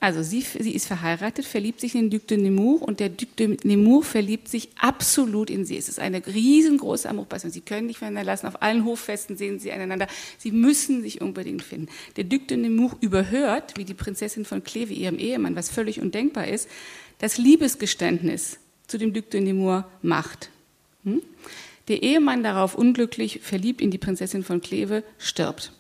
Also 0.04 0.24
sie, 0.24 0.42
sie 0.42 0.74
ist 0.74 0.88
verheiratet, 0.88 1.46
verliebt 1.46 1.80
sich 1.80 1.94
in 1.94 2.10
den 2.10 2.10
Duc 2.10 2.28
de 2.28 2.36
Nemours 2.36 2.82
und 2.82 3.00
der 3.00 3.10
Duc 3.10 3.36
de 3.38 3.56
Nemours 3.64 4.08
verliebt 4.08 4.48
sich 4.48 4.70
absolut 4.76 5.52
in 5.52 5.64
sie. 5.64 5.78
Es 5.78 5.90
ist 5.90 6.00
eine 6.00 6.26
riesengroße 6.26 7.08
Amourpassion. 7.08 7.52
Sie 7.52 7.62
können 7.62 7.86
nicht 7.86 8.00
voneinander 8.00 8.24
lassen. 8.24 8.48
Auf 8.48 8.64
allen 8.64 8.84
Hoffesten 8.86 9.38
sehen 9.38 9.60
sie 9.60 9.72
einander. 9.72 10.08
Sie 10.40 10.52
müssen 10.52 11.04
sich 11.04 11.22
unbedingt 11.22 11.62
finden. 11.62 11.88
Der 12.16 12.24
Duc 12.24 12.48
de 12.48 12.58
Nemours 12.58 12.96
überhört, 13.00 13.78
wie 13.78 13.86
die 13.86 13.94
Prinzessin 13.94 14.44
von 14.44 14.64
Kleve 14.64 14.92
ihrem 14.92 15.20
Ehemann, 15.20 15.56
was 15.56 15.70
völlig 15.70 16.02
undenkbar 16.02 16.48
ist, 16.48 16.68
das 17.20 17.38
Liebesgeständnis 17.38 18.58
zu 18.88 18.98
dem 18.98 19.14
Duc 19.14 19.30
de 19.30 19.40
Nemours 19.42 19.84
macht. 20.02 20.50
Hm? 21.04 21.22
Der 21.90 22.02
Ehemann 22.02 22.42
darauf 22.42 22.74
unglücklich, 22.74 23.42
verliebt 23.44 23.82
in 23.82 23.92
die 23.92 24.00
Prinzessin 24.00 24.44
von 24.44 24.62
Kleve, 24.62 25.04
stirbt. 25.20 25.74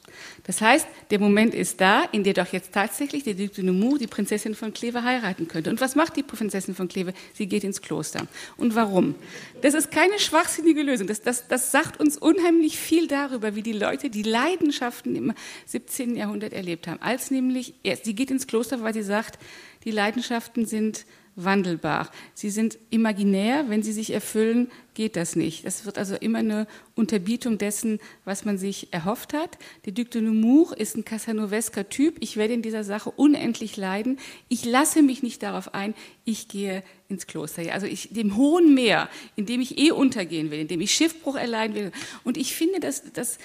Das 0.43 0.59
heißt, 0.59 0.87
der 1.11 1.19
Moment 1.19 1.53
ist 1.53 1.81
da, 1.81 2.03
in 2.11 2.23
der 2.23 2.33
doch 2.33 2.51
jetzt 2.51 2.73
tatsächlich 2.73 3.23
de 3.23 3.49
Nemours 3.61 3.99
die 3.99 4.07
Prinzessin 4.07 4.55
von 4.55 4.73
Kleve 4.73 5.03
heiraten 5.03 5.47
könnte. 5.47 5.69
Und 5.69 5.81
was 5.81 5.95
macht 5.95 6.15
die 6.15 6.23
Prinzessin 6.23 6.73
von 6.73 6.87
Kleve? 6.87 7.13
Sie 7.33 7.47
geht 7.47 7.63
ins 7.63 7.81
Kloster. 7.81 8.27
Und 8.57 8.75
warum? 8.75 9.15
Das 9.61 9.73
ist 9.73 9.91
keine 9.91 10.17
schwachsinnige 10.19 10.81
Lösung. 10.81 11.07
Das, 11.07 11.21
das, 11.21 11.47
das 11.47 11.71
sagt 11.71 11.99
uns 11.99 12.17
unheimlich 12.17 12.79
viel 12.79 13.07
darüber, 13.07 13.55
wie 13.55 13.61
die 13.61 13.73
Leute 13.73 14.09
die 14.09 14.23
Leidenschaften 14.23 15.15
im 15.15 15.33
17. 15.67 16.15
Jahrhundert 16.15 16.53
erlebt 16.53 16.87
haben. 16.87 17.01
Als 17.01 17.29
nämlich, 17.29 17.75
sie 18.03 18.15
geht 18.15 18.31
ins 18.31 18.47
Kloster, 18.47 18.81
weil 18.81 18.93
sie 18.93 19.03
sagt, 19.03 19.37
die 19.83 19.91
Leidenschaften 19.91 20.65
sind 20.65 21.05
wandelbar. 21.35 22.09
Sie 22.33 22.49
sind 22.49 22.77
imaginär, 22.89 23.65
wenn 23.69 23.83
sie 23.83 23.93
sich 23.93 24.11
erfüllen, 24.11 24.69
geht 24.93 25.15
das 25.15 25.35
nicht. 25.35 25.65
Das 25.65 25.85
wird 25.85 25.97
also 25.97 26.15
immer 26.15 26.39
eine 26.39 26.67
Unterbietung 26.95 27.57
dessen, 27.57 27.99
was 28.25 28.45
man 28.45 28.57
sich 28.57 28.91
erhofft 28.91 29.33
hat. 29.33 29.57
Der 29.85 29.93
Duc 29.93 30.11
de 30.11 30.21
Nemours 30.21 30.73
ist 30.73 30.95
ein 30.95 31.05
Casanovesker 31.05 31.89
Typ. 31.89 32.17
Ich 32.19 32.37
werde 32.37 32.53
in 32.53 32.61
dieser 32.61 32.83
Sache 32.83 33.11
unendlich 33.11 33.77
leiden. 33.77 34.19
Ich 34.49 34.65
lasse 34.65 35.01
mich 35.01 35.23
nicht 35.23 35.43
darauf 35.43 35.73
ein. 35.73 35.93
Ich 36.25 36.47
gehe 36.47 36.83
ins 37.11 37.27
Kloster. 37.27 37.61
Also 37.73 37.85
ich, 37.85 38.09
dem 38.11 38.37
hohen 38.37 38.73
Meer, 38.73 39.09
in 39.35 39.45
dem 39.45 39.61
ich 39.61 39.77
eh 39.77 39.91
untergehen 39.91 40.49
will, 40.49 40.59
in 40.59 40.67
dem 40.67 40.81
ich 40.81 40.91
Schiffbruch 40.93 41.35
erleiden 41.35 41.75
will. 41.75 41.91
Und 42.23 42.37
ich 42.37 42.55
finde, 42.55 42.79
dass, 42.79 43.11
dass, 43.13 43.37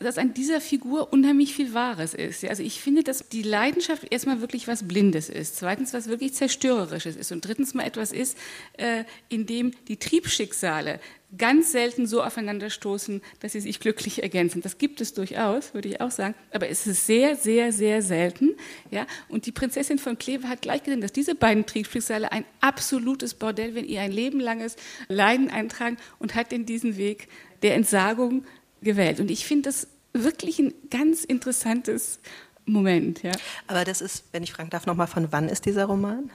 dass 0.00 0.18
an 0.18 0.34
dieser 0.34 0.60
Figur 0.60 1.12
unheimlich 1.12 1.54
viel 1.54 1.72
Wahres 1.72 2.14
ist. 2.14 2.44
Also 2.44 2.62
ich 2.62 2.80
finde, 2.80 3.02
dass 3.02 3.28
die 3.28 3.42
Leidenschaft 3.42 4.06
erstmal 4.10 4.40
wirklich 4.40 4.68
was 4.68 4.86
Blindes 4.86 5.28
ist. 5.28 5.56
Zweitens, 5.56 5.92
was 5.92 6.08
wirklich 6.08 6.34
Zerstörerisches 6.34 7.16
ist. 7.16 7.32
Und 7.32 7.44
drittens 7.44 7.74
mal 7.74 7.84
etwas 7.84 8.12
ist, 8.12 8.36
äh, 8.76 9.04
in 9.28 9.46
dem 9.46 9.72
die 9.88 9.96
Triebschicksale 9.96 10.75
Schicksale 10.76 11.00
ganz 11.36 11.72
selten 11.72 12.06
so 12.06 12.22
aufeinanderstoßen, 12.22 13.20
dass 13.40 13.52
sie 13.52 13.60
sich 13.60 13.80
glücklich 13.80 14.22
ergänzen. 14.22 14.62
Das 14.62 14.78
gibt 14.78 15.00
es 15.00 15.12
durchaus, 15.12 15.74
würde 15.74 15.88
ich 15.88 16.00
auch 16.00 16.12
sagen, 16.12 16.34
aber 16.52 16.68
es 16.68 16.86
ist 16.86 17.04
sehr, 17.04 17.36
sehr, 17.36 17.72
sehr 17.72 18.00
selten. 18.00 18.54
Ja? 18.90 19.06
Und 19.28 19.44
die 19.44 19.52
Prinzessin 19.52 19.98
von 19.98 20.16
Kleve 20.16 20.48
hat 20.48 20.62
gleich 20.62 20.84
gesehen, 20.84 21.00
dass 21.00 21.12
diese 21.12 21.34
beiden 21.34 21.66
Triebschicksale 21.66 22.30
ein 22.30 22.44
absolutes 22.60 23.34
Bordell, 23.34 23.74
wenn 23.74 23.84
ihr 23.84 24.00
ein 24.00 24.12
Leben 24.12 24.40
langes 24.40 24.76
Leiden 25.08 25.50
eintragen 25.50 25.98
und 26.20 26.36
hat 26.36 26.52
in 26.52 26.64
diesen 26.64 26.96
Weg 26.96 27.28
der 27.62 27.74
Entsagung 27.74 28.44
gewählt. 28.80 29.20
Und 29.20 29.30
ich 29.30 29.44
finde 29.44 29.68
das 29.68 29.88
wirklich 30.12 30.58
ein 30.58 30.72
ganz 30.90 31.24
interessantes 31.24 32.20
Moment, 32.66 33.22
ja. 33.22 33.30
Aber 33.68 33.84
das 33.84 34.00
ist, 34.00 34.24
wenn 34.32 34.42
ich 34.42 34.52
fragen 34.52 34.70
darf, 34.70 34.86
nochmal, 34.86 35.06
von 35.06 35.30
wann 35.30 35.48
ist 35.48 35.66
dieser 35.66 35.84
Roman? 35.86 36.30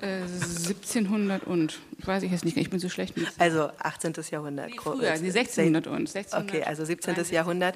Äh, 0.00 0.22
1700 0.22 1.44
und, 1.44 1.80
weiß 1.98 2.22
ich 2.22 2.30
jetzt 2.30 2.44
nicht, 2.44 2.56
ich 2.56 2.70
bin 2.70 2.78
so 2.78 2.88
schlecht 2.88 3.16
mit. 3.16 3.28
Also 3.38 3.70
18. 3.78 4.14
Jahrhundert. 4.30 4.70
Nee, 4.70 4.76
früher, 4.80 5.10
1600 5.10 5.86
und. 5.88 6.08
1600 6.08 6.42
okay, 6.42 6.62
also 6.64 6.84
17. 6.84 7.16
Jahrhundert. 7.30 7.74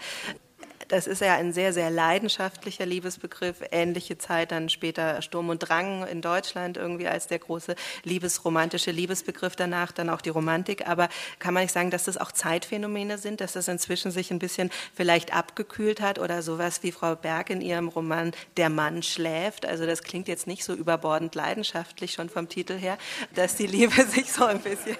Das 0.88 1.06
ist 1.06 1.20
ja 1.20 1.34
ein 1.34 1.52
sehr, 1.52 1.72
sehr 1.72 1.90
leidenschaftlicher 1.90 2.86
Liebesbegriff. 2.86 3.62
Ähnliche 3.70 4.18
Zeit 4.18 4.52
dann 4.52 4.68
später 4.68 5.20
Sturm 5.22 5.48
und 5.48 5.58
Drang 5.58 6.06
in 6.06 6.22
Deutschland 6.22 6.76
irgendwie 6.76 7.08
als 7.08 7.26
der 7.26 7.38
große 7.38 7.74
liebesromantische 8.04 8.90
Liebesbegriff 8.90 9.56
danach, 9.56 9.92
dann 9.92 10.10
auch 10.10 10.20
die 10.20 10.30
Romantik. 10.30 10.86
Aber 10.88 11.08
kann 11.38 11.54
man 11.54 11.64
nicht 11.64 11.72
sagen, 11.72 11.90
dass 11.90 12.04
das 12.04 12.16
auch 12.16 12.32
Zeitphänomene 12.32 13.18
sind, 13.18 13.40
dass 13.40 13.54
das 13.54 13.68
inzwischen 13.68 14.10
sich 14.10 14.30
ein 14.30 14.38
bisschen 14.38 14.70
vielleicht 14.94 15.34
abgekühlt 15.34 16.00
hat 16.00 16.18
oder 16.18 16.42
sowas 16.42 16.82
wie 16.82 16.92
Frau 16.92 17.16
Berg 17.16 17.50
in 17.50 17.60
ihrem 17.60 17.88
Roman 17.88 18.32
Der 18.56 18.70
Mann 18.70 19.02
schläft. 19.02 19.66
Also 19.66 19.86
das 19.86 20.02
klingt 20.02 20.28
jetzt 20.28 20.46
nicht 20.46 20.64
so 20.64 20.74
überbordend 20.74 21.34
leidenschaftlich 21.34 22.12
schon 22.12 22.28
vom 22.28 22.48
Titel 22.48 22.76
her, 22.76 22.98
dass 23.34 23.56
die 23.56 23.66
Liebe 23.66 24.02
sich 24.06 24.32
so 24.32 24.44
ein 24.44 24.60
bisschen 24.60 24.96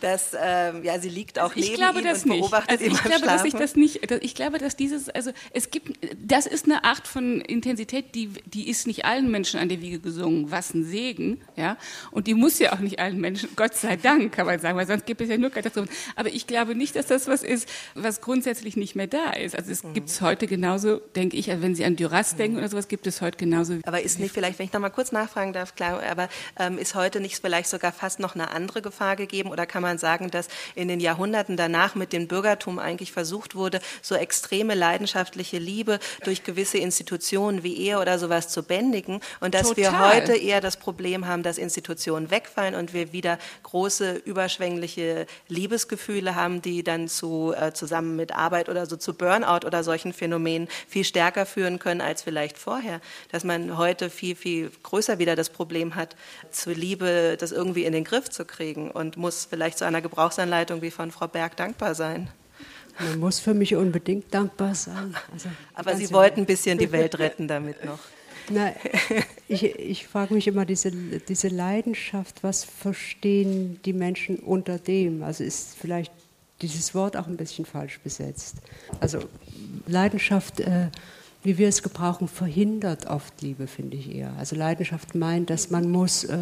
dass 0.00 0.36
ähm, 0.40 0.84
ja, 0.84 0.98
sie 0.98 1.08
liegt 1.08 1.38
auch 1.38 1.54
ich 1.54 1.66
neben 1.66 1.76
glaube 1.76 2.00
ihm 2.00 2.06
und 2.08 2.26
nicht. 2.26 2.40
beobachtet 2.40 2.70
also 2.70 2.84
ihn 2.84 2.92
ich 2.92 3.02
glaube, 3.02 3.26
dass 3.26 3.44
ich 3.44 3.50
Schlafen. 3.50 3.60
das 3.60 3.76
nicht. 3.76 4.12
Ich 4.22 4.34
glaube, 4.34 4.58
dass 4.58 4.76
dieses, 4.76 5.08
also 5.08 5.32
es 5.52 5.70
gibt, 5.70 5.98
das 6.18 6.46
ist 6.46 6.66
eine 6.66 6.84
Art 6.84 7.06
von 7.06 7.40
Intensität, 7.40 8.14
die, 8.14 8.28
die 8.46 8.68
ist 8.68 8.86
nicht 8.86 9.04
allen 9.04 9.30
Menschen 9.30 9.60
an 9.60 9.68
der 9.68 9.80
Wiege 9.80 10.00
gesungen. 10.00 10.50
Was 10.50 10.74
ein 10.74 10.84
Segen, 10.84 11.40
ja. 11.56 11.76
Und 12.10 12.26
die 12.26 12.34
muss 12.34 12.58
ja 12.58 12.72
auch 12.72 12.78
nicht 12.78 12.98
allen 12.98 13.20
Menschen, 13.20 13.50
Gott 13.56 13.74
sei 13.74 13.96
Dank, 13.96 14.32
kann 14.32 14.46
man 14.46 14.58
sagen, 14.58 14.76
weil 14.76 14.86
sonst 14.86 15.06
gibt 15.06 15.20
es 15.20 15.28
ja 15.28 15.36
nur 15.36 15.50
Katastrophen. 15.50 15.90
Aber 16.16 16.28
ich 16.28 16.46
glaube 16.46 16.74
nicht, 16.74 16.96
dass 16.96 17.06
das 17.06 17.28
was 17.28 17.42
ist, 17.42 17.68
was 17.94 18.20
grundsätzlich 18.20 18.76
nicht 18.76 18.96
mehr 18.96 19.06
da 19.06 19.30
ist. 19.30 19.56
Also 19.56 19.70
es 19.70 19.82
gibt 19.94 20.08
es 20.08 20.20
heute 20.20 20.46
genauso, 20.46 20.98
denke 21.16 21.36
ich, 21.36 21.50
also 21.50 21.62
wenn 21.62 21.74
Sie 21.74 21.84
an 21.84 21.96
Duras 21.96 22.36
denken 22.36 22.58
oder 22.58 22.68
sowas, 22.68 22.88
gibt 22.88 23.06
es 23.06 23.20
heute 23.20 23.38
genauso. 23.38 23.78
Aber 23.84 24.02
ist 24.02 24.18
nicht 24.18 24.32
vielleicht, 24.32 24.58
wenn 24.58 24.66
ich 24.66 24.72
noch 24.72 24.80
mal 24.80 24.90
kurz 24.90 25.12
nachfragen 25.12 25.52
darf, 25.52 25.74
klar, 25.74 26.02
aber 26.02 26.28
ähm, 26.58 26.78
ist 26.78 26.94
heute 26.94 27.20
nicht 27.20 27.38
vielleicht 27.40 27.68
sogar 27.68 27.92
fast 27.92 28.20
noch 28.20 28.34
eine 28.34 28.50
andere 28.50 28.82
Gefahr 28.82 29.16
gegeben 29.16 29.49
oder 29.50 29.66
kann 29.66 29.82
man 29.82 29.98
sagen, 29.98 30.30
dass 30.30 30.48
in 30.74 30.88
den 30.88 31.00
Jahrhunderten 31.00 31.56
danach 31.56 31.94
mit 31.94 32.12
dem 32.12 32.28
Bürgertum 32.28 32.78
eigentlich 32.78 33.12
versucht 33.12 33.54
wurde, 33.54 33.80
so 34.02 34.14
extreme 34.14 34.74
leidenschaftliche 34.74 35.58
Liebe 35.58 35.98
durch 36.24 36.44
gewisse 36.44 36.78
Institutionen 36.78 37.62
wie 37.62 37.76
Ehe 37.76 37.98
oder 37.98 38.18
sowas 38.18 38.48
zu 38.48 38.62
bändigen 38.62 39.20
und 39.40 39.54
dass 39.54 39.76
wir 39.76 39.90
Total. 39.90 40.16
heute 40.16 40.36
eher 40.36 40.60
das 40.60 40.76
Problem 40.76 41.26
haben, 41.26 41.42
dass 41.42 41.58
Institutionen 41.58 42.30
wegfallen 42.30 42.74
und 42.74 42.92
wir 42.92 43.12
wieder 43.12 43.38
große 43.62 44.14
überschwängliche 44.24 45.26
Liebesgefühle 45.48 46.34
haben, 46.34 46.62
die 46.62 46.82
dann 46.82 47.08
zu 47.08 47.54
äh, 47.56 47.72
zusammen 47.72 48.16
mit 48.16 48.34
Arbeit 48.34 48.68
oder 48.68 48.86
so 48.86 48.96
zu 48.96 49.14
Burnout 49.14 49.66
oder 49.66 49.82
solchen 49.82 50.12
Phänomenen 50.12 50.68
viel 50.88 51.04
stärker 51.04 51.46
führen 51.46 51.78
können 51.78 52.00
als 52.00 52.22
vielleicht 52.22 52.58
vorher, 52.58 53.00
dass 53.30 53.44
man 53.44 53.76
heute 53.76 54.10
viel 54.10 54.36
viel 54.36 54.70
größer 54.82 55.18
wieder 55.18 55.36
das 55.36 55.50
Problem 55.50 55.94
hat, 55.94 56.16
zur 56.50 56.74
Liebe 56.74 57.36
das 57.38 57.52
irgendwie 57.52 57.84
in 57.84 57.92
den 57.92 58.04
Griff 58.04 58.30
zu 58.30 58.44
kriegen 58.44 58.90
und 58.90 59.16
muss 59.16 59.39
vielleicht 59.44 59.78
zu 59.78 59.84
einer 59.84 60.00
Gebrauchsanleitung 60.00 60.82
wie 60.82 60.90
von 60.90 61.10
Frau 61.10 61.28
Berg 61.28 61.56
dankbar 61.56 61.94
sein. 61.94 62.28
Man 62.98 63.18
muss 63.18 63.40
für 63.40 63.54
mich 63.54 63.74
unbedingt 63.74 64.32
dankbar 64.34 64.74
sein. 64.74 65.14
Also, 65.32 65.48
Aber 65.74 65.96
Sie 65.96 66.12
wollten 66.12 66.40
ein 66.40 66.46
bisschen 66.46 66.78
die 66.78 66.92
Welt 66.92 67.18
retten 67.18 67.48
damit 67.48 67.84
noch. 67.84 67.98
Na, 68.50 68.72
ich 69.48 69.62
ich 69.62 70.06
frage 70.06 70.34
mich 70.34 70.46
immer, 70.48 70.64
diese, 70.64 70.90
diese 70.90 71.48
Leidenschaft, 71.48 72.42
was 72.42 72.64
verstehen 72.64 73.80
die 73.84 73.92
Menschen 73.92 74.38
unter 74.38 74.78
dem? 74.78 75.22
Also 75.22 75.44
ist 75.44 75.76
vielleicht 75.78 76.12
dieses 76.60 76.94
Wort 76.94 77.16
auch 77.16 77.26
ein 77.26 77.36
bisschen 77.36 77.64
falsch 77.64 78.00
besetzt. 78.00 78.56
Also 79.00 79.20
Leidenschaft, 79.86 80.60
äh, 80.60 80.88
wie 81.42 81.56
wir 81.56 81.68
es 81.68 81.82
gebrauchen, 81.82 82.28
verhindert 82.28 83.06
oft 83.06 83.40
Liebe, 83.40 83.66
finde 83.66 83.96
ich 83.96 84.14
eher. 84.14 84.34
Also 84.38 84.56
Leidenschaft 84.56 85.14
meint, 85.14 85.48
dass 85.48 85.70
man 85.70 85.90
muss 85.90 86.24
äh, 86.24 86.36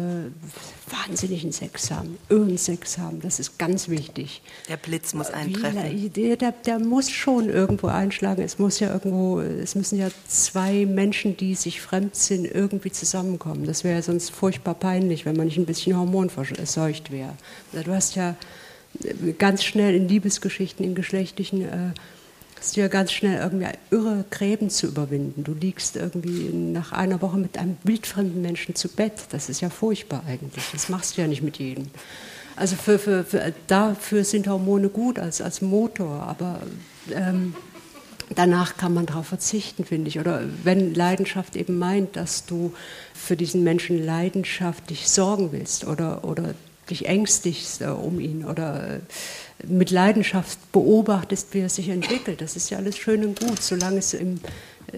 wahnsinnigen 0.89 1.53
Sex 1.53 1.89
haben, 1.89 2.17
irren 2.27 2.57
Sex 2.57 2.97
haben, 2.97 3.21
das 3.21 3.39
ist 3.39 3.57
ganz 3.57 3.87
wichtig. 3.87 4.41
Der 4.67 4.75
Blitz 4.75 5.13
muss 5.13 5.29
Wie, 5.29 5.33
eintreffen. 5.33 6.13
der, 6.13 6.35
der, 6.35 6.51
der 6.51 6.79
muss 6.79 7.09
schon 7.09 7.49
irgendwo 7.49 7.87
einschlagen. 7.87 8.41
Es 8.41 8.59
muss 8.59 8.79
ja 8.79 8.91
irgendwo, 8.91 9.39
es 9.39 9.75
müssen 9.75 9.97
ja 9.97 10.09
zwei 10.27 10.85
Menschen, 10.85 11.37
die 11.37 11.55
sich 11.55 11.79
fremd 11.79 12.15
sind, 12.15 12.45
irgendwie 12.45 12.91
zusammenkommen. 12.91 13.65
Das 13.65 13.85
wäre 13.85 13.95
ja 13.95 14.01
sonst 14.01 14.31
furchtbar 14.31 14.73
peinlich, 14.73 15.25
wenn 15.25 15.37
man 15.37 15.45
nicht 15.45 15.57
ein 15.57 15.65
bisschen 15.65 15.97
hormonverseucht 15.97 17.11
wäre. 17.11 17.33
Du 17.71 17.93
hast 17.93 18.15
ja 18.15 18.35
ganz 19.37 19.63
schnell 19.63 19.95
in 19.95 20.07
Liebesgeschichten, 20.07 20.85
in 20.85 20.95
geschlechtlichen, 20.95 21.61
äh, 21.61 21.91
hast 22.59 22.75
ja 22.75 22.87
ganz 22.87 23.11
schnell 23.11 23.39
irgendwie 23.39 23.67
irre 23.89 24.25
Gräben 24.29 24.69
zu 24.69 24.87
überwinden. 24.87 25.43
Du 25.43 25.53
liegst 25.53 25.95
irgendwie 25.95 26.49
nach 26.53 26.91
einer 26.91 27.21
Woche 27.21 27.37
mit 27.37 27.57
einem 27.57 27.77
wildfremden 27.83 28.41
Menschen 28.41 28.75
zu 28.75 28.89
Bett. 28.89 29.13
Das 29.31 29.49
ist 29.49 29.61
ja 29.61 29.69
furchtbar 29.69 30.23
eigentlich. 30.27 30.63
Das 30.71 30.89
machst 30.89 31.17
du 31.17 31.21
ja 31.21 31.27
nicht 31.27 31.41
mit 31.41 31.57
jedem. 31.57 31.87
Also 32.55 32.75
für, 32.75 32.99
für, 32.99 33.23
für, 33.23 33.53
dafür 33.67 34.25
sind 34.25 34.47
Hormone 34.47 34.89
gut 34.89 35.17
als, 35.17 35.39
als 35.39 35.61
Motor, 35.61 36.23
aber 36.23 36.59
ähm, 37.13 37.55
danach 38.35 38.75
kann 38.75 38.93
man 38.93 39.05
darauf 39.05 39.27
verzichten, 39.27 39.85
finde 39.85 40.09
ich. 40.09 40.19
Oder 40.19 40.43
wenn 40.63 40.93
Leidenschaft 40.93 41.55
eben 41.55 41.79
meint, 41.79 42.17
dass 42.17 42.45
du 42.45 42.73
für 43.13 43.37
diesen 43.37 43.63
Menschen 43.63 44.05
leidenschaftlich 44.05 45.09
sorgen 45.09 45.53
willst 45.53 45.87
oder, 45.87 46.25
oder 46.25 46.53
dich 46.89 47.07
ängstigst 47.07 47.81
äh, 47.81 47.85
um 47.85 48.19
ihn 48.19 48.43
oder 48.43 48.99
mit 49.67 49.91
Leidenschaft 49.91 50.71
beobachtest, 50.71 51.53
wie 51.53 51.59
er 51.59 51.69
sich 51.69 51.89
entwickelt. 51.89 52.41
Das 52.41 52.55
ist 52.55 52.69
ja 52.69 52.77
alles 52.77 52.97
schön 52.97 53.25
und 53.25 53.39
gut, 53.39 53.61
solange 53.61 53.97
es 53.97 54.13
im 54.13 54.39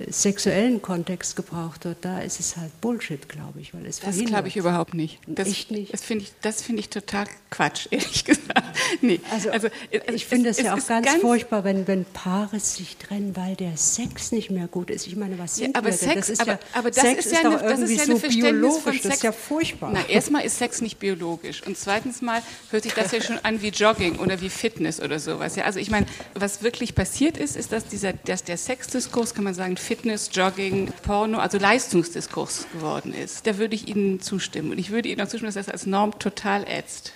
sexuellen 0.09 0.81
Kontext 0.81 1.35
gebraucht 1.35 1.85
wird, 1.85 1.97
da 2.01 2.19
ist 2.19 2.39
es 2.39 2.57
halt 2.57 2.79
Bullshit, 2.81 3.27
glaube 3.29 3.59
ich, 3.59 3.73
weil 3.73 3.85
es 3.85 3.99
Das 3.99 4.17
glaube 4.23 4.47
ich 4.47 4.57
überhaupt 4.57 4.93
nicht. 4.93 5.19
Das, 5.27 5.47
Echt 5.47 5.71
nicht? 5.71 5.93
Das 5.93 6.03
finde 6.03 6.25
ich, 6.25 6.31
das 6.41 6.61
finde 6.61 6.81
ich 6.81 6.89
total 6.89 7.25
Quatsch, 7.49 7.87
ehrlich 7.91 8.25
gesagt. 8.25 8.63
Nee. 9.01 9.19
Also, 9.31 9.49
äh, 9.49 9.69
ich 10.13 10.25
finde 10.25 10.49
es 10.49 10.59
ja 10.59 10.73
auch 10.73 10.77
ist 10.77 10.87
ganz, 10.87 11.09
furchtbar, 11.21 11.63
wenn, 11.63 11.87
wenn 11.87 12.05
Paare 12.05 12.59
sich 12.59 12.97
trennen, 12.97 13.35
weil 13.35 13.55
der 13.55 13.77
Sex 13.77 14.31
nicht 14.31 14.51
mehr 14.51 14.67
gut 14.67 14.89
ist. 14.89 15.07
Ich 15.07 15.15
meine, 15.15 15.37
was 15.37 15.55
sind 15.55 15.75
Ja, 15.75 15.79
aber 15.79 15.91
wir 15.91 15.97
denn? 15.97 16.09
Sex, 16.09 16.15
das 16.15 16.29
ist 16.29 16.41
aber, 16.41 16.51
ja, 16.53 16.59
aber 16.73 16.91
das 16.91 17.01
Sex 17.01 17.25
ist 17.25 17.31
ja 17.31 17.43
doch 17.43 17.59
eine, 17.59 17.69
das 17.69 17.79
irgendwie 17.79 17.95
ist 17.95 18.07
ja 18.07 18.15
so 18.15 18.27
biologisch, 18.27 18.83
von 18.83 18.93
das 18.93 19.01
Sex. 19.03 19.15
ist 19.15 19.23
ja 19.23 19.31
furchtbar. 19.31 19.91
Na, 19.93 20.07
erstmal 20.07 20.43
ist 20.43 20.57
Sex 20.57 20.81
nicht 20.81 20.99
biologisch 20.99 21.63
und 21.65 21.77
zweitens 21.77 22.21
mal 22.21 22.41
hört 22.69 22.83
sich 22.83 22.93
das 22.93 23.11
ja 23.11 23.21
schon 23.21 23.39
an 23.39 23.61
wie 23.61 23.69
Jogging 23.69 24.17
oder 24.19 24.41
wie 24.41 24.49
Fitness 24.49 25.01
oder 25.01 25.19
sowas. 25.19 25.55
Ja, 25.55 25.65
also 25.65 25.79
ich 25.79 25.89
meine, 25.89 26.05
was 26.33 26.63
wirklich 26.63 26.95
passiert 26.95 27.37
ist, 27.37 27.55
ist, 27.55 27.71
dass 27.71 27.85
dieser, 27.85 28.13
dass 28.13 28.43
der 28.43 28.57
Sexdiskurs, 28.57 29.33
kann 29.33 29.43
man 29.43 29.53
sagen, 29.53 29.77
Fitness, 29.81 30.29
Jogging, 30.31 30.91
Porno, 31.03 31.39
also 31.39 31.57
Leistungsdiskurs 31.57 32.67
geworden 32.73 33.13
ist. 33.13 33.45
Da 33.47 33.57
würde 33.57 33.75
ich 33.75 33.87
Ihnen 33.87 34.21
zustimmen 34.21 34.71
und 34.71 34.77
ich 34.77 34.91
würde 34.91 35.09
Ihnen 35.09 35.21
auch 35.21 35.27
zustimmen, 35.27 35.53
dass 35.53 35.65
das 35.65 35.73
als 35.73 35.85
Norm 35.85 36.17
total 36.19 36.65
ätzt. 36.67 37.13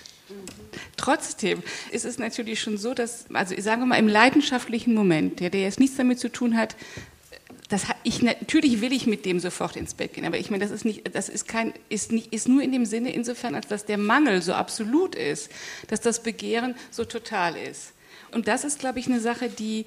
Trotzdem 0.96 1.62
ist 1.90 2.04
es 2.04 2.18
natürlich 2.18 2.60
schon 2.60 2.78
so, 2.78 2.94
dass, 2.94 3.26
also 3.32 3.54
sagen 3.60 3.82
wir 3.82 3.86
mal, 3.86 3.98
im 3.98 4.08
leidenschaftlichen 4.08 4.94
Moment, 4.94 5.40
der, 5.40 5.50
der 5.50 5.62
jetzt 5.62 5.78
nichts 5.78 5.96
damit 5.96 6.18
zu 6.18 6.30
tun 6.30 6.56
hat, 6.56 6.76
das, 7.68 7.82
ich, 8.04 8.22
natürlich 8.22 8.80
will 8.80 8.92
ich 8.92 9.06
mit 9.06 9.24
dem 9.24 9.40
sofort 9.40 9.76
ins 9.76 9.94
Bett 9.94 10.14
gehen, 10.14 10.24
aber 10.24 10.38
ich 10.38 10.50
meine, 10.50 10.62
das 10.62 10.70
ist 10.70 10.84
nicht, 10.84 11.14
das 11.14 11.28
ist 11.28 11.48
kein, 11.48 11.74
ist 11.88 12.12
nicht, 12.12 12.32
ist 12.32 12.48
nur 12.48 12.62
in 12.62 12.70
dem 12.70 12.84
Sinne 12.86 13.12
insofern, 13.12 13.54
als 13.54 13.66
dass 13.66 13.84
der 13.84 13.98
Mangel 13.98 14.40
so 14.40 14.52
absolut 14.52 15.14
ist, 15.14 15.50
dass 15.88 16.00
das 16.00 16.22
Begehren 16.22 16.76
so 16.90 17.04
total 17.04 17.56
ist. 17.56 17.92
Und 18.32 18.48
das 18.48 18.64
ist, 18.64 18.78
glaube 18.78 18.98
ich, 19.00 19.06
eine 19.06 19.20
Sache, 19.20 19.48
die 19.48 19.86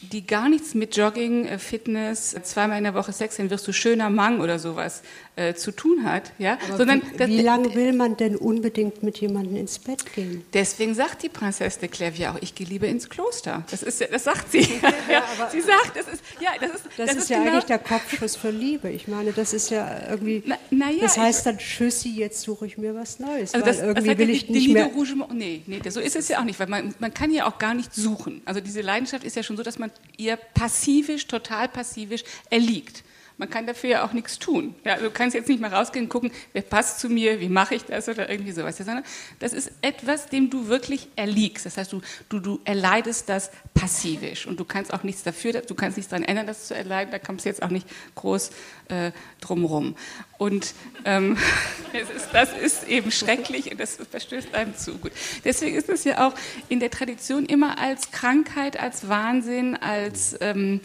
die 0.00 0.26
gar 0.26 0.48
nichts 0.48 0.74
mit 0.74 0.96
Jogging, 0.96 1.46
äh, 1.46 1.58
Fitness, 1.58 2.36
zweimal 2.42 2.78
in 2.78 2.84
der 2.84 2.94
Woche 2.94 3.12
Sex, 3.12 3.36
dann 3.36 3.50
wirst 3.50 3.66
du 3.66 3.72
schöner 3.72 4.10
Mann 4.10 4.40
oder 4.40 4.58
sowas 4.58 5.02
äh, 5.38 5.54
zu 5.54 5.70
tun 5.70 6.04
hat, 6.04 6.32
ja, 6.38 6.58
Aber 6.66 6.78
sondern 6.78 7.02
wie, 7.16 7.26
wie 7.28 7.42
lange 7.42 7.72
will 7.76 7.92
man 7.92 8.16
denn 8.16 8.34
unbedingt 8.34 9.04
mit 9.04 9.18
jemandem 9.18 9.54
ins 9.56 9.78
Bett 9.78 10.12
gehen? 10.12 10.44
Deswegen 10.52 10.94
sagt 10.94 11.22
die 11.22 11.28
Prinzessin 11.28 11.80
de 11.80 11.88
Clavier 11.88 12.32
auch, 12.32 12.38
ich 12.40 12.56
gehe 12.56 12.66
lieber 12.66 12.88
ins 12.88 13.08
Kloster. 13.08 13.64
Das 13.70 13.84
ist, 13.84 14.00
das 14.00 14.24
sagt 14.24 14.50
sie. 14.50 14.60
ja, 15.08 15.22
sie 15.50 15.60
sagt, 15.60 15.92
das 15.94 16.08
ist, 16.08 16.24
ja, 16.40 16.50
das 16.60 16.70
ist, 16.70 16.84
das, 16.86 16.96
das 16.96 17.10
ist, 17.10 17.22
ist 17.22 17.30
ja 17.30 17.38
genau 17.38 17.52
eigentlich 17.52 17.64
der 17.66 17.78
Kopfschuss 17.78 18.34
für 18.34 18.50
Liebe. 18.50 18.90
Ich 18.90 19.06
meine, 19.06 19.32
das 19.32 19.52
ist 19.52 19.70
ja 19.70 20.08
irgendwie, 20.10 20.42
na, 20.44 20.56
na 20.70 20.90
ja, 20.90 21.02
das 21.02 21.16
heißt 21.16 21.46
dann 21.46 21.58
Tschüssi, 21.58 22.10
jetzt 22.10 22.40
suche 22.40 22.66
ich 22.66 22.76
mir 22.76 22.96
was 22.96 23.20
Neues, 23.20 23.54
also 23.54 23.64
das, 23.64 23.78
irgendwie 23.78 24.08
das 24.08 24.18
will 24.18 24.30
ich 24.30 24.48
nicht 24.48 24.72
mehr. 24.72 24.86
Rouge, 24.86 25.14
nee, 25.32 25.62
nee, 25.66 25.80
so 25.88 26.00
ist 26.00 26.16
es 26.16 26.26
ja 26.26 26.40
auch 26.40 26.44
nicht, 26.44 26.58
weil 26.58 26.66
man, 26.66 26.94
man 26.98 27.14
kann 27.14 27.30
ja 27.30 27.46
auch 27.46 27.58
gar 27.58 27.74
nicht 27.74 27.94
suchen. 27.94 28.42
Also 28.44 28.60
diese 28.60 28.80
Leidenschaft 28.80 29.22
ist 29.22 29.36
ja 29.36 29.44
schon 29.44 29.56
so, 29.56 29.62
dass 29.62 29.78
man 29.78 29.92
ihr 30.16 30.36
passivisch, 30.36 31.28
total 31.28 31.68
passivisch 31.68 32.24
erliegt. 32.50 33.04
Man 33.38 33.48
kann 33.48 33.68
dafür 33.68 33.90
ja 33.90 34.04
auch 34.04 34.12
nichts 34.12 34.40
tun. 34.40 34.74
Ja, 34.84 34.96
du 34.96 35.10
kannst 35.12 35.32
jetzt 35.36 35.48
nicht 35.48 35.60
mal 35.60 35.72
rausgehen 35.72 36.06
und 36.06 36.08
gucken, 36.08 36.32
wer 36.52 36.62
passt 36.62 36.98
zu 36.98 37.08
mir, 37.08 37.38
wie 37.38 37.48
mache 37.48 37.76
ich 37.76 37.84
das 37.84 38.08
oder 38.08 38.28
irgendwie 38.28 38.50
sowas. 38.50 38.76
Sondern 38.76 39.04
das 39.38 39.52
ist 39.52 39.70
etwas, 39.80 40.26
dem 40.26 40.50
du 40.50 40.66
wirklich 40.66 41.08
erliegst. 41.14 41.64
Das 41.64 41.76
heißt, 41.76 41.92
du, 41.92 42.00
du, 42.28 42.40
du 42.40 42.60
erleidest 42.64 43.28
das 43.28 43.52
passivisch 43.74 44.48
und 44.48 44.58
du 44.58 44.64
kannst 44.64 44.92
auch 44.92 45.04
nichts 45.04 45.22
dafür, 45.22 45.52
du 45.52 45.74
kannst 45.76 45.96
nichts 45.96 46.10
daran 46.10 46.24
ändern, 46.24 46.48
das 46.48 46.66
zu 46.66 46.74
erleiden. 46.74 47.12
Da 47.12 47.20
kommst 47.20 47.44
du 47.44 47.48
jetzt 47.48 47.62
auch 47.62 47.70
nicht 47.70 47.86
groß 48.16 48.50
äh, 48.88 49.12
drumrum. 49.40 49.94
Und 50.36 50.74
ähm, 51.04 51.38
ist, 51.92 52.28
das 52.32 52.52
ist 52.52 52.88
eben 52.88 53.12
schrecklich 53.12 53.70
und 53.70 53.78
das 53.78 53.98
verstößt 54.10 54.52
einem 54.52 54.76
zu 54.76 54.98
gut. 54.98 55.12
Deswegen 55.44 55.76
ist 55.76 55.88
es 55.88 56.02
ja 56.02 56.26
auch 56.26 56.34
in 56.68 56.80
der 56.80 56.90
Tradition 56.90 57.46
immer 57.46 57.78
als 57.78 58.10
Krankheit, 58.10 58.80
als 58.80 59.08
Wahnsinn, 59.08 59.76
als 59.76 60.36
ähm, 60.40 60.80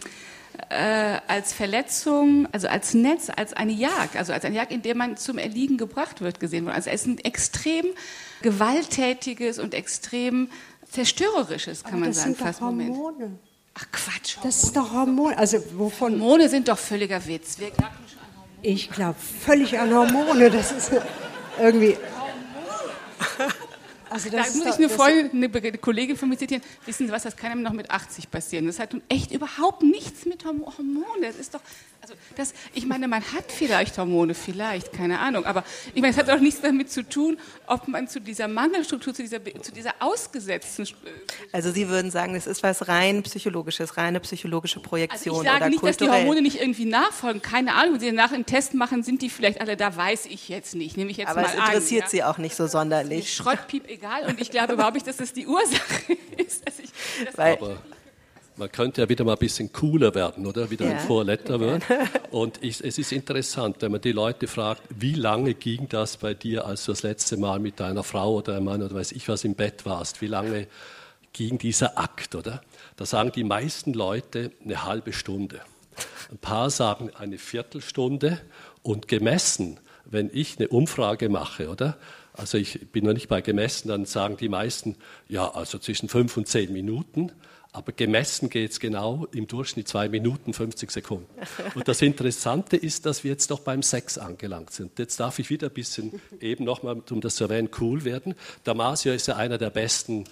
äh, 0.70 1.18
als 1.28 1.52
Verletzung, 1.52 2.48
also 2.52 2.68
als 2.68 2.94
Netz, 2.94 3.30
als 3.34 3.52
eine 3.52 3.72
Jagd, 3.72 4.16
also 4.16 4.32
als 4.32 4.44
eine 4.44 4.56
Jagd, 4.56 4.72
in 4.72 4.82
der 4.82 4.94
man 4.94 5.16
zum 5.16 5.38
Erliegen 5.38 5.76
gebracht 5.76 6.20
wird, 6.20 6.40
gesehen 6.40 6.64
worden. 6.64 6.74
Also 6.74 6.90
es 6.90 7.02
ist 7.02 7.06
ein 7.06 7.18
extrem 7.18 7.86
gewalttätiges 8.42 9.58
und 9.58 9.74
extrem 9.74 10.48
zerstörerisches, 10.90 11.82
kann 11.82 11.94
Aber 11.94 12.00
man 12.02 12.12
sagen, 12.12 12.34
fast 12.34 12.60
Hormone. 12.60 12.90
Moment. 12.90 13.38
Ach 13.74 13.86
Quatsch. 13.90 14.36
Das 14.42 14.62
ist 14.62 14.76
doch 14.76 14.92
Hormone. 14.92 15.36
Also 15.36 15.58
wovon? 15.76 16.12
Hormone 16.12 16.48
sind 16.48 16.68
doch 16.68 16.78
völliger 16.78 17.26
Witz. 17.26 17.58
Wir 17.58 17.70
glauben 17.70 17.94
schon 18.08 18.20
an 18.20 18.36
Hormone. 18.36 18.58
Ich 18.62 18.90
glaube 18.90 19.16
völlig 19.18 19.78
an 19.78 19.92
Hormone. 19.92 20.50
Das 20.50 20.70
ist 20.70 20.92
irgendwie. 21.58 21.96
Also 24.14 24.30
da 24.30 24.38
muss 24.38 24.54
ich 24.54 24.74
eine, 24.76 24.88
Freundin, 24.88 25.52
eine 25.52 25.78
Kollegin 25.78 26.16
von 26.16 26.28
mir 26.28 26.38
zitieren. 26.38 26.62
Wissen 26.86 27.08
Sie 27.08 27.12
was, 27.12 27.24
das 27.24 27.36
kann 27.36 27.50
einem 27.50 27.62
noch 27.62 27.72
mit 27.72 27.90
80 27.90 28.30
passieren. 28.30 28.64
Das 28.64 28.78
hat 28.78 28.92
nun 28.92 29.02
echt 29.08 29.32
überhaupt 29.32 29.82
nichts 29.82 30.24
mit 30.24 30.44
Hormonen. 30.44 31.22
Das 31.22 31.34
ist 31.34 31.52
doch, 31.52 31.60
also 32.04 32.14
das, 32.36 32.52
ich 32.74 32.84
meine, 32.84 33.08
man 33.08 33.22
hat 33.32 33.50
vielleicht 33.50 33.96
Hormone, 33.96 34.34
vielleicht, 34.34 34.92
keine 34.92 35.20
Ahnung. 35.20 35.46
Aber 35.46 35.64
ich 35.94 36.02
meine, 36.02 36.12
es 36.12 36.18
hat 36.18 36.28
auch 36.28 36.38
nichts 36.38 36.60
damit 36.60 36.90
zu 36.90 37.02
tun, 37.02 37.38
ob 37.66 37.88
man 37.88 38.08
zu 38.08 38.20
dieser 38.20 38.46
Mangelstruktur, 38.46 39.14
zu 39.14 39.22
dieser, 39.22 39.42
zu 39.62 39.72
dieser 39.72 39.94
ausgesetzten. 40.00 40.86
Also 41.52 41.72
Sie 41.72 41.88
würden 41.88 42.10
sagen, 42.10 42.34
es 42.34 42.46
ist 42.46 42.62
was 42.62 42.88
rein 42.88 43.22
psychologisches, 43.22 43.96
reine 43.96 44.20
psychologische 44.20 44.80
Projektion. 44.80 45.36
Also 45.36 45.46
ich 45.46 45.50
sage 45.50 45.70
nicht, 45.70 45.80
kulturell. 45.80 46.08
dass 46.08 46.16
die 46.18 46.22
Hormone 46.22 46.42
nicht 46.42 46.60
irgendwie 46.60 46.84
nachfolgen. 46.84 47.40
Keine 47.40 47.74
Ahnung. 47.74 47.94
Wenn 47.94 48.00
Sie 48.00 48.12
nach 48.12 48.32
einen 48.32 48.44
Test 48.44 48.74
machen, 48.74 49.02
sind 49.02 49.22
die 49.22 49.30
vielleicht 49.30 49.62
alle 49.62 49.76
da, 49.76 49.96
weiß 49.96 50.26
ich 50.26 50.50
jetzt 50.50 50.74
nicht. 50.74 50.98
Nehme 50.98 51.10
ich 51.10 51.16
jetzt 51.16 51.30
Aber 51.30 51.40
mal 51.40 51.48
es 51.48 51.54
interessiert 51.54 52.04
an, 52.04 52.10
Sie 52.10 52.18
ja? 52.18 52.30
auch 52.30 52.36
nicht 52.36 52.54
so 52.54 52.66
sonderlich. 52.66 53.32
Schrottpiep, 53.32 53.88
egal. 53.88 54.26
Und 54.26 54.42
ich 54.42 54.50
glaube 54.50 54.74
überhaupt 54.74 54.94
nicht, 54.94 55.06
dass 55.06 55.16
das 55.16 55.32
die 55.32 55.46
Ursache 55.46 56.12
ist. 56.36 56.66
Dass 56.66 56.78
ich, 56.78 56.90
dass 57.24 57.38
Aber 57.38 57.78
man 58.56 58.70
könnte 58.70 59.02
ja 59.02 59.08
wieder 59.08 59.24
mal 59.24 59.32
ein 59.32 59.38
bisschen 59.38 59.72
cooler 59.72 60.14
werden, 60.14 60.46
oder? 60.46 60.70
Wieder 60.70 60.86
ja. 60.86 60.92
ein 60.92 61.00
Vorletter 61.00 61.60
werden. 61.60 61.82
Und 62.30 62.62
ich, 62.62 62.82
es 62.84 62.98
ist 62.98 63.12
interessant, 63.12 63.76
wenn 63.80 63.92
man 63.92 64.00
die 64.00 64.12
Leute 64.12 64.46
fragt, 64.46 64.82
wie 64.90 65.14
lange 65.14 65.54
ging 65.54 65.88
das 65.88 66.16
bei 66.16 66.34
dir, 66.34 66.64
als 66.64 66.84
du 66.84 66.92
das 66.92 67.02
letzte 67.02 67.36
Mal 67.36 67.58
mit 67.58 67.80
deiner 67.80 68.04
Frau 68.04 68.36
oder 68.36 68.54
deinem 68.54 68.64
Mann 68.64 68.82
oder 68.82 68.94
weiß 68.94 69.12
ich 69.12 69.28
was 69.28 69.44
im 69.44 69.54
Bett 69.54 69.84
warst? 69.86 70.20
Wie 70.20 70.26
lange 70.26 70.68
ging 71.32 71.58
dieser 71.58 71.98
Akt, 71.98 72.34
oder? 72.34 72.62
Da 72.96 73.06
sagen 73.06 73.32
die 73.34 73.44
meisten 73.44 73.92
Leute 73.92 74.52
eine 74.64 74.84
halbe 74.84 75.12
Stunde. 75.12 75.60
Ein 76.30 76.38
paar 76.38 76.70
sagen 76.70 77.10
eine 77.14 77.38
Viertelstunde 77.38 78.40
und 78.82 79.08
gemessen, 79.08 79.80
wenn 80.04 80.30
ich 80.32 80.58
eine 80.58 80.68
Umfrage 80.68 81.28
mache, 81.28 81.68
oder? 81.68 81.96
Also 82.32 82.58
ich 82.58 82.90
bin 82.90 83.04
noch 83.04 83.12
nicht 83.12 83.28
bei 83.28 83.40
gemessen, 83.40 83.88
dann 83.88 84.06
sagen 84.06 84.36
die 84.36 84.48
meisten, 84.48 84.96
ja, 85.28 85.48
also 85.50 85.78
zwischen 85.78 86.08
fünf 86.08 86.36
und 86.36 86.48
zehn 86.48 86.72
Minuten. 86.72 87.30
Aber 87.74 87.90
gemessen 87.90 88.50
geht 88.50 88.70
es 88.70 88.78
genau 88.78 89.26
im 89.32 89.48
Durchschnitt 89.48 89.88
zwei 89.88 90.08
Minuten, 90.08 90.52
50 90.52 90.92
Sekunden. 90.92 91.26
Und 91.74 91.88
das 91.88 92.02
Interessante 92.02 92.76
ist, 92.76 93.04
dass 93.04 93.24
wir 93.24 93.32
jetzt 93.32 93.50
doch 93.50 93.58
beim 93.58 93.82
Sex 93.82 94.16
angelangt 94.16 94.70
sind. 94.70 94.96
Jetzt 94.96 95.18
darf 95.18 95.40
ich 95.40 95.50
wieder 95.50 95.66
ein 95.66 95.74
bisschen 95.74 96.22
eben 96.40 96.64
nochmal, 96.64 97.02
um 97.10 97.20
das 97.20 97.34
zu 97.34 97.44
erwähnen, 97.44 97.68
cool 97.80 98.04
werden. 98.04 98.36
Damasio 98.62 99.12
ist 99.12 99.26
ja 99.26 99.34
einer 99.34 99.58
der 99.58 99.70
besten 99.70 100.22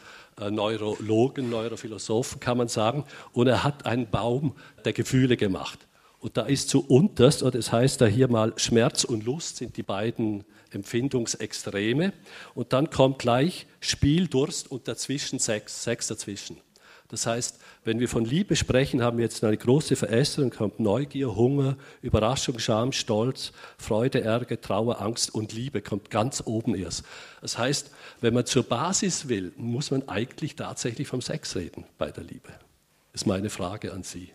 äh, 0.40 0.52
Neurologen, 0.52 1.50
Neurophilosophen, 1.50 2.38
kann 2.38 2.58
man 2.58 2.68
sagen. 2.68 3.06
Und 3.32 3.48
er 3.48 3.64
hat 3.64 3.86
einen 3.86 4.08
Baum 4.08 4.54
der 4.84 4.92
Gefühle 4.92 5.36
gemacht. 5.36 5.80
Und 6.20 6.36
da 6.36 6.42
ist 6.42 6.68
zu 6.68 6.86
unterst, 6.86 7.42
oder 7.42 7.58
das 7.58 7.72
heißt 7.72 8.00
da 8.00 8.06
hier 8.06 8.28
mal 8.28 8.52
Schmerz 8.54 9.02
und 9.02 9.24
Lust 9.24 9.56
sind 9.56 9.76
die 9.76 9.82
beiden 9.82 10.44
Empfindungsextreme. 10.70 12.12
Und 12.54 12.72
dann 12.72 12.88
kommt 12.90 13.18
gleich 13.18 13.66
Spiel, 13.80 14.28
Durst 14.28 14.70
und 14.70 14.86
dazwischen 14.86 15.40
Sex, 15.40 15.82
Sex 15.82 16.06
dazwischen. 16.06 16.58
Das 17.12 17.26
heißt, 17.26 17.60
wenn 17.84 18.00
wir 18.00 18.08
von 18.08 18.24
Liebe 18.24 18.56
sprechen, 18.56 19.02
haben 19.02 19.18
wir 19.18 19.24
jetzt 19.24 19.44
eine 19.44 19.54
große 19.54 19.96
Verästerung, 19.96 20.48
kommt 20.48 20.80
Neugier, 20.80 21.36
Hunger, 21.36 21.76
Überraschung, 22.00 22.58
Scham, 22.58 22.92
Stolz, 22.92 23.52
Freude, 23.76 24.22
Ärger, 24.22 24.58
Trauer, 24.58 25.02
Angst 25.02 25.34
und 25.34 25.52
Liebe 25.52 25.82
kommt 25.82 26.08
ganz 26.08 26.42
oben 26.46 26.74
erst. 26.74 27.04
Das 27.42 27.58
heißt, 27.58 27.90
wenn 28.22 28.32
man 28.32 28.46
zur 28.46 28.62
Basis 28.62 29.28
will, 29.28 29.52
muss 29.58 29.90
man 29.90 30.08
eigentlich 30.08 30.56
tatsächlich 30.56 31.06
vom 31.06 31.20
Sex 31.20 31.54
reden 31.54 31.84
bei 31.98 32.10
der 32.10 32.24
Liebe. 32.24 32.48
Das 33.12 33.20
ist 33.20 33.26
meine 33.26 33.50
Frage 33.50 33.92
an 33.92 34.04
Sie. 34.04 34.30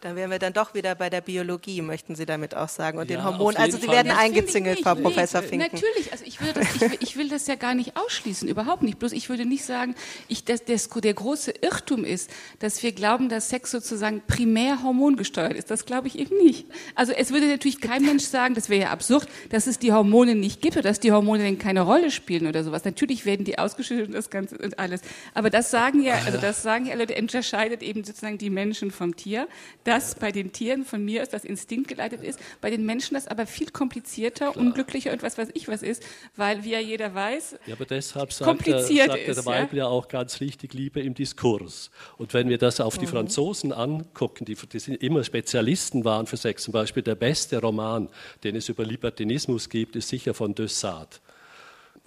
Dann 0.00 0.14
wären 0.14 0.30
wir 0.30 0.38
dann 0.38 0.52
doch 0.52 0.74
wieder 0.74 0.94
bei 0.94 1.10
der 1.10 1.20
Biologie, 1.20 1.82
möchten 1.82 2.14
Sie 2.14 2.24
damit 2.24 2.54
auch 2.54 2.68
sagen, 2.68 2.98
und 2.98 3.10
ja, 3.10 3.16
den 3.16 3.24
Hormonen. 3.24 3.56
Also 3.56 3.78
Sie 3.78 3.86
Fall. 3.86 3.96
werden 3.96 4.12
eingezingelt, 4.12 4.78
Frau 4.80 4.94
nee, 4.94 5.02
Professor 5.02 5.42
Finken. 5.42 5.70
Natürlich, 5.72 6.12
also 6.12 6.24
ich 6.24 6.40
will, 6.40 6.52
das, 6.52 6.74
ich, 6.74 6.80
will, 6.80 6.98
ich 7.00 7.16
will, 7.16 7.28
das 7.28 7.46
ja 7.48 7.56
gar 7.56 7.74
nicht 7.74 7.96
ausschließen, 7.96 8.48
überhaupt 8.48 8.82
nicht. 8.82 9.00
Bloß 9.00 9.10
ich 9.10 9.28
würde 9.28 9.44
nicht 9.44 9.64
sagen, 9.64 9.96
ich, 10.28 10.44
dass 10.44 10.64
das, 10.64 10.88
der 10.88 11.14
große 11.14 11.52
Irrtum 11.62 12.04
ist, 12.04 12.30
dass 12.60 12.80
wir 12.82 12.92
glauben, 12.92 13.28
dass 13.28 13.48
Sex 13.48 13.72
sozusagen 13.72 14.22
primär 14.26 14.84
hormongesteuert 14.84 15.54
ist. 15.54 15.70
Das 15.70 15.84
glaube 15.84 16.06
ich 16.06 16.16
eben 16.16 16.36
nicht. 16.36 16.66
Also 16.94 17.12
es 17.12 17.32
würde 17.32 17.48
natürlich 17.48 17.80
kein 17.80 18.04
Mensch 18.04 18.24
sagen, 18.24 18.54
das 18.54 18.68
wäre 18.68 18.82
ja 18.82 18.90
absurd, 18.90 19.26
dass 19.50 19.66
es 19.66 19.80
die 19.80 19.92
Hormone 19.92 20.36
nicht 20.36 20.62
gibt 20.62 20.76
oder 20.76 20.88
dass 20.88 21.00
die 21.00 21.10
Hormone 21.10 21.42
denn 21.42 21.58
keine 21.58 21.80
Rolle 21.80 22.12
spielen 22.12 22.46
oder 22.46 22.62
sowas. 22.62 22.84
Natürlich 22.84 23.26
werden 23.26 23.44
die 23.44 23.58
ausgeschüttet 23.58 24.06
und 24.06 24.14
das 24.14 24.30
Ganze 24.30 24.58
und 24.58 24.78
alles. 24.78 25.00
Aber 25.34 25.50
das 25.50 25.72
sagen 25.72 26.02
ja, 26.02 26.14
also 26.24 26.38
das 26.38 26.62
sagen 26.62 26.86
ja 26.86 26.94
Leute, 26.94 27.16
unterscheidet 27.20 27.82
eben 27.82 28.04
sozusagen 28.04 28.38
die 28.38 28.50
Menschen 28.50 28.92
vom 28.92 29.16
Tier 29.16 29.48
das 29.88 30.14
bei 30.14 30.30
den 30.32 30.52
Tieren 30.52 30.84
von 30.84 31.02
mir 31.02 31.22
ist, 31.22 31.32
das 31.32 31.44
Instinkt 31.44 31.88
geleitet 31.88 32.22
ist, 32.22 32.38
bei 32.60 32.68
den 32.68 32.84
Menschen 32.84 33.14
das 33.14 33.26
aber 33.26 33.46
viel 33.46 33.70
komplizierter, 33.70 34.52
Klar. 34.52 34.56
unglücklicher 34.56 35.12
und 35.12 35.22
was 35.22 35.38
weiß 35.38 35.48
ich 35.54 35.66
was 35.66 35.82
ist, 35.82 36.02
weil 36.36 36.62
wie 36.62 36.72
ja 36.72 36.78
jeder 36.78 37.14
weiß, 37.14 37.58
ja, 37.66 37.74
aber 37.74 37.86
deshalb 37.86 38.32
sagt, 38.32 38.66
der, 38.66 38.82
sagt 38.82 39.26
der 39.26 39.46
Weibel 39.46 39.78
ja? 39.78 39.84
ja? 39.84 39.90
auch 39.90 40.08
ganz 40.08 40.40
richtig 40.40 40.74
Liebe 40.74 41.00
im 41.00 41.14
Diskurs. 41.14 41.90
Und 42.18 42.34
wenn 42.34 42.50
wir 42.50 42.58
das 42.58 42.80
auf 42.80 42.98
die 42.98 43.06
mhm. 43.06 43.10
Franzosen 43.10 43.72
angucken, 43.72 44.44
die, 44.44 44.54
die 44.54 44.78
sind 44.78 45.02
immer 45.02 45.24
Spezialisten 45.24 46.04
waren 46.04 46.26
für 46.26 46.36
Sex, 46.36 46.64
zum 46.64 46.72
Beispiel 46.72 47.02
der 47.02 47.14
beste 47.14 47.58
Roman, 47.58 48.08
den 48.44 48.56
es 48.56 48.68
über 48.68 48.84
Libertinismus 48.84 49.70
gibt, 49.70 49.96
ist 49.96 50.08
sicher 50.08 50.34
von 50.34 50.54
Dessart. 50.54 51.20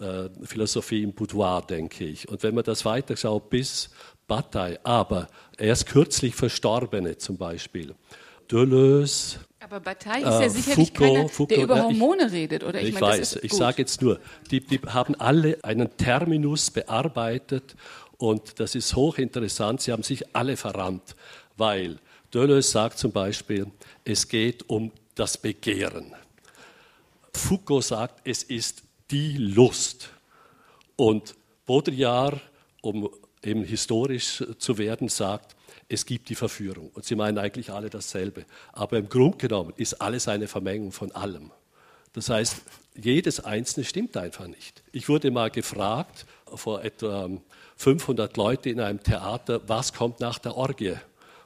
Äh, 0.02 0.30
Philosophie 0.44 1.04
im 1.04 1.13
Boudoir, 1.13 1.62
denke 1.62 2.06
ich. 2.06 2.28
Und 2.28 2.41
wenn 2.41 2.56
man 2.56 2.63
das 2.63 2.86
weiterschaut 2.86 3.52
bis 3.52 3.91
Bataille, 4.32 4.80
aber 4.86 5.28
erst 5.58 5.88
kürzlich 5.88 6.36
Verstorbene 6.36 7.17
zum 7.17 7.36
Beispiel. 7.36 7.94
Deleuze. 8.50 9.39
Aber 9.60 9.82
Bataille 9.82 10.26
ist 10.26 10.39
ja 10.39 10.41
äh, 10.44 10.50
sicherlich 10.50 10.91
Foucault, 10.94 11.15
keiner, 11.15 11.28
Foucault, 11.28 11.52
der 11.52 11.63
über 11.65 11.84
Hormone 11.84 12.28
ich, 12.28 12.32
redet, 12.32 12.63
oder? 12.63 12.80
Ich, 12.82 12.88
ich 12.88 12.94
meine, 12.94 13.08
weiß, 13.08 13.39
ich 13.44 13.52
sage 13.52 13.82
jetzt 13.82 14.02
nur, 14.02 14.22
die, 14.50 14.62
die 14.62 14.80
haben 14.88 15.15
alle 15.15 15.58
einen 15.63 15.98
Terminus 15.98 16.72
bearbeitet 16.72 17.76
und 18.15 18.62
das 18.62 18.74
ist 18.74 18.96
hochinteressant. 18.96 19.82
Sie 19.82 19.91
haben 19.91 20.04
sich 20.04 20.34
alle 20.34 20.56
verrannt, 20.56 21.17
weil 21.58 22.00
Deleuze 22.34 22.72
sagt 22.72 23.00
zum 23.00 23.12
Beispiel, 23.12 23.67
es 24.06 24.30
geht 24.30 24.70
um 24.70 24.94
das 25.15 25.38
Begehren. 25.38 26.15
Foucault 27.34 27.84
sagt, 27.84 28.22
es 28.24 28.44
ist 28.44 28.84
die 29.12 29.36
Lust. 29.36 30.10
Und 30.96 31.36
Baudrillard, 31.65 32.39
um 32.82 33.10
eben 33.43 33.63
historisch 33.63 34.43
zu 34.58 34.77
werden, 34.77 35.10
sagt, 35.10 35.56
es 35.89 36.06
gibt 36.06 36.30
die 36.30 36.36
Verführung. 36.36 36.89
Und 36.93 37.06
sie 37.06 37.15
meinen 37.15 37.38
eigentlich 37.38 37.71
alle 37.71 37.89
dasselbe. 37.89 38.45
Aber 38.71 38.97
im 38.97 39.10
Grunde 39.10 39.38
genommen 39.38 39.73
ist 39.77 40.01
alles 40.01 40.27
eine 40.27 40.47
Vermengung 40.47 40.91
von 40.91 41.12
allem. 41.12 41.51
Das 42.13 42.30
heißt, 42.30 42.62
jedes 42.95 43.39
Einzelne 43.39 43.86
stimmt 43.86 44.17
einfach 44.17 44.47
nicht. 44.47 44.84
Ich 44.91 45.10
wurde 45.10 45.32
mal 45.32 45.49
gefragt 45.49 46.25
vor 46.45 46.84
etwa 46.84 47.30
500 47.77 48.36
Leuten 48.38 48.69
in 48.69 48.80
einem 48.80 49.01
Theater, 49.01 49.62
was 49.67 49.93
kommt 49.93 50.19
nach 50.19 50.39
der 50.39 50.56
Orgie? 50.56 50.95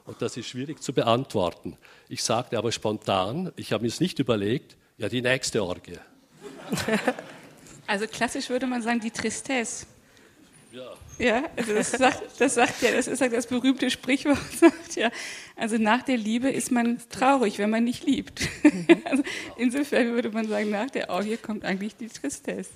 Und 0.04 0.22
das 0.22 0.36
ist 0.36 0.46
schwierig 0.46 0.82
zu 0.82 0.92
beantworten. 0.92 1.76
Ich 2.08 2.22
sagte 2.22 2.58
aber 2.58 2.72
spontan, 2.72 3.52
ich 3.56 3.72
habe 3.72 3.82
mir 3.82 3.88
es 3.88 4.00
nicht 4.00 4.18
überlegt, 4.18 4.76
ja, 4.98 5.08
die 5.08 5.22
nächste 5.22 5.62
Orgie. 5.62 5.98
Also 7.88 8.06
klassisch 8.08 8.50
würde 8.50 8.66
man 8.66 8.82
sagen, 8.82 8.98
die 8.98 9.12
Tristesse. 9.12 9.86
Ja. 10.72 10.92
Ja, 11.18 11.44
also 11.56 11.72
das 11.72 11.90
sagt, 11.92 12.22
das 12.38 12.54
sagt 12.54 12.82
ja, 12.82 12.92
das 12.92 13.06
ist 13.06 13.20
halt 13.20 13.32
das 13.32 13.46
berühmte 13.46 13.90
Sprichwort, 13.90 14.38
sagt 14.58 14.96
ja. 14.96 15.10
Also 15.56 15.78
nach 15.78 16.02
der 16.02 16.18
Liebe 16.18 16.50
ist 16.50 16.70
man 16.70 16.98
traurig, 17.08 17.58
wenn 17.58 17.70
man 17.70 17.84
nicht 17.84 18.04
liebt. 18.04 18.48
Also 19.04 19.22
insofern 19.56 20.12
würde 20.14 20.30
man 20.30 20.48
sagen, 20.48 20.70
nach 20.70 20.90
der 20.90 21.10
Orgie 21.10 21.36
kommt 21.36 21.64
eigentlich 21.64 21.96
die 21.96 22.08
Tristesse. 22.08 22.70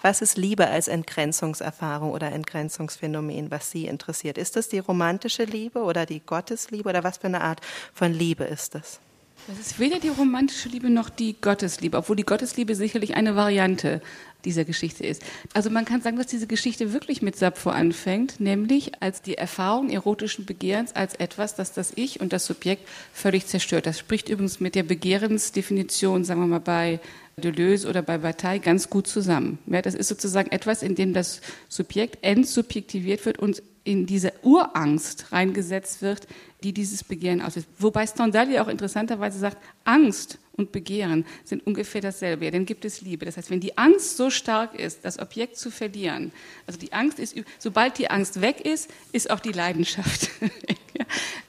Was 0.00 0.22
ist 0.22 0.36
Liebe 0.36 0.68
als 0.68 0.86
Entgrenzungserfahrung 0.86 2.12
oder 2.12 2.30
Entgrenzungsphänomen, 2.30 3.50
was 3.50 3.70
Sie 3.70 3.86
interessiert? 3.86 4.38
Ist 4.38 4.54
das 4.54 4.68
die 4.68 4.78
romantische 4.78 5.44
Liebe 5.44 5.80
oder 5.80 6.06
die 6.06 6.20
Gottesliebe 6.20 6.88
oder 6.88 7.02
was 7.02 7.18
für 7.18 7.26
eine 7.26 7.40
Art 7.40 7.60
von 7.92 8.12
Liebe 8.12 8.44
ist 8.44 8.76
das? 8.76 9.00
Das 9.48 9.58
ist 9.58 9.80
weder 9.80 9.98
die 9.98 10.08
romantische 10.08 10.68
Liebe 10.68 10.88
noch 10.88 11.10
die 11.10 11.34
Gottesliebe, 11.40 11.96
obwohl 11.96 12.14
die 12.14 12.24
Gottesliebe 12.24 12.76
sicherlich 12.76 13.16
eine 13.16 13.34
Variante 13.34 14.00
dieser 14.44 14.64
Geschichte 14.64 15.04
ist. 15.04 15.22
Also 15.52 15.68
man 15.68 15.84
kann 15.84 16.00
sagen, 16.00 16.16
dass 16.16 16.26
diese 16.26 16.46
Geschichte 16.46 16.92
wirklich 16.92 17.22
mit 17.22 17.36
Sappho 17.36 17.70
anfängt, 17.70 18.40
nämlich 18.40 18.92
als 19.00 19.20
die 19.20 19.36
Erfahrung 19.36 19.90
erotischen 19.90 20.46
Begehrens 20.46 20.94
als 20.94 21.14
etwas, 21.14 21.54
das 21.54 21.72
das 21.72 21.92
Ich 21.96 22.20
und 22.20 22.32
das 22.32 22.46
Subjekt 22.46 22.88
völlig 23.12 23.46
zerstört. 23.46 23.86
Das 23.86 23.98
spricht 23.98 24.28
übrigens 24.28 24.60
mit 24.60 24.74
der 24.74 24.84
Begehrensdefinition, 24.84 26.24
sagen 26.24 26.40
wir 26.40 26.46
mal 26.46 26.60
bei 26.60 27.00
Deleuze 27.36 27.88
oder 27.88 28.02
bei 28.02 28.18
Bataille 28.18 28.60
ganz 28.60 28.90
gut 28.90 29.06
zusammen. 29.06 29.58
Ja, 29.66 29.82
das 29.82 29.94
ist 29.94 30.08
sozusagen 30.08 30.50
etwas, 30.50 30.82
in 30.82 30.94
dem 30.94 31.14
das 31.14 31.40
Subjekt 31.68 32.18
entsubjektiviert 32.22 33.24
wird 33.26 33.38
und 33.38 33.62
in 33.84 34.06
diese 34.06 34.32
Urangst 34.42 35.32
reingesetzt 35.32 36.02
wird, 36.02 36.28
die 36.62 36.72
dieses 36.72 37.04
Begehren 37.04 37.42
auslöst. 37.42 37.68
Wobei 37.78 38.06
Stendhal 38.06 38.50
ja 38.50 38.64
auch 38.64 38.68
interessanterweise 38.68 39.38
sagt, 39.38 39.58
Angst 39.84 40.38
und 40.54 40.72
Begehren 40.72 41.24
sind 41.44 41.66
ungefähr 41.66 42.00
dasselbe. 42.00 42.44
Ja, 42.44 42.50
dann 42.50 42.66
gibt 42.66 42.84
es 42.84 43.00
Liebe. 43.00 43.26
Das 43.26 43.36
heißt, 43.36 43.50
wenn 43.50 43.60
die 43.60 43.76
Angst 43.76 44.16
so 44.16 44.30
stark 44.30 44.78
ist, 44.78 45.04
das 45.04 45.18
Objekt 45.18 45.56
zu 45.56 45.70
verlieren, 45.70 46.32
also 46.66 46.78
die 46.78 46.92
Angst 46.92 47.18
ist, 47.18 47.36
sobald 47.58 47.98
die 47.98 48.10
Angst 48.10 48.40
weg 48.40 48.60
ist, 48.60 48.90
ist 49.12 49.30
auch 49.30 49.40
die 49.40 49.52
Leidenschaft 49.52 50.30
weg. 50.40 50.78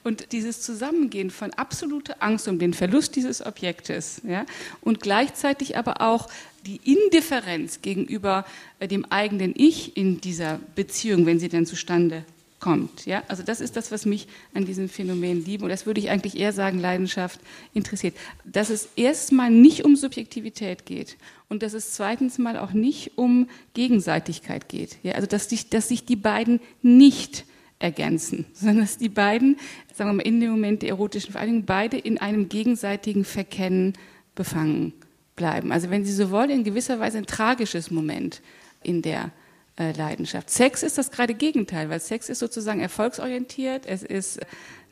Und 0.02 0.32
dieses 0.32 0.60
Zusammengehen 0.60 1.30
von 1.30 1.52
absoluter 1.54 2.16
Angst 2.20 2.48
um 2.48 2.58
den 2.58 2.74
Verlust 2.74 3.16
dieses 3.16 3.44
Objektes 3.44 4.20
ja, 4.26 4.44
und 4.80 5.00
gleichzeitig 5.00 5.76
aber 5.76 6.00
auch 6.00 6.28
die 6.66 6.80
Indifferenz 6.84 7.82
gegenüber 7.82 8.44
äh, 8.78 8.88
dem 8.88 9.04
eigenen 9.06 9.54
Ich 9.56 9.96
in 9.96 10.20
dieser 10.20 10.60
Beziehung, 10.74 11.26
wenn 11.26 11.38
sie 11.38 11.48
dann 11.48 11.66
zustande 11.66 12.24
kommt. 12.64 13.04
Ja? 13.04 13.22
Also 13.28 13.42
das 13.42 13.60
ist 13.60 13.76
das, 13.76 13.92
was 13.92 14.06
mich 14.06 14.26
an 14.54 14.64
diesem 14.64 14.88
Phänomen 14.88 15.44
liebe. 15.44 15.64
Und 15.64 15.68
das 15.68 15.84
würde 15.84 16.00
ich 16.00 16.08
eigentlich 16.08 16.38
eher 16.38 16.54
sagen, 16.54 16.78
Leidenschaft 16.78 17.38
interessiert. 17.74 18.16
Dass 18.42 18.70
es 18.70 18.88
erstmal 18.96 19.50
nicht 19.50 19.84
um 19.84 19.96
Subjektivität 19.96 20.86
geht 20.86 21.18
und 21.50 21.62
dass 21.62 21.74
es 21.74 21.92
zweitens 21.92 22.38
mal 22.38 22.56
auch 22.58 22.72
nicht 22.72 23.18
um 23.18 23.50
Gegenseitigkeit 23.74 24.70
geht. 24.70 24.96
Ja? 25.02 25.12
Also 25.12 25.26
dass 25.26 25.50
sich, 25.50 25.68
dass 25.68 25.88
sich 25.88 26.06
die 26.06 26.16
beiden 26.16 26.58
nicht 26.80 27.44
ergänzen, 27.80 28.46
sondern 28.54 28.78
dass 28.78 28.96
die 28.96 29.10
beiden, 29.10 29.58
sagen 29.94 30.08
wir 30.08 30.14
mal, 30.14 30.22
in 30.22 30.40
dem 30.40 30.50
Moment 30.50 30.80
der 30.80 30.88
erotischen 30.88 31.32
Vereinigung 31.32 31.64
beide 31.66 31.98
in 31.98 32.16
einem 32.16 32.48
gegenseitigen 32.48 33.26
Verkennen 33.26 33.92
befangen 34.34 34.94
bleiben. 35.36 35.70
Also 35.70 35.90
wenn 35.90 36.06
Sie 36.06 36.14
so 36.14 36.30
wollen, 36.30 36.48
in 36.48 36.64
gewisser 36.64 36.98
Weise 36.98 37.18
ein 37.18 37.26
tragisches 37.26 37.90
Moment 37.90 38.40
in 38.82 39.02
der 39.02 39.32
Leidenschaft. 39.76 40.50
Sex 40.50 40.82
ist 40.82 40.98
das 40.98 41.10
gerade 41.10 41.34
Gegenteil, 41.34 41.90
weil 41.90 42.00
Sex 42.00 42.28
ist 42.28 42.38
sozusagen 42.38 42.80
erfolgsorientiert, 42.80 43.86
es 43.86 44.02
ist 44.02 44.40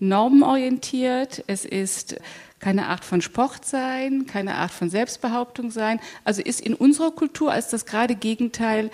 normenorientiert, 0.01 1.45
es 1.47 1.65
ist 1.65 2.17
keine 2.59 2.87
Art 2.87 3.05
von 3.05 3.21
Sport 3.21 3.65
sein, 3.65 4.27
keine 4.27 4.55
Art 4.57 4.73
von 4.73 4.91
Selbstbehauptung 4.91 5.71
sein, 5.71 6.01
also 6.25 6.43
ist 6.43 6.61
in 6.61 6.75
unserer 6.75 7.13
Kultur 7.13 7.53
als 7.53 7.69
das 7.69 7.87
gerade 7.87 8.17
Gegenteil 8.17 8.91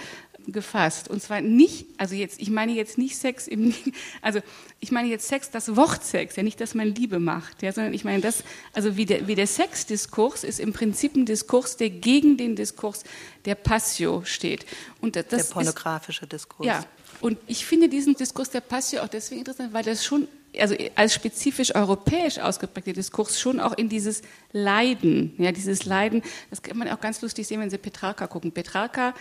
gefasst. 0.52 1.08
Und 1.08 1.22
zwar 1.22 1.40
nicht, 1.40 1.86
also 1.96 2.14
jetzt, 2.14 2.40
ich 2.40 2.50
meine 2.50 2.72
jetzt 2.72 2.98
nicht 2.98 3.16
Sex 3.16 3.46
im, 3.46 3.74
also 4.22 4.40
ich 4.80 4.90
meine 4.90 5.08
jetzt 5.08 5.28
Sex, 5.28 5.50
das 5.50 5.76
Wort 5.76 6.04
Sex, 6.04 6.36
ja 6.36 6.42
nicht, 6.42 6.60
dass 6.60 6.74
man 6.74 6.94
Liebe 6.94 7.18
macht, 7.18 7.62
ja, 7.62 7.72
sondern 7.72 7.94
ich 7.94 8.04
meine 8.04 8.20
das, 8.20 8.44
also 8.72 8.96
wie 8.96 9.06
der, 9.06 9.26
wie 9.26 9.34
der 9.34 9.46
Sexdiskurs 9.46 10.44
ist 10.44 10.60
im 10.60 10.72
Prinzip 10.72 11.14
ein 11.16 11.26
Diskurs, 11.26 11.76
der 11.76 11.90
gegen 11.90 12.36
den 12.36 12.56
Diskurs 12.56 13.04
der 13.44 13.54
Passio 13.54 14.22
steht. 14.24 14.66
Und 15.00 15.16
das, 15.16 15.26
der 15.26 15.44
pornografische 15.44 16.24
ist, 16.24 16.32
Diskurs. 16.32 16.66
Ja, 16.66 16.84
und 17.20 17.38
ich 17.46 17.66
finde 17.66 17.88
diesen 17.88 18.14
Diskurs 18.14 18.50
der 18.50 18.60
Passio 18.60 19.02
auch 19.02 19.08
deswegen 19.08 19.40
interessant, 19.40 19.72
weil 19.72 19.84
das 19.84 20.04
schon 20.04 20.28
also 20.58 20.74
als 20.94 21.14
spezifisch 21.14 21.74
europäisch 21.74 22.38
ausgeprägter 22.38 22.92
Diskurs 22.92 23.40
schon 23.40 23.60
auch 23.60 23.72
in 23.72 23.88
dieses 23.88 24.22
Leiden, 24.52 25.34
ja, 25.38 25.52
dieses 25.52 25.84
Leiden, 25.84 26.22
das 26.50 26.62
kann 26.62 26.78
man 26.78 26.88
auch 26.88 27.00
ganz 27.00 27.20
lustig 27.20 27.46
sehen, 27.46 27.60
wenn 27.60 27.70
Sie 27.70 27.78
Petrarca 27.78 28.26
gucken. 28.26 28.52
Petrarca 28.52 29.14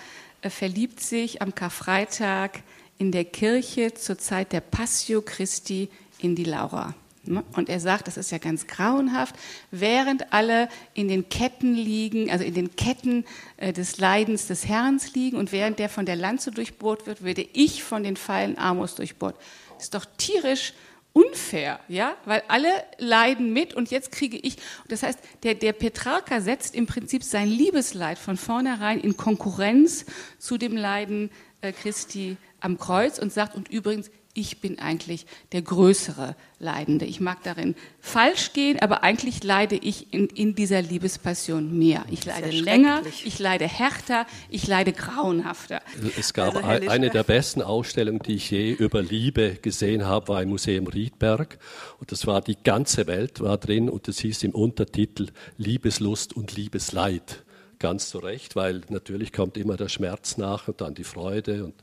verliebt 0.43 0.99
sich 0.99 1.41
am 1.41 1.55
Karfreitag 1.55 2.63
in 2.97 3.11
der 3.11 3.25
Kirche 3.25 3.93
zur 3.93 4.17
Zeit 4.17 4.53
der 4.53 4.61
Passio 4.61 5.21
Christi 5.21 5.89
in 6.19 6.35
die 6.35 6.43
Laura. 6.43 6.95
Ne? 7.27 7.43
Und 7.53 7.69
er 7.69 7.79
sagt, 7.79 8.07
das 8.07 8.17
ist 8.17 8.31
ja 8.31 8.37
ganz 8.37 8.67
grauenhaft, 8.67 9.35
während 9.71 10.31
alle 10.33 10.69
in 10.93 11.07
den 11.07 11.29
Ketten 11.29 11.73
liegen, 11.73 12.31
also 12.31 12.43
in 12.43 12.53
den 12.53 12.75
Ketten 12.75 13.25
äh, 13.57 13.73
des 13.73 13.97
Leidens 13.97 14.47
des 14.47 14.67
Herrn 14.67 14.99
liegen 15.13 15.37
und 15.37 15.51
während 15.51 15.79
der 15.79 15.89
von 15.89 16.05
der 16.05 16.15
Lanze 16.15 16.51
durchbohrt 16.51 17.05
wird, 17.05 17.23
würde 17.23 17.47
ich 17.53 17.83
von 17.83 18.03
den 18.03 18.15
Pfeilen 18.15 18.57
Amos 18.57 18.95
durchbohrt. 18.95 19.35
Ist 19.79 19.93
doch 19.93 20.05
tierisch 20.17 20.73
unfair, 21.17 21.79
ja, 21.87 22.15
weil 22.25 22.43
alle 22.47 22.69
leiden 22.99 23.51
mit 23.51 23.73
und 23.73 23.89
jetzt 23.89 24.11
kriege 24.11 24.37
ich, 24.37 24.57
das 24.87 25.01
heißt, 25.01 25.19
der, 25.41 25.55
der 25.55 25.73
Petrarca 25.73 26.41
setzt 26.41 26.75
im 26.75 26.85
Prinzip 26.85 27.23
sein 27.23 27.47
Liebesleid 27.49 28.19
von 28.19 28.37
vornherein 28.37 28.99
in 28.99 29.17
Konkurrenz 29.17 30.05
zu 30.37 30.59
dem 30.59 30.77
Leiden 30.77 31.31
äh, 31.61 31.71
Christi 31.71 32.37
am 32.59 32.77
Kreuz 32.77 33.17
und 33.17 33.33
sagt, 33.33 33.55
und 33.55 33.67
übrigens, 33.69 34.11
ich 34.37 34.61
bin 34.61 34.77
eigentlich 34.77 35.25
der 35.51 35.63
größere 35.63 36.35
Leidende. 36.59 37.05
Ich 37.05 37.19
mag 37.19 37.41
darin 37.43 37.75
falsch 37.99 38.53
gehen, 38.53 38.79
aber 38.79 39.03
eigentlich 39.03 39.43
leide 39.43 39.75
ich 39.75 40.13
in, 40.13 40.27
in 40.27 40.53
dieser 40.53 40.81
Liebespassion 40.81 41.77
mehr. 41.77 42.05
Ich 42.11 42.23
leide 42.23 42.51
länger, 42.51 43.01
ich 43.25 43.39
leide 43.39 43.67
härter, 43.67 44.27
ich 44.49 44.67
leide 44.67 44.93
grauenhafter. 44.93 45.81
Es 46.17 46.33
gab 46.33 46.55
also, 46.63 46.89
eine 46.89 47.09
der 47.09 47.23
besten 47.23 47.63
Ausstellungen, 47.63 48.21
die 48.21 48.35
ich 48.35 48.51
je 48.51 48.71
über 48.73 49.01
Liebe 49.01 49.57
gesehen 49.61 50.05
habe, 50.05 50.27
war 50.27 50.43
im 50.43 50.49
Museum 50.49 50.85
Riedberg. 50.85 51.57
Und 51.99 52.11
das 52.11 52.27
war 52.27 52.41
die 52.41 52.57
ganze 52.63 53.07
Welt 53.07 53.39
war 53.39 53.57
drin 53.57 53.89
und 53.89 54.07
das 54.07 54.19
hieß 54.19 54.43
im 54.43 54.51
Untertitel 54.51 55.29
Liebeslust 55.57 56.35
und 56.35 56.55
Liebesleid. 56.55 57.43
Ganz 57.79 58.09
zu 58.09 58.19
Recht, 58.19 58.55
weil 58.55 58.81
natürlich 58.89 59.33
kommt 59.33 59.57
immer 59.57 59.77
der 59.77 59.89
Schmerz 59.89 60.37
nach 60.37 60.67
und 60.67 60.81
dann 60.81 60.93
die 60.93 61.03
Freude 61.03 61.65
und 61.65 61.75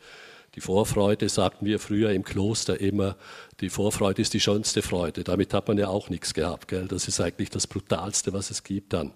die 0.54 0.60
Vorfreude 0.60 1.28
sagten 1.28 1.66
wir 1.66 1.80
früher 1.80 2.10
im 2.10 2.22
Kloster 2.22 2.80
immer, 2.80 3.16
die 3.60 3.70
Vorfreude 3.70 4.22
ist 4.22 4.34
die 4.34 4.40
schönste 4.40 4.82
Freude. 4.82 5.24
Damit 5.24 5.52
hat 5.52 5.66
man 5.66 5.78
ja 5.78 5.88
auch 5.88 6.10
nichts 6.10 6.32
gehabt. 6.32 6.68
Gell? 6.68 6.86
Das 6.86 7.08
ist 7.08 7.20
eigentlich 7.20 7.50
das 7.50 7.66
Brutalste, 7.66 8.32
was 8.32 8.50
es 8.50 8.62
gibt 8.62 8.92
dann. 8.92 9.12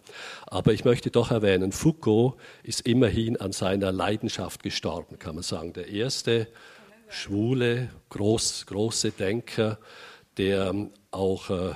Aber 0.47 0.73
ich 0.73 0.85
möchte 0.85 1.11
doch 1.11 1.31
erwähnen, 1.31 1.71
Foucault 1.71 2.35
ist 2.65 2.81
immerhin 2.81 3.37
an 3.37 3.53
seiner 3.53 3.93
Leidenschaft 3.93 4.63
gestorben, 4.63 5.19
kann 5.19 5.37
man 5.37 5.45
sagen. 5.45 5.73
Der 5.73 5.89
erste 5.89 6.49
schwule, 7.09 7.91
groß, 8.11 8.67
große 8.67 9.13
Denker, 9.13 9.79
der 10.37 10.75
auch 11.11 11.51
äh, 11.51 11.75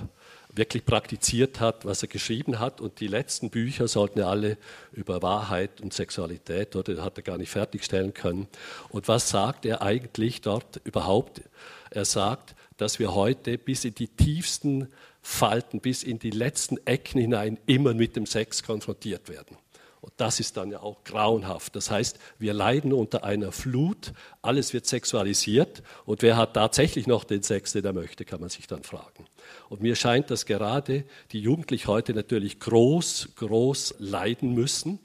wirklich 0.54 0.84
praktiziert 0.84 1.60
hat, 1.60 1.84
was 1.84 2.02
er 2.02 2.08
geschrieben 2.08 2.58
hat. 2.58 2.80
Und 2.80 3.00
die 3.00 3.06
letzten 3.06 3.50
Bücher 3.50 3.88
sollten 3.88 4.20
ja 4.20 4.28
alle 4.28 4.58
über 4.92 5.22
Wahrheit 5.22 5.80
und 5.80 5.92
Sexualität, 5.92 6.76
oder 6.76 7.02
hat 7.02 7.16
er 7.16 7.22
gar 7.22 7.38
nicht 7.38 7.50
fertigstellen 7.50 8.14
können. 8.14 8.48
Und 8.90 9.08
was 9.08 9.30
sagt 9.30 9.64
er 9.64 9.82
eigentlich 9.82 10.40
dort 10.40 10.80
überhaupt? 10.84 11.42
Er 11.90 12.04
sagt, 12.04 12.54
dass 12.76 12.98
wir 12.98 13.14
heute 13.14 13.58
bis 13.58 13.84
in 13.84 13.94
die 13.94 14.08
tiefsten 14.08 14.88
Falten, 15.22 15.80
bis 15.80 16.02
in 16.02 16.18
die 16.18 16.30
letzten 16.30 16.78
Ecken 16.84 17.20
hinein 17.20 17.58
immer 17.66 17.94
mit 17.94 18.16
dem 18.16 18.26
Sex 18.26 18.62
konfrontiert 18.62 19.28
werden. 19.28 19.56
Und 20.02 20.12
das 20.16 20.40
ist 20.40 20.56
dann 20.56 20.72
ja 20.72 20.80
auch 20.80 21.04
grauenhaft. 21.04 21.76
Das 21.76 21.88
heißt, 21.88 22.18
wir 22.40 22.52
leiden 22.52 22.92
unter 22.92 23.22
einer 23.22 23.52
Flut, 23.52 24.12
alles 24.42 24.72
wird 24.72 24.84
sexualisiert 24.84 25.84
und 26.04 26.22
wer 26.22 26.36
hat 26.36 26.54
tatsächlich 26.54 27.06
noch 27.06 27.22
den 27.22 27.44
Sex, 27.44 27.70
den 27.70 27.84
er 27.84 27.92
möchte, 27.92 28.24
kann 28.24 28.40
man 28.40 28.48
sich 28.50 28.66
dann 28.66 28.82
fragen. 28.82 29.26
Und 29.68 29.80
mir 29.80 29.94
scheint, 29.94 30.28
dass 30.32 30.44
gerade 30.44 31.04
die 31.30 31.38
Jugendlichen 31.38 31.86
heute 31.86 32.14
natürlich 32.14 32.58
groß, 32.58 33.28
groß 33.36 33.94
leiden 34.00 34.54
müssen, 34.54 34.98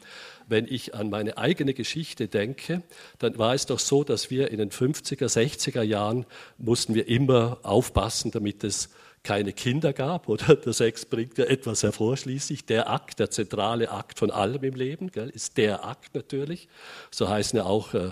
wenn 0.48 0.66
ich 0.68 0.96
an 0.96 1.12
meine 1.12 1.38
eigene 1.38 1.76
Geschichte 1.76 2.28
denke, 2.28 2.82
dann 3.20 3.38
war 3.38 3.54
es 3.54 3.68
doch 3.68 3.80
so, 3.80 4.04
dass 4.04 4.32
wir 4.32 4.50
in 4.50 4.58
den 4.58 4.72
50er, 4.72 5.28
60er 5.28 5.84
Jahren 5.84 6.26
mussten 6.58 6.96
wir 6.96 7.08
immer 7.08 7.60
aufpassen, 7.62 8.32
damit 8.32 8.64
es 8.64 8.90
keine 9.28 9.52
Kinder 9.52 9.92
gab, 9.92 10.30
oder 10.30 10.56
der 10.56 10.72
Sex 10.72 11.04
bringt 11.04 11.38
ja 11.38 11.44
etwas 11.44 11.84
hervor 11.84 12.16
schließlich. 12.16 12.66
Der 12.66 12.90
Akt, 12.90 13.20
der 13.20 13.30
zentrale 13.30 13.92
Akt 13.92 14.20
von 14.20 14.32
allem 14.32 14.64
im 14.64 14.74
Leben, 14.74 15.12
gell, 15.12 15.30
ist 15.30 15.58
der 15.58 15.84
Akt 15.84 16.16
natürlich. 16.16 16.70
So 17.12 17.28
heißen 17.28 17.58
ja 17.58 17.66
auch 17.66 17.94
äh, 17.94 18.12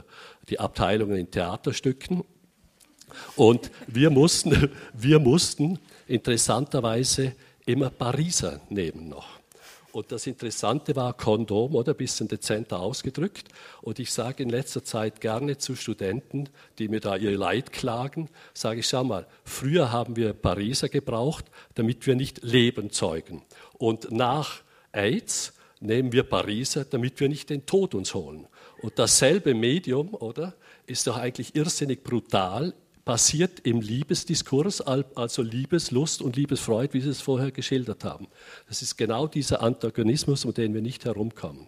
die 0.50 0.60
Abteilungen 0.60 1.16
in 1.16 1.32
Theaterstücken. 1.32 2.26
Und 3.38 3.72
wir 3.88 4.10
mussten, 4.10 4.70
wir 4.94 5.20
mussten 5.20 5.80
interessanterweise 6.06 7.34
immer 7.66 7.90
Pariser 7.90 8.60
nehmen 8.68 9.08
noch. 9.08 9.35
Und 9.96 10.12
das 10.12 10.28
Interessante 10.28 10.94
war 10.98 11.14
Kondom, 11.14 11.74
oder 11.74 11.94
ein 11.94 11.98
bisschen 11.98 12.28
dezenter 12.28 12.82
ausgedrückt. 12.82 13.48
Und 13.82 13.98
ich 13.98 14.12
sage 14.12 14.44
in 14.44 14.50
letzter 14.50 14.84
Zeit 14.84 15.22
gerne 15.22 15.58
zu 15.58 15.74
Studenten, 15.78 16.50
die 16.80 16.90
mir 16.90 17.00
da 17.00 17.16
ihr 17.16 17.38
Leid 17.38 17.72
klagen, 17.72 18.28
sage 18.54 18.82
ich, 18.82 18.90
schau 18.90 19.06
mal, 19.06 19.26
früher 19.46 19.94
haben 19.94 20.18
wir 20.18 20.34
Pariser 20.34 20.90
gebraucht, 20.90 21.46
damit 21.76 22.06
wir 22.08 22.18
nicht 22.18 22.44
Leben 22.44 22.92
zeugen. 22.92 23.44
Und 23.78 24.12
nach 24.12 24.64
AIDS 24.92 25.54
nehmen 25.80 26.12
wir 26.12 26.24
Pariser, 26.24 26.84
damit 26.84 27.22
wir 27.22 27.30
nicht 27.30 27.50
den 27.50 27.66
Tod 27.66 27.96
uns 27.96 28.14
holen. 28.14 28.48
Und 28.82 29.00
dasselbe 29.00 29.54
Medium, 29.54 30.14
oder, 30.14 30.56
ist 30.88 31.08
doch 31.08 31.16
eigentlich 31.16 31.56
irrsinnig 31.56 32.04
brutal 32.04 32.74
passiert 33.06 33.60
im 33.62 33.82
Liebesdiskurs, 33.82 34.82
also 34.82 35.44
Liebeslust 35.44 36.22
und 36.22 36.36
Liebesfreude, 36.36 36.94
wie 36.94 37.02
Sie 37.02 37.10
es 37.10 37.22
vorher 37.22 37.52
geschildert 37.52 38.04
haben. 38.04 38.28
Das 38.68 38.82
ist 38.82 38.98
genau 38.98 39.28
dieser 39.28 39.62
Antagonismus, 39.62 40.44
um 40.44 40.54
den 40.54 40.74
wir 40.74 40.82
nicht 40.82 41.06
herumkommen. 41.06 41.68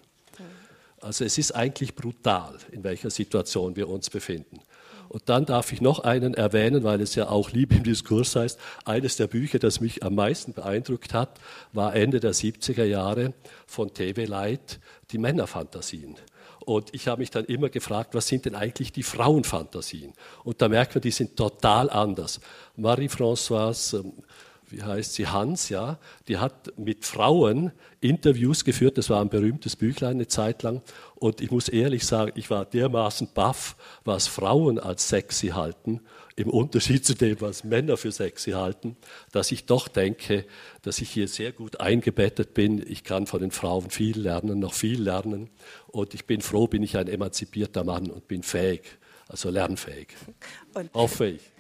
Also 1.00 1.24
es 1.24 1.38
ist 1.38 1.52
eigentlich 1.52 1.96
brutal, 1.96 2.58
in 2.72 2.84
welcher 2.84 3.12
Situation 3.12 3.76
wir 3.76 3.88
uns 3.88 4.10
befinden. 4.10 4.62
Und 5.10 5.30
dann 5.30 5.46
darf 5.46 5.72
ich 5.72 5.80
noch 5.80 6.00
einen 6.00 6.34
erwähnen, 6.34 6.84
weil 6.84 7.00
es 7.02 7.16
ja 7.16 7.30
auch 7.30 7.52
Liebe 7.52 7.76
im 7.76 7.84
Diskurs 7.84 8.36
heißt. 8.36 8.60
Eines 8.84 9.16
der 9.16 9.28
Bücher, 9.28 9.60
das 9.60 9.80
mich 9.80 10.04
am 10.04 10.16
meisten 10.16 10.54
beeindruckt 10.54 11.14
hat, 11.14 11.40
war 11.72 11.96
Ende 11.96 12.20
der 12.20 12.34
70er 12.34 12.84
Jahre 12.84 13.34
von 13.68 13.94
TV 13.94 14.24
Light, 14.24 14.80
die 15.12 15.18
Männerfantasien. 15.18 16.16
Und 16.68 16.94
ich 16.94 17.08
habe 17.08 17.22
mich 17.22 17.32
dann 17.32 17.46
immer 17.46 17.70
gefragt, 17.70 18.14
was 18.14 18.28
sind 18.28 18.44
denn 18.44 18.54
eigentlich 18.54 18.92
die 18.92 19.02
Frauenfantasien? 19.02 20.12
Und 20.44 20.62
da 20.62 20.68
merkt 20.68 20.96
man, 20.96 21.02
die 21.02 21.12
sind 21.12 21.38
total 21.38 21.90
anders. 21.90 22.42
Marie-Françoise, 22.76 24.00
ähm, 24.00 24.12
wie 24.70 24.84
heißt 24.84 25.14
sie, 25.14 25.28
Hans, 25.28 25.70
ja, 25.70 25.98
die 26.28 26.40
hat 26.40 26.78
mit 26.78 27.06
Frauen 27.06 27.72
Interviews 28.02 28.66
geführt, 28.66 28.98
das 28.98 29.10
war 29.10 29.22
ein 29.22 29.30
berühmtes 29.30 29.78
Büchlein 29.78 30.18
eine 30.18 30.28
Zeit 30.28 30.62
lang. 30.62 30.82
Und 31.16 31.40
ich 31.40 31.52
muss 31.52 31.70
ehrlich 31.70 32.06
sagen, 32.06 32.34
ich 32.36 32.50
war 32.50 32.66
dermaßen 32.66 33.30
baff, 33.34 33.78
was 34.04 34.28
Frauen 34.28 34.78
als 34.78 35.08
sexy 35.08 35.48
halten 35.48 36.02
im 36.38 36.52
Unterschied 36.52 37.04
zu 37.04 37.16
dem, 37.16 37.42
was 37.42 37.64
Männer 37.64 37.98
für 37.98 38.12
sexy 38.12 38.52
halten, 38.52 38.96
dass 39.32 39.52
ich 39.52 39.66
doch 39.66 39.88
denke, 39.88 40.46
dass 40.84 41.02
ich 41.02 41.10
hier 41.10 41.28
sehr 41.28 41.52
gut 41.52 41.82
eingebettet 41.82 42.54
bin. 42.54 42.84
Ich 42.88 43.04
kann 43.04 43.26
von 43.26 43.42
den 43.42 43.50
Frauen 43.50 43.90
viel 43.90 44.20
lernen, 44.20 44.60
noch 44.60 44.76
viel 44.76 45.02
lernen. 45.02 45.50
Und 45.88 46.14
ich 46.14 46.26
bin 46.26 46.42
froh, 46.42 46.68
bin 46.68 46.84
ich 46.84 46.96
ein 46.96 47.08
emanzipierter 47.08 47.84
Mann 47.84 48.12
und 48.12 48.28
bin 48.28 48.44
fähig, 48.44 48.84
also 49.28 49.50
lernfähig, 49.50 50.10
und 50.76 50.94
auffähig. 50.94 51.42
Ich 51.42 51.57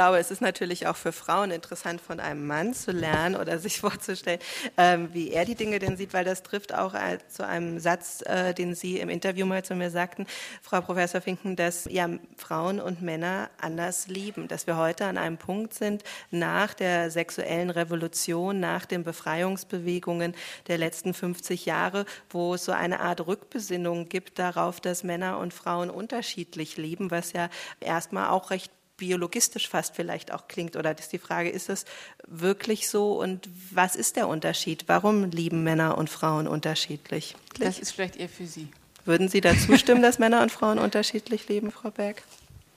glaube, 0.00 0.18
es 0.18 0.30
ist 0.30 0.40
natürlich 0.40 0.86
auch 0.86 0.96
für 0.96 1.12
Frauen 1.12 1.50
interessant, 1.50 2.00
von 2.00 2.20
einem 2.20 2.46
Mann 2.46 2.72
zu 2.72 2.90
lernen 2.90 3.36
oder 3.36 3.58
sich 3.58 3.80
vorzustellen, 3.80 4.40
ähm, 4.78 5.10
wie 5.12 5.30
er 5.30 5.44
die 5.44 5.54
Dinge 5.54 5.78
denn 5.78 5.98
sieht, 5.98 6.14
weil 6.14 6.24
das 6.24 6.42
trifft 6.42 6.74
auch 6.74 6.94
äh, 6.94 7.18
zu 7.28 7.46
einem 7.46 7.78
Satz, 7.78 8.22
äh, 8.22 8.54
den 8.54 8.74
Sie 8.74 8.98
im 8.98 9.10
Interview 9.10 9.44
mal 9.44 9.62
zu 9.62 9.74
mir 9.74 9.90
sagten, 9.90 10.26
Frau 10.62 10.80
Professor 10.80 11.20
Finken, 11.20 11.54
dass 11.54 11.84
ja 11.84 12.08
Frauen 12.36 12.80
und 12.80 13.02
Männer 13.02 13.50
anders 13.60 14.08
lieben, 14.08 14.48
dass 14.48 14.66
wir 14.66 14.78
heute 14.78 15.04
an 15.04 15.18
einem 15.18 15.36
Punkt 15.36 15.74
sind, 15.74 16.02
nach 16.30 16.72
der 16.72 17.10
sexuellen 17.10 17.68
Revolution, 17.68 18.58
nach 18.58 18.86
den 18.86 19.02
Befreiungsbewegungen 19.02 20.34
der 20.66 20.78
letzten 20.78 21.12
50 21.12 21.66
Jahre, 21.66 22.06
wo 22.30 22.54
es 22.54 22.64
so 22.64 22.72
eine 22.72 23.00
Art 23.00 23.26
Rückbesinnung 23.26 24.08
gibt 24.08 24.38
darauf, 24.38 24.80
dass 24.80 25.04
Männer 25.04 25.38
und 25.38 25.52
Frauen 25.52 25.90
unterschiedlich 25.90 26.78
leben, 26.78 27.10
was 27.10 27.32
ja 27.32 27.50
erstmal 27.80 28.30
auch 28.30 28.50
recht 28.50 28.72
biologistisch 29.00 29.68
fast 29.68 29.96
vielleicht 29.96 30.32
auch 30.32 30.46
klingt. 30.46 30.76
Oder 30.76 30.96
ist 30.96 31.12
die 31.12 31.18
Frage, 31.18 31.48
ist 31.48 31.68
das 31.68 31.86
wirklich 32.28 32.88
so 32.88 33.20
und 33.20 33.48
was 33.72 33.96
ist 33.96 34.14
der 34.14 34.28
Unterschied? 34.28 34.84
Warum 34.86 35.30
lieben 35.30 35.64
Männer 35.64 35.98
und 35.98 36.08
Frauen 36.08 36.46
unterschiedlich? 36.46 37.34
Das 37.58 37.80
ist 37.80 37.90
vielleicht 37.90 38.16
eher 38.16 38.28
für 38.28 38.46
Sie. 38.46 38.68
Würden 39.04 39.28
Sie 39.28 39.40
dazu 39.40 39.76
stimmen, 39.76 40.02
dass 40.02 40.18
Männer 40.18 40.42
und 40.42 40.52
Frauen 40.52 40.78
unterschiedlich 40.78 41.48
leben, 41.48 41.72
Frau 41.72 41.90
Berg? 41.90 42.22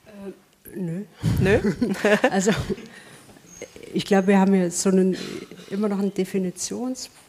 Äh, 0.06 0.78
nö. 0.78 1.04
Nö? 1.40 1.60
also 2.30 2.50
ich 3.92 4.06
glaube, 4.06 4.28
wir 4.28 4.40
haben 4.40 4.54
ja 4.54 4.70
so 4.70 4.88
einen, 4.88 5.16
immer 5.70 5.88
noch 5.88 6.00
ein 6.00 6.12
Definitionsproblem 6.12 7.23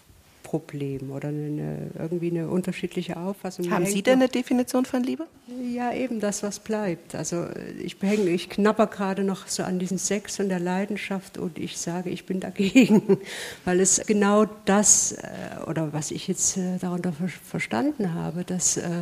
Problem 0.45 1.11
oder 1.11 1.29
eine, 1.29 1.89
irgendwie 1.97 2.29
eine 2.29 2.47
unterschiedliche 2.47 3.17
Auffassung. 3.17 3.69
Haben 3.71 3.87
Sie 3.87 4.03
denn 4.03 4.19
eine 4.19 4.29
Definition 4.29 4.85
von 4.85 5.01
Liebe? 5.01 5.25
Ja, 5.73 5.91
eben 5.91 6.19
das, 6.19 6.43
was 6.43 6.59
bleibt. 6.59 7.15
Also 7.15 7.47
ich, 7.83 7.97
behänge, 7.97 8.29
ich 8.29 8.47
knapper 8.47 8.85
gerade 8.85 9.23
noch 9.23 9.47
so 9.47 9.63
an 9.63 9.79
diesen 9.79 9.97
Sex 9.97 10.39
und 10.39 10.49
der 10.49 10.59
Leidenschaft 10.59 11.39
und 11.39 11.57
ich 11.57 11.79
sage, 11.79 12.11
ich 12.11 12.27
bin 12.27 12.39
dagegen, 12.39 13.17
weil 13.65 13.79
es 13.79 14.01
genau 14.05 14.45
das, 14.65 15.13
äh, 15.13 15.25
oder 15.67 15.91
was 15.93 16.11
ich 16.11 16.27
jetzt 16.27 16.57
äh, 16.57 16.77
darunter 16.79 17.11
verstanden 17.43 18.13
habe, 18.13 18.43
dass 18.43 18.77
äh, 18.77 19.01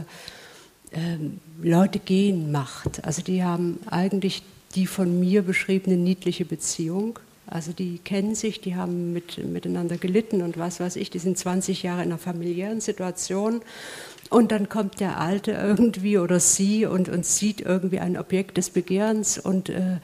äh, 0.91 1.17
Leute 1.61 1.99
gehen 1.99 2.53
macht. 2.53 3.03
Also 3.03 3.21
die 3.21 3.43
haben 3.43 3.79
eigentlich 3.87 4.43
die 4.75 4.87
von 4.87 5.19
mir 5.19 5.41
beschriebene 5.41 5.97
niedliche 5.97 6.45
Beziehung 6.45 7.19
also 7.53 7.71
die 7.71 7.99
kennen 7.99 8.33
sich, 8.33 8.61
die 8.61 8.75
haben 8.75 9.13
mit, 9.13 9.37
miteinander 9.37 9.97
gelitten 9.97 10.41
und 10.41 10.57
was 10.57 10.79
weiß 10.79 10.95
ich, 10.95 11.11
die 11.11 11.19
sind 11.19 11.37
20 11.37 11.83
Jahre 11.83 12.01
in 12.01 12.09
einer 12.09 12.17
familiären 12.17 12.81
Situation 12.81 13.61
und 14.31 14.51
dann 14.51 14.69
kommt 14.69 14.99
der 14.99 15.19
Alte 15.19 15.51
irgendwie 15.51 16.17
oder 16.17 16.39
sie 16.39 16.87
und, 16.87 17.09
und 17.09 17.27
sieht 17.27 17.61
irgendwie 17.61 17.99
ein 17.99 18.17
Objekt 18.17 18.57
des 18.57 18.71
Begehrens 18.71 19.37
und 19.37 19.69
äh, 19.69 19.97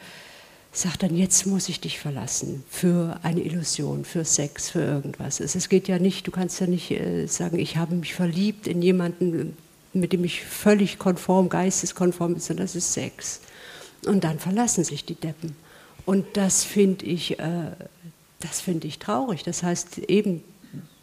sagt 0.71 1.01
dann, 1.01 1.15
jetzt 1.15 1.47
muss 1.47 1.69
ich 1.69 1.79
dich 1.79 1.99
verlassen 1.99 2.63
für 2.69 3.19
eine 3.23 3.41
Illusion, 3.41 4.05
für 4.05 4.25
Sex, 4.25 4.69
für 4.69 4.81
irgendwas. 4.81 5.39
Es, 5.39 5.55
es 5.55 5.69
geht 5.69 5.87
ja 5.87 5.97
nicht, 5.97 6.27
du 6.27 6.31
kannst 6.31 6.61
ja 6.61 6.67
nicht 6.67 6.91
äh, 6.91 7.25
sagen, 7.25 7.57
ich 7.57 7.77
habe 7.77 7.95
mich 7.95 8.13
verliebt 8.13 8.67
in 8.67 8.83
jemanden, 8.83 9.57
mit 9.93 10.13
dem 10.13 10.23
ich 10.23 10.43
völlig 10.43 10.99
konform, 10.99 11.49
geisteskonform 11.49 12.33
bin, 12.33 12.41
sondern 12.41 12.65
das 12.65 12.75
ist 12.75 12.93
Sex. 12.93 13.41
Und 14.05 14.23
dann 14.23 14.37
verlassen 14.37 14.83
sich 14.83 15.03
die 15.03 15.15
Deppen. 15.15 15.55
Und 16.09 16.25
das 16.37 16.63
finde 16.63 17.05
ich, 17.05 17.39
äh, 17.39 17.43
das 18.39 18.61
finde 18.61 18.87
ich 18.87 18.97
traurig. 18.97 19.43
Das 19.43 19.61
heißt 19.61 19.99
eben, 19.99 20.43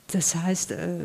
das 0.08 0.34
heißt 0.34 0.72
äh, 0.72 0.98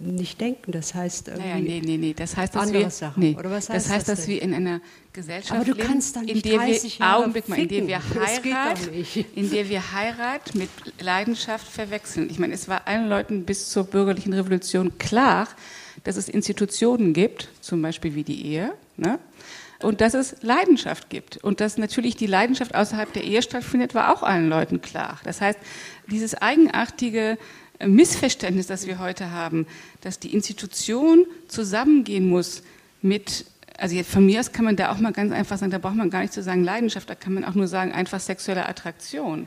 nicht 0.00 0.40
denken, 0.40 0.70
das 0.70 0.94
heißt 0.94 1.26
naja, 1.36 1.56
nee, 1.56 1.82
nee, 1.84 1.96
nee. 1.96 2.14
Das 2.14 2.36
heißt, 2.36 2.54
dass 2.54 2.62
andere 2.62 2.84
wir, 2.84 2.90
Sachen. 2.90 3.20
Nee. 3.20 3.36
Oder 3.36 3.50
was 3.50 3.68
heißt 3.68 3.86
das 3.86 3.92
heißt, 3.92 4.08
das 4.08 4.20
dass 4.20 4.28
wir 4.28 4.40
in 4.42 4.54
einer 4.54 4.80
Gesellschaft 5.12 5.56
Aber 5.56 5.64
du 5.64 5.72
leben, 5.72 5.88
kannst 5.88 6.14
dann 6.14 6.28
in 6.28 6.40
der 6.40 6.60
wir 6.60 7.16
Augenblick 7.16 7.48
mal, 7.48 7.58
in 7.58 7.68
der 7.68 7.88
wir 7.88 8.00
Heirat, 8.00 8.78
in 9.34 9.50
der 9.50 9.68
wir 9.68 9.92
Heirat 9.92 10.54
mit 10.54 10.70
Leidenschaft 11.00 11.66
verwechseln. 11.66 12.30
Ich 12.30 12.38
meine, 12.38 12.54
es 12.54 12.68
war 12.68 12.86
allen 12.86 13.08
Leuten 13.08 13.44
bis 13.44 13.70
zur 13.70 13.82
bürgerlichen 13.82 14.34
Revolution 14.34 14.98
klar, 14.98 15.48
dass 16.04 16.16
es 16.16 16.28
Institutionen 16.28 17.12
gibt, 17.12 17.48
zum 17.60 17.82
Beispiel 17.82 18.14
wie 18.14 18.22
die 18.22 18.46
Ehe, 18.46 18.72
ne? 18.96 19.18
Und 19.82 20.00
dass 20.00 20.14
es 20.14 20.36
Leidenschaft 20.42 21.10
gibt. 21.10 21.36
Und 21.38 21.60
dass 21.60 21.78
natürlich 21.78 22.16
die 22.16 22.26
Leidenschaft 22.26 22.74
außerhalb 22.74 23.12
der 23.12 23.24
Ehe 23.24 23.42
stattfindet, 23.42 23.94
war 23.94 24.12
auch 24.12 24.22
allen 24.22 24.48
Leuten 24.48 24.80
klar. 24.80 25.20
Das 25.24 25.40
heißt, 25.40 25.58
dieses 26.10 26.34
eigenartige 26.34 27.38
Missverständnis, 27.86 28.66
das 28.66 28.86
wir 28.86 28.98
heute 28.98 29.30
haben, 29.30 29.66
dass 30.00 30.18
die 30.18 30.34
Institution 30.34 31.26
zusammengehen 31.46 32.28
muss 32.28 32.62
mit, 33.02 33.44
also 33.76 33.94
jetzt 33.94 34.10
von 34.10 34.26
mir 34.26 34.40
aus 34.40 34.52
kann 34.52 34.64
man 34.64 34.74
da 34.74 34.90
auch 34.90 34.98
mal 34.98 35.12
ganz 35.12 35.32
einfach 35.32 35.58
sagen, 35.58 35.70
da 35.70 35.78
braucht 35.78 35.94
man 35.94 36.10
gar 36.10 36.22
nicht 36.22 36.32
zu 36.32 36.42
sagen 36.42 36.64
Leidenschaft, 36.64 37.08
da 37.08 37.14
kann 37.14 37.34
man 37.34 37.44
auch 37.44 37.54
nur 37.54 37.68
sagen 37.68 37.92
einfach 37.92 38.18
sexuelle 38.18 38.68
Attraktion, 38.68 39.46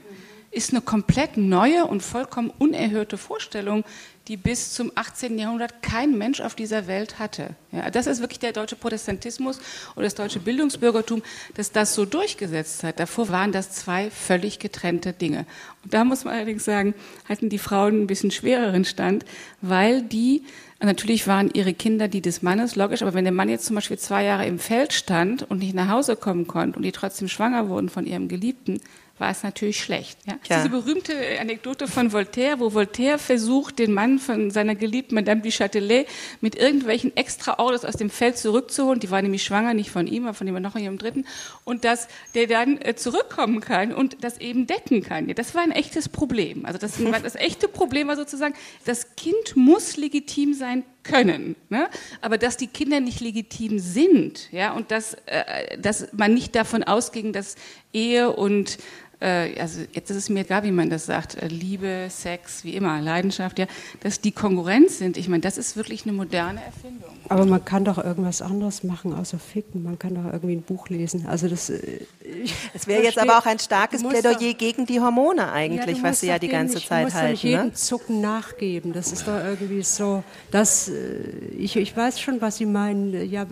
ist 0.52 0.72
eine 0.72 0.82
komplett 0.82 1.38
neue 1.38 1.86
und 1.86 2.02
vollkommen 2.02 2.52
unerhörte 2.58 3.18
Vorstellung, 3.18 3.84
die 4.28 4.38
bis 4.38 4.74
zum 4.74 4.92
18. 4.96 5.38
Jahrhundert 5.40 5.82
kein 5.82 6.18
Mensch 6.18 6.42
auf 6.42 6.56
dieser 6.56 6.88
Welt 6.88 7.20
hatte. 7.20 7.56
Ja, 7.72 7.90
das 7.90 8.08
ist 8.08 8.22
wirklich 8.22 8.40
der 8.40 8.54
deutsche 8.54 8.76
Protestantismus 8.76 9.60
oder 9.96 10.04
das 10.04 10.16
deutsche 10.16 10.40
Bildungsbürgertum, 10.40 11.24
das 11.56 11.72
das 11.72 11.96
so 11.96 12.06
durchgesetzt 12.06 12.84
hat. 12.84 13.00
Davor 13.00 13.30
waren 13.30 13.52
das 13.52 13.72
zwei 13.72 14.12
völlig 14.12 14.60
getrennte 14.60 15.14
Dinge. 15.14 15.46
Und 15.84 15.94
da 15.94 16.04
muss 16.04 16.24
man 16.24 16.36
allerdings 16.36 16.66
sagen, 16.66 16.94
hatten 17.28 17.50
die 17.50 17.58
Frauen 17.58 18.04
ein 18.04 18.08
bisschen 18.08 18.32
schwereren 18.32 18.86
Stand, 18.86 19.26
weil 19.62 20.02
die 20.02 20.44
Natürlich 20.84 21.28
waren 21.28 21.52
ihre 21.54 21.76
Kinder 21.76 22.08
die 22.08 22.22
des 22.22 22.42
Mannes, 22.42 22.76
logisch, 22.76 23.04
aber 23.04 23.14
wenn 23.14 23.24
der 23.24 23.32
Mann 23.32 23.50
jetzt 23.50 23.66
zum 23.68 23.76
Beispiel 23.76 24.00
zwei 24.00 24.24
Jahre 24.24 24.48
im 24.48 24.58
Feld 24.58 24.94
stand 24.94 25.44
und 25.44 25.60
nicht 25.60 25.76
nach 25.76 25.90
Hause 25.90 26.16
kommen 26.16 26.48
konnte 26.48 26.76
und 26.78 26.82
die 26.82 26.92
trotzdem 26.92 27.28
schwanger 27.28 27.70
wurden 27.70 27.88
von 27.88 28.08
ihrem 28.08 28.28
Geliebten, 28.28 28.82
war 29.22 29.30
es 29.30 29.44
natürlich 29.44 29.80
schlecht. 29.80 30.18
Ja? 30.26 30.34
Ja. 30.50 30.58
Diese 30.58 30.70
berühmte 30.70 31.14
Anekdote 31.40 31.88
von 31.88 32.12
Voltaire, 32.12 32.60
wo 32.60 32.74
Voltaire 32.74 33.20
versucht, 33.20 33.80
den 33.80 33.94
Mann 33.94 34.20
von 34.20 34.52
seiner 34.52 34.76
geliebten 34.76 35.16
Madame 35.16 35.42
du 35.42 35.50
Châtelet 35.50 36.08
mit 36.42 36.56
irgendwelchen 36.56 37.16
Extraorders 37.16 37.86
aus 37.86 37.96
dem 37.96 38.10
Feld 38.10 38.38
zurückzuholen. 38.38 39.00
Die 39.00 39.12
war 39.12 39.22
nämlich 39.22 39.44
schwanger, 39.44 39.74
nicht 39.74 39.92
von 39.92 40.08
ihm, 40.08 40.26
aber 40.26 40.34
von 40.34 40.48
jemand 40.48 40.66
noch 40.66 40.76
ihrem 40.76 40.98
Dritten. 40.98 41.26
Und 41.64 41.86
dass 41.86 42.08
der 42.34 42.48
dann 42.48 42.82
äh, 42.82 42.96
zurückkommen 42.96 43.62
kann 43.62 43.94
und 43.94 44.24
das 44.24 44.40
eben 44.40 44.68
decken 44.68 45.04
kann. 45.04 45.30
Ja, 45.30 45.36
das 45.36 45.56
war 45.56 45.62
ein 45.62 45.72
echtes 45.72 46.10
Problem. 46.10 46.66
Also 46.66 46.80
das, 46.80 46.94
das 47.24 47.36
echte 47.36 47.68
Problem 47.68 48.08
war 48.08 48.18
sozusagen, 48.18 48.56
das 48.86 49.16
Kind 49.16 49.56
muss 49.56 49.96
legitim 49.98 50.54
sein 50.54 50.84
können. 51.04 51.56
Ne? 51.70 51.90
Aber 52.22 52.38
dass 52.38 52.58
die 52.58 52.68
Kinder 52.68 53.00
nicht 53.00 53.22
legitim 53.22 53.80
sind 53.80 54.52
ja, 54.52 54.74
und 54.74 54.92
dass, 54.92 55.16
äh, 55.26 55.78
dass 55.78 56.08
man 56.14 56.34
nicht 56.34 56.56
davon 56.56 56.84
ausging, 56.84 57.34
dass 57.34 57.56
Ehe 57.94 58.32
und 58.32 58.78
also 59.26 59.82
jetzt 59.94 60.10
ist 60.10 60.18
es 60.18 60.30
mir 60.30 60.42
egal, 60.42 60.64
wie 60.64 60.72
man 60.72 60.90
das 60.90 61.06
sagt, 61.06 61.36
äh, 61.36 61.48
Liebe, 61.48 62.08
Sex, 62.10 62.64
wie 62.64 62.76
immer, 62.76 63.00
Leidenschaft, 63.02 63.60
ja, 63.60 63.68
dass 64.00 64.20
die 64.20 64.32
Konkurrenz 64.32 64.98
sind. 64.98 65.16
Ich 65.16 65.28
meine, 65.28 65.42
das 65.42 65.58
ist 65.60 65.76
wirklich 65.76 66.04
eine 66.04 66.14
moderne 66.14 66.64
Erfindung. 66.64 67.10
Aber 67.30 67.46
man 67.46 67.64
kann 67.64 67.86
doch 67.86 68.04
irgendwas 68.04 68.42
anderes 68.42 68.84
machen, 68.84 69.14
außer 69.14 69.38
ficken. 69.38 69.84
Man 69.84 70.00
kann 70.00 70.16
doch 70.16 70.26
irgendwie 70.26 70.56
ein 70.56 70.64
Buch 70.64 70.90
lesen. 70.90 71.28
Also 71.28 71.48
das. 71.48 71.70
Äh, 71.70 72.06
es 72.74 72.88
wäre 72.88 73.04
jetzt 73.04 73.20
aber 73.20 73.38
auch 73.38 73.46
ein 73.46 73.60
starkes 73.60 74.04
Plädoyer 74.04 74.34
doch, 74.34 74.58
gegen 74.58 74.86
die 74.88 75.00
Hormone 75.00 75.52
eigentlich, 75.52 75.98
ja, 75.98 76.04
was 76.04 76.22
sie 76.22 76.28
ja 76.28 76.40
die 76.40 76.48
ganze 76.48 76.76
nicht, 76.76 76.88
Zeit 76.88 77.14
halten. 77.14 77.32
Nicht 77.32 77.44
jeden 77.44 77.68
ne? 77.68 77.74
Zucken 77.74 78.22
nachgeben. 78.22 78.92
Das 78.92 79.12
ist 79.12 79.28
doch 79.28 79.38
irgendwie 79.38 79.84
so. 79.84 80.24
Dass, 80.50 80.92
ich, 81.58 81.76
ich 81.76 81.96
weiß 81.96 82.20
schon, 82.20 82.42
was 82.42 82.58
Sie 82.58 82.66
meinen. 82.66 83.30
Ja, 83.30 83.46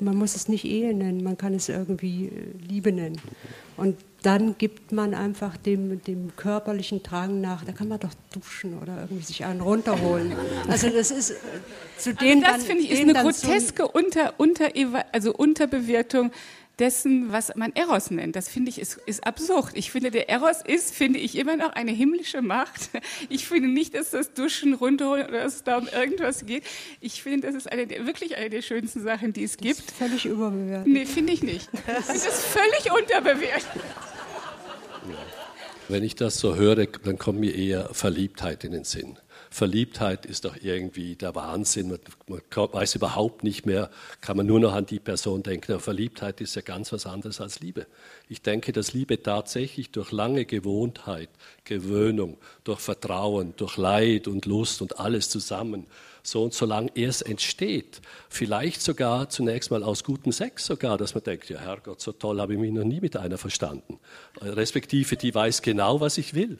man 0.00 0.16
muss 0.16 0.34
es 0.34 0.48
nicht 0.48 0.64
Ehe 0.64 0.94
nennen. 0.94 1.22
Man 1.22 1.36
kann 1.36 1.52
es 1.52 1.68
irgendwie 1.68 2.32
Liebe 2.68 2.90
nennen. 2.90 3.20
Und 3.76 3.96
dann 4.24 4.56
gibt 4.56 4.90
man 4.90 5.14
einfach 5.14 5.56
dem, 5.58 6.02
dem 6.02 6.34
körperlichen 6.34 7.02
Drang 7.02 7.42
nach, 7.42 7.62
da 7.64 7.72
kann 7.72 7.88
man 7.88 8.00
doch 8.00 8.12
duschen 8.32 8.78
oder 8.78 9.02
irgendwie 9.02 9.22
sich 9.22 9.44
einen 9.44 9.60
runterholen. 9.60 10.32
Also 10.66 10.88
das 10.88 11.10
ist 11.10 11.30
äh, 11.30 11.34
zu 11.98 12.14
dem 12.14 12.42
also 12.42 12.56
Das 12.56 12.64
finde 12.64 12.84
ich 12.84 12.90
ist 12.90 13.02
eine 13.02 13.12
groteske 13.12 13.86
unter, 13.86 14.34
unter, 14.38 14.70
also 15.12 15.34
Unterbewertung 15.34 16.30
dessen, 16.78 17.30
was 17.32 17.54
man 17.54 17.72
Eros 17.74 18.10
nennt. 18.10 18.34
Das 18.34 18.48
finde 18.48 18.70
ich 18.70 18.80
ist, 18.80 18.98
ist 19.06 19.26
absurd. 19.26 19.72
Ich 19.74 19.90
finde, 19.90 20.10
der 20.10 20.28
Eros 20.28 20.62
ist, 20.64 20.94
finde 20.94 21.18
ich, 21.18 21.36
immer 21.36 21.56
noch 21.56 21.72
eine 21.74 21.92
himmlische 21.92 22.42
Macht. 22.42 22.90
Ich 23.28 23.46
finde 23.46 23.68
nicht, 23.68 23.94
dass 23.94 24.10
das 24.10 24.32
Duschen 24.34 24.74
runterholen 24.74 25.26
oder 25.26 25.42
dass 25.44 25.56
es 25.56 25.64
da 25.64 25.78
um 25.78 25.86
irgendwas 25.88 26.46
geht. 26.46 26.64
Ich 27.00 27.22
finde, 27.22 27.46
das 27.46 27.56
ist 27.56 27.70
eine 27.70 27.86
der, 27.86 28.06
wirklich 28.06 28.36
eine 28.36 28.50
der 28.50 28.62
schönsten 28.62 29.02
Sachen, 29.02 29.32
die 29.32 29.44
es 29.44 29.56
gibt. 29.56 29.80
völlig 29.92 30.26
überbewertet. 30.26 30.86
Nee, 30.86 31.06
finde 31.06 31.32
ich 31.32 31.42
nicht. 31.42 31.68
Das 31.86 32.44
völlig 32.44 32.92
unterbewertet. 32.92 33.82
Wenn 35.88 36.02
ich 36.02 36.14
das 36.14 36.38
so 36.38 36.54
höre, 36.54 36.86
dann 36.86 37.18
kommt 37.18 37.40
mir 37.40 37.54
eher 37.54 37.92
Verliebtheit 37.92 38.64
in 38.64 38.72
den 38.72 38.84
Sinn. 38.84 39.18
Verliebtheit 39.50 40.24
ist 40.26 40.46
doch 40.46 40.56
irgendwie 40.60 41.14
der 41.14 41.34
Wahnsinn. 41.34 41.88
Man, 41.88 42.00
man, 42.26 42.40
weiß 42.72 42.94
überhaupt 42.96 43.44
nicht 43.44 43.66
mehr, 43.66 43.90
kann 44.20 44.36
man 44.36 44.46
nur 44.46 44.58
noch 44.58 44.72
an 44.72 44.86
die 44.86 44.98
Person 44.98 45.42
denken. 45.42 45.72
Aber 45.72 45.80
Verliebtheit 45.80 46.40
ist 46.40 46.56
ja 46.56 46.62
ganz 46.62 46.90
was 46.92 47.06
anderes 47.06 47.40
als 47.40 47.60
Liebe. 47.60 47.86
Ich 48.28 48.42
denke, 48.42 48.72
dass 48.72 48.94
Liebe 48.94 49.22
tatsächlich 49.22 49.90
durch 49.90 50.10
lange 50.10 50.46
Gewohntheit, 50.46 51.28
Gewöhnung, 51.64 52.38
durch 52.64 52.80
Vertrauen, 52.80 53.54
durch 53.56 53.76
Leid 53.76 54.26
und 54.26 54.46
Lust 54.46 54.80
und 54.80 54.98
alles 54.98 55.28
zusammen 55.28 55.86
so 56.26 56.42
und 56.42 56.54
so 56.54 56.66
lang 56.66 56.90
erst 56.94 57.26
entsteht. 57.26 58.00
Vielleicht 58.28 58.82
sogar 58.82 59.28
zunächst 59.28 59.70
mal 59.70 59.82
aus 59.82 60.02
gutem 60.02 60.32
Sex 60.32 60.64
sogar, 60.66 60.96
dass 60.96 61.14
man 61.14 61.22
denkt, 61.22 61.50
ja 61.50 61.60
Herrgott, 61.60 62.00
so 62.00 62.12
toll 62.12 62.40
habe 62.40 62.54
ich 62.54 62.58
mich 62.58 62.72
noch 62.72 62.84
nie 62.84 63.00
mit 63.00 63.16
einer 63.16 63.38
verstanden. 63.38 64.00
Respektive, 64.40 65.16
die 65.16 65.34
weiß 65.34 65.62
genau, 65.62 66.00
was 66.00 66.18
ich 66.18 66.34
will. 66.34 66.58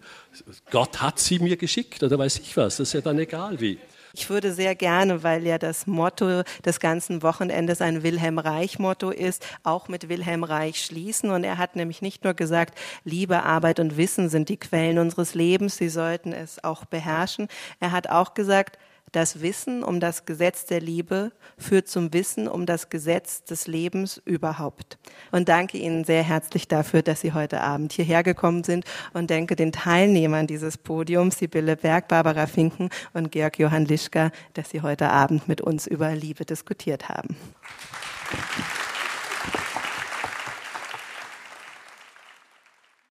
Gott 0.71 1.01
hat 1.01 1.19
sie 1.19 1.39
mir 1.39 1.57
geschickt 1.57 2.03
oder 2.03 2.19
weiß 2.19 2.39
ich 2.39 2.57
was, 2.57 2.77
das 2.77 2.89
ist 2.89 2.93
ja 2.93 3.01
dann 3.01 3.19
egal 3.19 3.61
wie. 3.61 3.79
Ich 4.17 4.31
würde 4.31 4.53
sehr 4.53 4.77
gerne, 4.77 5.25
weil 5.25 5.45
ja 5.45 5.59
das 5.59 5.89
Motto 5.89 6.45
des 6.65 6.79
ganzen 6.79 7.25
Wochenendes 7.25 7.81
ein 7.81 8.05
Wilhelm 8.05 8.39
Reich-Motto 8.39 9.11
ist, 9.11 9.45
auch 9.65 9.89
mit 9.89 10.09
Wilhelm 10.09 10.45
Reich 10.45 10.85
schließen. 10.85 11.31
Und 11.31 11.43
er 11.43 11.59
hat 11.59 11.75
nämlich 11.75 12.01
nicht 12.01 12.23
nur 12.23 12.35
gesagt, 12.35 12.79
Liebe, 13.03 13.43
Arbeit 13.43 13.81
und 13.81 13.97
Wissen 13.97 14.29
sind 14.29 14.51
die 14.51 14.57
Quellen 14.57 15.01
unseres 15.01 15.35
Lebens, 15.35 15.79
sie 15.79 15.89
sollten 15.89 16.33
es 16.33 16.63
auch 16.63 16.85
beherrschen. 16.85 17.49
Er 17.81 17.91
hat 17.91 18.09
auch 18.09 18.35
gesagt, 18.35 18.79
das 19.15 19.41
Wissen 19.41 19.85
um 19.85 20.01
das 20.01 20.27
Gesetz 20.27 20.67
der 20.67 20.81
Liebe 20.81 21.33
führt 21.57 21.89
zum 21.89 22.13
Wissen 22.13 22.49
um 22.49 22.67
das 22.67 22.91
Gesetz 22.91 23.45
des 23.45 23.67
Lebens 23.67 24.21
überhaupt. 24.25 24.99
Und 25.31 25.49
danke 25.49 25.79
Ihnen 25.79 26.05
sehr 26.05 26.23
herzlich 26.23 26.67
dafür, 26.67 27.03
dass 27.03 27.21
Sie 27.21 27.33
heute 27.33 27.61
Abend 27.61 27.93
hierher 27.93 28.23
gekommen 28.23 28.65
sind 28.65 28.85
und 29.13 29.31
denke 29.31 29.55
den 29.55 29.73
Teilnehmern 29.73 30.47
dieses 30.47 30.77
Podiums, 30.79 31.39
Sibylle 31.39 31.77
Berg, 31.77 32.09
Barbara 32.09 32.47
Finken 32.47 32.91
und 33.13 33.31
Georg 33.31 33.59
Johann 33.59 33.85
Lischka, 33.85 34.33
dass 34.55 34.71
Sie 34.71 34.83
heute 34.83 35.11
Abend 35.11 35.47
mit 35.47 35.61
uns 35.61 35.87
über 35.87 36.13
Liebe 36.15 36.45
diskutiert 36.45 37.09
haben. 37.09 37.37
Applaus 38.31 38.84